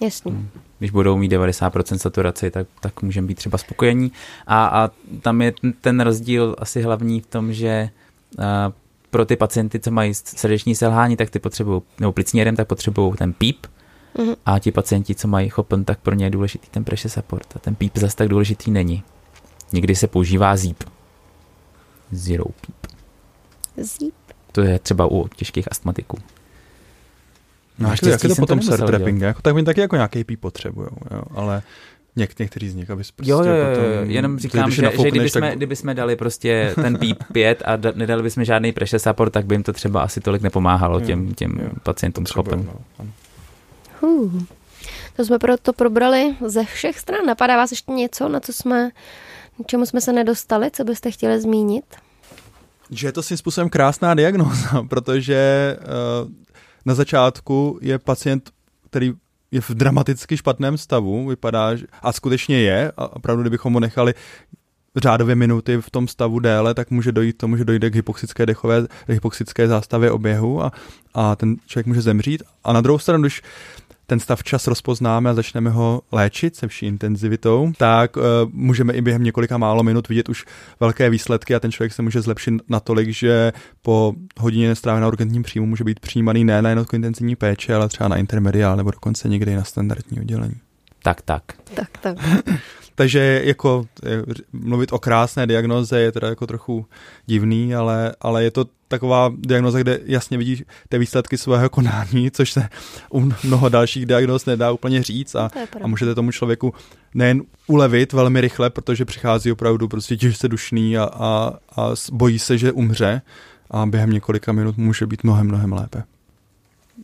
Jasně. 0.00 0.32
Hmm. 0.32 0.48
Když 0.78 0.90
budou 0.90 1.16
mít 1.16 1.32
90% 1.32 1.96
saturaci, 1.96 2.50
tak, 2.50 2.66
tak 2.80 3.02
můžeme 3.02 3.26
být 3.26 3.34
třeba 3.34 3.58
spokojení. 3.58 4.12
A, 4.46 4.66
a 4.66 4.90
tam 5.22 5.42
je 5.42 5.52
ten 5.80 6.00
rozdíl 6.00 6.56
asi 6.58 6.82
hlavní 6.82 7.20
v 7.20 7.26
tom, 7.26 7.52
že 7.52 7.90
uh, 8.38 8.44
pro 9.10 9.24
ty 9.24 9.36
pacienty, 9.36 9.80
co 9.80 9.90
mají 9.90 10.14
srdeční 10.14 10.74
selhání, 10.74 11.16
tak 11.16 11.30
ty 11.30 11.38
potřebují, 11.38 11.82
nebo 12.00 12.12
plicní 12.12 12.56
tak 12.56 12.68
potřebují 12.68 13.14
ten 13.16 13.32
PEEP, 13.32 13.66
mm-hmm. 14.16 14.36
a 14.46 14.58
ti 14.58 14.72
pacienti, 14.72 15.14
co 15.14 15.28
mají 15.28 15.48
chopen, 15.48 15.84
tak 15.84 16.00
pro 16.00 16.14
ně 16.14 16.26
je 16.26 16.30
důležitý 16.30 16.68
ten 16.70 16.84
pressure 16.84 17.12
support 17.12 17.56
a 17.56 17.58
ten 17.58 17.74
PEEP 17.74 17.96
zase 17.98 18.16
tak 18.16 18.28
důležitý 18.28 18.70
není. 18.70 19.02
Někdy 19.72 19.96
se 19.96 20.06
používá 20.06 20.56
ZEEP. 20.56 20.84
Zero 22.12 22.44
PEEP. 22.44 22.96
ZEEP? 23.76 24.14
To 24.52 24.60
je 24.60 24.78
třeba 24.78 25.06
u 25.06 25.28
těžkých 25.28 25.70
astmatiků. 25.70 26.18
No, 27.78 27.90
jak, 27.90 28.02
jak 28.02 28.22
je 28.22 28.28
to 28.28 28.34
potom 28.34 28.62
s 28.62 28.76
trapping? 28.76 29.22
Jako, 29.22 29.42
tak 29.42 29.54
mi 29.54 29.64
taky 29.64 29.80
jako 29.80 29.96
nějaký 29.96 30.24
PEEP 30.24 30.40
potřebují, 30.40 30.88
ale 31.34 31.62
Něk, 32.16 32.38
některý 32.38 32.68
z 32.68 32.74
nich, 32.74 32.90
aby 32.90 33.02
prostě 33.16 33.30
jo, 33.30 33.44
jo, 33.44 33.54
jo, 33.54 33.66
potom, 33.74 34.10
jenom 34.10 34.38
říkám, 34.38 34.70
že, 34.70 34.90
že 35.02 35.10
kdyby, 35.10 35.30
jsme, 35.30 35.40
tak... 35.40 35.56
kdyby 35.56 35.76
jsme 35.76 35.94
dali 35.94 36.16
prostě 36.16 36.72
ten 36.74 36.98
PEEP 36.98 37.24
5 37.32 37.62
a 37.64 37.76
da, 37.76 37.92
nedali 37.94 38.22
bychom 38.22 38.44
žádný 38.44 38.72
pressure 38.72 39.00
support, 39.00 39.32
tak 39.32 39.46
by 39.46 39.54
jim 39.54 39.62
to 39.62 39.72
třeba 39.72 40.02
asi 40.02 40.20
tolik 40.20 40.42
nepomáhalo 40.42 41.00
těm, 41.00 41.34
těm 41.34 41.58
jo, 41.62 41.70
pacientům 41.82 42.26
s 42.26 42.30
chopem. 42.30 42.66
No, 42.66 43.08
to 45.16 45.24
jsme 45.24 45.38
proto 45.38 45.72
probrali 45.72 46.36
ze 46.46 46.64
všech 46.64 46.98
stran. 46.98 47.26
Napadá 47.26 47.56
vás 47.56 47.70
ještě 47.70 47.92
něco, 47.92 48.28
na 48.28 48.40
co 48.40 48.52
jsme, 48.52 48.90
čemu 49.66 49.86
jsme 49.86 50.00
se 50.00 50.12
nedostali, 50.12 50.70
co 50.70 50.84
byste 50.84 51.10
chtěli 51.10 51.40
zmínit? 51.40 51.84
Že 52.90 53.08
je 53.08 53.12
to 53.12 53.22
svým 53.22 53.38
způsobem 53.38 53.68
krásná 53.68 54.14
diagnóza, 54.14 54.82
protože 54.88 55.76
uh, 56.24 56.30
na 56.88 56.94
začátku 56.94 57.78
je 57.82 57.98
pacient, 57.98 58.50
který 58.90 59.12
je 59.50 59.60
v 59.60 59.70
dramaticky 59.70 60.36
špatném 60.36 60.78
stavu, 60.78 61.26
vypadá, 61.26 61.70
a 62.02 62.12
skutečně 62.12 62.60
je, 62.60 62.92
a 62.96 63.16
opravdu 63.16 63.42
kdybychom 63.42 63.74
ho 63.74 63.80
nechali 63.80 64.14
řádově 64.96 65.34
minuty 65.34 65.76
v 65.80 65.90
tom 65.90 66.08
stavu 66.08 66.38
déle, 66.38 66.74
tak 66.74 66.90
může 66.90 67.12
dojít 67.12 67.38
tomu, 67.38 67.56
že 67.56 67.64
dojde 67.64 67.90
k 67.90 67.94
hypoxické 67.94 68.46
dechové, 68.46 68.86
hypoxické 69.08 69.68
zástavě 69.68 70.10
oběhu 70.10 70.62
a, 70.62 70.72
a 71.14 71.36
ten 71.36 71.56
člověk 71.66 71.86
může 71.86 72.02
zemřít. 72.02 72.42
A 72.64 72.72
na 72.72 72.80
druhou 72.80 72.98
stranu, 72.98 73.22
když 73.22 73.42
ten 74.10 74.20
stav 74.20 74.42
čas 74.42 74.66
rozpoznáme 74.66 75.30
a 75.30 75.34
začneme 75.34 75.70
ho 75.70 76.02
léčit 76.12 76.56
se 76.56 76.68
vší 76.68 76.86
intenzivitou, 76.86 77.72
tak 77.78 78.16
uh, 78.16 78.22
můžeme 78.52 78.92
i 78.92 79.00
během 79.00 79.22
několika 79.22 79.58
málo 79.58 79.82
minut 79.82 80.08
vidět 80.08 80.28
už 80.28 80.44
velké 80.80 81.10
výsledky 81.10 81.54
a 81.54 81.60
ten 81.60 81.72
člověk 81.72 81.92
se 81.92 82.02
může 82.02 82.22
zlepšit 82.22 82.54
natolik, 82.68 83.08
že 83.08 83.52
po 83.82 84.14
hodině 84.40 84.74
strávené 84.74 85.02
na 85.02 85.08
urgentním 85.08 85.42
příjmu 85.42 85.66
může 85.66 85.84
být 85.84 86.00
přijímaný 86.00 86.44
ne 86.44 86.62
na 86.62 86.68
jednotku 86.68 86.96
intenzivní 86.96 87.36
péče, 87.36 87.74
ale 87.74 87.88
třeba 87.88 88.08
na 88.08 88.16
intermediál 88.16 88.76
nebo 88.76 88.90
dokonce 88.90 89.28
někdy 89.28 89.56
na 89.56 89.64
standardní 89.64 90.20
oddělení. 90.20 90.56
Tak, 91.02 91.22
tak. 91.22 91.42
Tak, 91.74 91.98
tak. 92.00 92.16
Takže 92.94 93.42
jako 93.44 93.86
mluvit 94.52 94.92
o 94.92 94.98
krásné 94.98 95.46
diagnoze 95.46 96.00
je 96.00 96.12
teda 96.12 96.28
jako 96.28 96.46
trochu 96.46 96.86
divný, 97.26 97.74
ale, 97.74 98.14
ale 98.20 98.44
je 98.44 98.50
to 98.50 98.64
taková 98.88 99.32
diagnoza, 99.36 99.78
kde 99.78 100.00
jasně 100.04 100.38
vidíš 100.38 100.62
ty 100.88 100.98
výsledky 100.98 101.38
svého 101.38 101.70
konání, 101.70 102.30
což 102.30 102.52
se 102.52 102.68
u 103.10 103.32
mnoho 103.44 103.68
dalších 103.68 104.06
diagnóz 104.06 104.46
nedá 104.46 104.70
úplně 104.70 105.02
říct 105.02 105.34
a, 105.34 105.50
a 105.82 105.86
můžete 105.86 106.14
tomu 106.14 106.32
člověku 106.32 106.74
nejen 107.14 107.42
ulevit 107.66 108.12
velmi 108.12 108.40
rychle, 108.40 108.70
protože 108.70 109.04
přichází 109.04 109.52
opravdu 109.52 109.88
prostě 109.88 110.16
těžce 110.16 110.48
dušný 110.48 110.98
a, 110.98 111.04
a, 111.04 111.52
a 111.76 111.90
bojí 112.12 112.38
se, 112.38 112.58
že 112.58 112.72
umře 112.72 113.22
a 113.70 113.86
během 113.86 114.10
několika 114.10 114.52
minut 114.52 114.76
může 114.76 115.06
být 115.06 115.24
mnohem, 115.24 115.46
mnohem 115.46 115.72
lépe. 115.72 116.02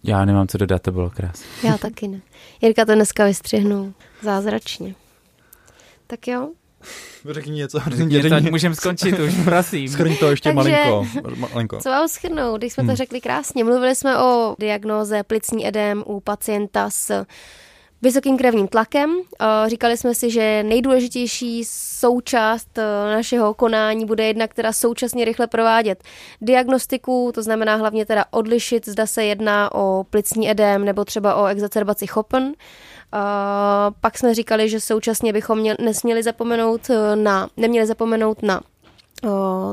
Já 0.04 0.24
nemám 0.24 0.48
co 0.48 0.58
dodat, 0.58 0.82
to 0.82 0.92
bylo 0.92 1.10
krásné. 1.10 1.46
Já 1.64 1.78
taky 1.78 2.08
ne. 2.08 2.20
Jirka 2.62 2.84
to 2.84 2.94
dneska 2.94 3.24
vystřihnul 3.24 3.92
zázračně. 4.22 4.94
Tak 6.06 6.28
jo. 6.28 6.52
Řekni 7.30 7.52
něco. 7.52 7.80
Řekni 8.20 8.50
můžeme 8.50 8.74
skončit 8.74 9.18
už, 9.18 9.34
prosím. 9.44 9.88
Schrň 9.88 10.16
to 10.16 10.30
ještě 10.30 10.52
Takže- 10.54 10.70
malinko. 10.70 11.06
malinko. 11.36 11.78
Co 11.82 11.88
vám 11.88 12.08
schrnout, 12.08 12.58
když 12.60 12.72
jsme 12.72 12.82
to 12.82 12.86
Hmm. 12.86 12.96
řekli 12.96 13.20
krásně. 13.20 13.64
Mluvili 13.64 13.94
jsme 13.94 14.18
o 14.18 14.56
diagnóze 14.58 15.22
plicní 15.22 15.66
edém 15.68 16.02
u 16.06 16.20
pacienta 16.20 16.90
s 16.90 17.24
vysokým 18.02 18.38
krevním 18.38 18.68
tlakem. 18.68 19.10
Eh, 19.40 19.68
Říkali 19.68 19.96
jsme 19.96 20.14
si, 20.14 20.30
že 20.30 20.62
nejdůležitější 20.62 21.64
součást 21.64 22.78
eh, 22.78 23.14
našeho 23.14 23.54
konání 23.54 24.04
bude 24.06 24.24
jednak 24.24 24.54
teda 24.54 24.72
současně 24.72 25.24
rychle 25.24 25.46
provádět 25.46 26.04
diagnostiku, 26.40 27.30
to 27.34 27.42
znamená 27.42 27.74
hlavně 27.74 28.06
teda 28.06 28.24
odlišit, 28.30 28.88
zda 28.88 29.06
se 29.06 29.24
jedná 29.24 29.74
o 29.74 30.04
plicní 30.10 30.50
edém 30.50 30.84
nebo 30.84 31.04
třeba 31.04 31.34
o 31.34 31.46
exacerbaci 31.46 32.06
chopen. 32.06 32.44
Uh, 33.14 33.20
pak 34.00 34.18
jsme 34.18 34.34
říkali, 34.34 34.68
že 34.68 34.80
současně 34.80 35.32
bychom 35.32 35.58
měl, 35.58 35.76
nesměli 35.80 36.22
zapomenout 36.22 36.90
eh, 36.90 37.16
na, 37.16 37.48
neměli 37.56 37.86
zapomenout 37.86 38.42
na 38.42 38.60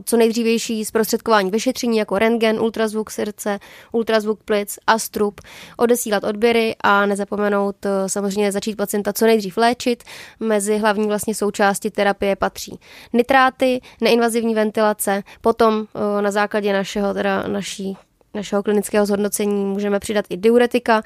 co 0.06 0.18
nejdřívější 0.18 0.86
zprostředkování 0.86 1.52
vyšetření 1.52 1.98
jako 1.98 2.20
rentgen, 2.20 2.60
ultrazvuk 2.60 3.12
srdce, 3.12 3.60
ultrazvuk 3.92 4.44
plic, 4.44 4.80
astrup, 4.88 5.42
odesílat 5.78 6.24
odběry 6.24 6.76
a 6.82 7.06
nezapomenout 7.06 7.86
eh, 7.86 8.10
samozřejmě 8.10 8.52
začít 8.52 8.76
pacienta 8.76 9.14
co 9.14 9.26
nejdřív 9.26 9.58
léčit. 9.58 10.04
Mezi 10.40 10.78
hlavní 10.78 11.08
vlastně 11.08 11.36
součásti 11.36 11.92
terapie 11.92 12.36
patří 12.36 12.80
nitráty, 13.14 13.82
neinvazivní 14.02 14.56
ventilace, 14.56 15.24
potom 15.42 15.86
eh, 15.96 16.22
na 16.22 16.32
základě 16.32 16.74
našeho, 16.74 17.14
teda 17.14 17.48
naší 17.48 17.98
našeho 18.34 18.64
klinického 18.64 19.06
zhodnocení 19.06 19.66
můžeme 19.66 20.00
přidat 20.00 20.26
i 20.30 20.38
diuretika 20.38 21.02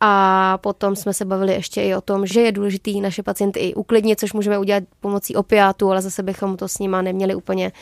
a 0.00 0.58
potom 0.58 0.96
jsme 0.96 1.14
se 1.14 1.24
bavili 1.24 1.52
ještě 1.52 1.82
i 1.82 1.94
o 1.94 2.00
tom, 2.00 2.26
že 2.26 2.40
je 2.40 2.52
důležitý 2.52 3.00
naše 3.00 3.22
pacienty 3.22 3.60
i 3.60 3.74
uklidnit, 3.74 4.20
což 4.20 4.32
můžeme 4.32 4.58
udělat 4.58 4.84
pomocí 5.00 5.36
opiátu, 5.36 5.90
ale 5.90 6.02
zase 6.02 6.22
bychom 6.22 6.56
to 6.56 6.68
s 6.68 6.78
nima 6.78 7.02
neměli 7.02 7.34
úplně 7.34 7.72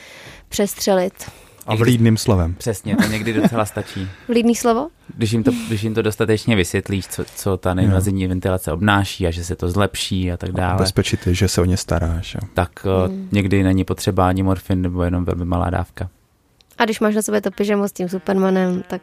přestřelit. 0.49 1.15
A 1.67 1.75
vlídným 1.75 2.17
slovem. 2.17 2.55
Přesně, 2.55 2.97
to 2.97 3.07
někdy 3.07 3.33
docela 3.33 3.65
stačí. 3.65 4.09
Vlídný 4.29 4.55
slovo? 4.55 4.89
Když 5.17 5.33
jim 5.33 5.43
to, 5.43 5.51
když 5.69 5.83
jim 5.83 5.95
to 5.95 6.03
dostatečně 6.03 6.57
vysvětlíš, 6.57 7.07
co, 7.07 7.25
co 7.37 7.57
ta 7.57 7.75
neinvazivní 7.75 8.27
ventilace 8.27 8.73
obnáší 8.73 9.27
a 9.27 9.31
že 9.31 9.45
se 9.45 9.57
to 9.57 9.69
zlepší 9.69 10.33
a 10.33 10.37
tak 10.37 10.53
dále, 10.53 10.79
Bezpečit 10.79 11.27
je, 11.27 11.35
že 11.35 11.49
se 11.49 11.61
o 11.61 11.65
ně 11.65 11.77
staráš. 11.77 12.35
Jo. 12.35 12.41
tak 12.55 12.85
hmm. 12.85 13.29
někdy 13.33 13.63
není 13.63 13.85
potřeba 13.85 14.29
ani 14.29 14.43
morfin 14.43 14.83
nebo 14.83 15.03
jenom 15.03 15.25
velmi 15.25 15.45
malá 15.45 15.71
dávka. 15.71 16.09
A 16.81 16.85
když 16.85 17.01
máš 17.01 17.15
na 17.15 17.23
sobě 17.23 17.41
to 17.41 17.51
pyžamo 17.51 17.89
s 17.89 17.93
tím 17.93 18.09
Supermanem, 18.09 18.83
tak 18.89 19.03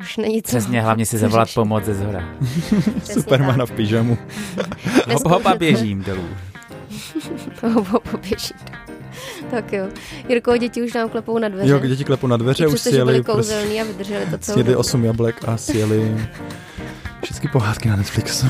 už 0.00 0.16
není 0.16 0.42
co. 0.42 0.48
Přesně, 0.48 0.82
hlavně 0.82 1.06
si 1.06 1.18
zavolat 1.18 1.48
pomoc 1.54 1.84
ze 1.84 1.94
zhora. 1.94 2.28
Supermana 3.12 3.66
v 3.66 3.70
pyžamu. 3.70 4.18
Hop, 5.12 5.26
hop 5.26 5.46
a 5.46 5.54
běžím 5.54 6.02
dolů. 6.04 6.28
Hop, 7.74 7.88
hop, 7.88 8.14
běží. 8.20 8.54
Tak 9.50 9.72
jo. 9.72 9.86
Jirko, 10.28 10.56
děti 10.56 10.82
už 10.82 10.92
nám 10.92 11.08
klepou 11.08 11.38
na 11.38 11.48
dveře. 11.48 11.70
Jo, 11.72 11.78
děti 11.78 12.04
klepou 12.04 12.26
na 12.26 12.36
dveře, 12.36 12.64
I 12.64 12.66
už 12.66 12.74
přesto, 12.74 12.90
že 12.90 12.96
byli 12.96 13.12
sjeli, 13.12 13.22
prostě, 13.22 13.52
kouzelní 13.52 13.80
a 13.80 13.84
vydrželi 13.84 14.26
to 14.26 14.38
celou 14.38 14.62
dobu. 14.62 14.78
8 14.78 15.04
jablek 15.04 15.48
a 15.48 15.56
sjeli 15.56 16.28
všechny 17.24 17.50
pohádky 17.50 17.88
na 17.88 17.96
Netflixu. 17.96 18.46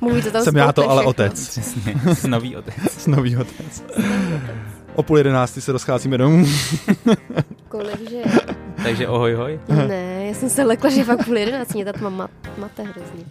Mluví 0.00 0.22
to 0.22 0.30
tam 0.30 0.44
Jsem 0.44 0.56
já 0.56 0.72
to 0.72 0.90
ale 0.90 1.00
všechno. 1.02 1.10
otec. 1.10 1.48
Přesně, 1.48 1.94
nový 2.26 2.56
otec. 2.56 2.74
S 2.98 3.06
nový 3.06 3.36
otec. 3.36 3.84
O 4.94 5.02
půl 5.02 5.18
jedenácti 5.18 5.60
se 5.60 5.72
rozcházíme 5.72 6.18
domů. 6.18 6.46
Kolik, 7.68 8.10
že? 8.10 8.22
Takže 8.82 9.08
ohoj 9.08 9.34
hoj. 9.34 9.60
Ne, 9.68 10.26
já 10.26 10.34
jsem 10.34 10.48
se 10.48 10.64
lekla, 10.64 10.90
že 10.90 11.04
fakt 11.04 11.24
půl 11.24 11.36
jedenáct, 11.38 11.74
mě 11.74 11.84
tato 11.84 11.98
mama 11.98 12.28
mate 12.58 12.82
hrozně. 12.82 13.24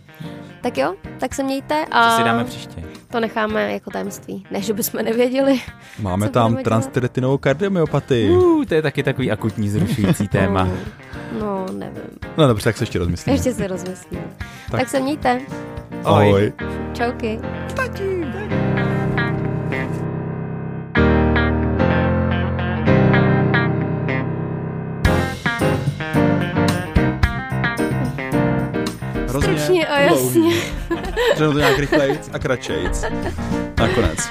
Tak 0.62 0.78
jo, 0.78 0.96
tak 1.20 1.36
se 1.36 1.44
mějte 1.44 1.86
a 1.92 2.12
Co 2.12 2.18
si 2.18 2.24
dáme 2.24 2.44
příště? 2.44 2.84
to 3.12 3.20
necháme 3.20 3.74
jako 3.74 3.92
tajemství. 3.92 4.46
Ne, 4.52 4.62
že 4.62 4.74
bychom 4.74 5.02
nevěděli. 5.06 5.60
Máme 6.00 6.30
tam 6.30 6.58
transtyretinovou 6.58 7.38
kardiomyopatii. 7.38 8.30
Uh, 8.30 8.66
to 8.66 8.74
je 8.76 8.82
taky 8.82 9.04
takový 9.04 9.32
akutní 9.32 9.70
zrušující 9.70 10.28
téma. 10.28 10.64
No, 10.64 10.72
no, 11.40 11.66
nevím. 11.74 12.04
No 12.38 12.48
dobře, 12.48 12.64
tak 12.64 12.78
se 12.78 12.84
ještě 12.84 13.00
rozmyslím. 13.00 13.34
Ještě 13.36 13.54
se 13.54 13.68
rozmyslím. 13.68 14.22
Tak, 14.72 14.80
Tak. 14.80 14.90
se 14.90 15.00
mějte. 15.00 15.42
Ahoj. 16.04 16.28
Ahoj. 16.28 16.54
Čauky. 16.94 17.40
Hrozně 17.78 18.13
Stručně 29.74 29.88
a 29.88 30.00
jasně. 30.00 30.54
Řeknu 31.36 31.54
to 31.54 31.60
nějak 31.60 31.80
rychlejc 31.80 32.30
a 32.34 32.40
kratšejc. 32.40 33.06
Nakonec. 33.80 34.30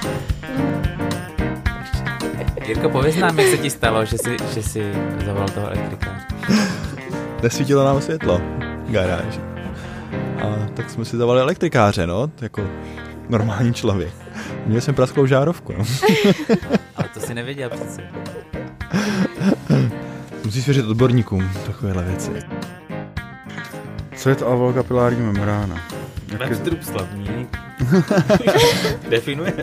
Jirko, 2.67 2.89
pověz 2.89 3.15
nám, 3.15 3.39
jak 3.39 3.47
se 3.47 3.57
ti 3.57 3.69
stalo, 3.69 4.05
že 4.05 4.17
jsi, 4.17 4.37
že 4.53 4.63
jsi 4.63 4.93
zavolal 5.25 5.47
toho 5.49 5.67
elektrikáře. 5.67 6.25
Nesvítilo 7.43 7.85
nám 7.85 8.01
světlo 8.01 8.41
v 8.87 8.91
garáži. 8.91 9.39
A 10.43 10.67
tak 10.73 10.89
jsme 10.89 11.05
si 11.05 11.17
zavolali 11.17 11.41
elektrikáře, 11.41 12.07
no, 12.07 12.31
jako 12.41 12.69
normální 13.29 13.73
člověk. 13.73 14.13
Měli 14.65 14.81
jsme 14.81 14.93
prasklou 14.93 15.25
žárovku, 15.25 15.73
no. 15.77 15.85
Ale 16.95 17.09
to 17.13 17.19
si 17.19 17.33
nevěděl 17.33 17.69
přece. 17.69 18.01
Musíš 20.45 20.65
věřit 20.65 20.85
odborníkům 20.85 21.49
takovéhle 21.65 22.03
věci. 22.03 22.31
Co 24.23 24.29
je 24.29 24.35
to 24.35 24.47
alveolokapilární 24.47 25.21
membrána? 25.21 25.81
Jak 26.39 26.49
je... 26.49 26.57
Slavní. 26.81 27.47
Definuje. 29.09 29.53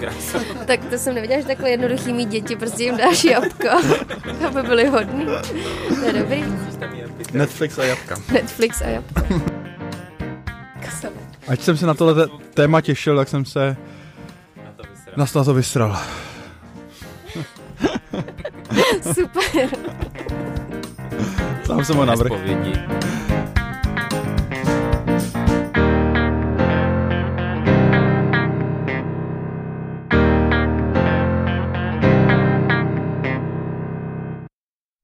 Krása. 0.00 0.38
Tak 0.66 0.84
to 0.84 0.98
jsem 0.98 1.14
nevěděla, 1.14 1.40
že 1.40 1.46
takhle 1.46 1.70
jednoduchý 1.70 2.12
mít 2.12 2.28
děti, 2.28 2.56
prostě 2.56 2.84
jim 2.84 2.96
dáš 2.96 3.24
jabko, 3.24 3.68
aby 4.46 4.62
byli 4.62 4.86
hodní. 4.86 5.26
To 5.88 6.04
je 6.06 6.12
dobrý. 6.12 6.44
Netflix 7.32 7.78
a 7.78 7.84
jabka. 7.84 8.16
Netflix 8.32 8.82
a. 8.82 9.02
Kasale. 10.80 11.14
Ať 11.48 11.60
jsem 11.60 11.76
se 11.76 11.86
na 11.86 11.94
tohle 11.94 12.28
téma 12.54 12.80
těšil, 12.80 13.16
tak 13.16 13.28
jsem 13.28 13.44
se 13.44 13.76
na 15.16 15.26
to, 15.26 15.38
na 15.38 15.44
to 15.44 15.54
vysral. 15.54 16.00
Super. 19.14 19.68
Sám 21.64 21.84
jsem 21.84 21.96
ho 21.96 22.04
navrhl. 22.04 22.38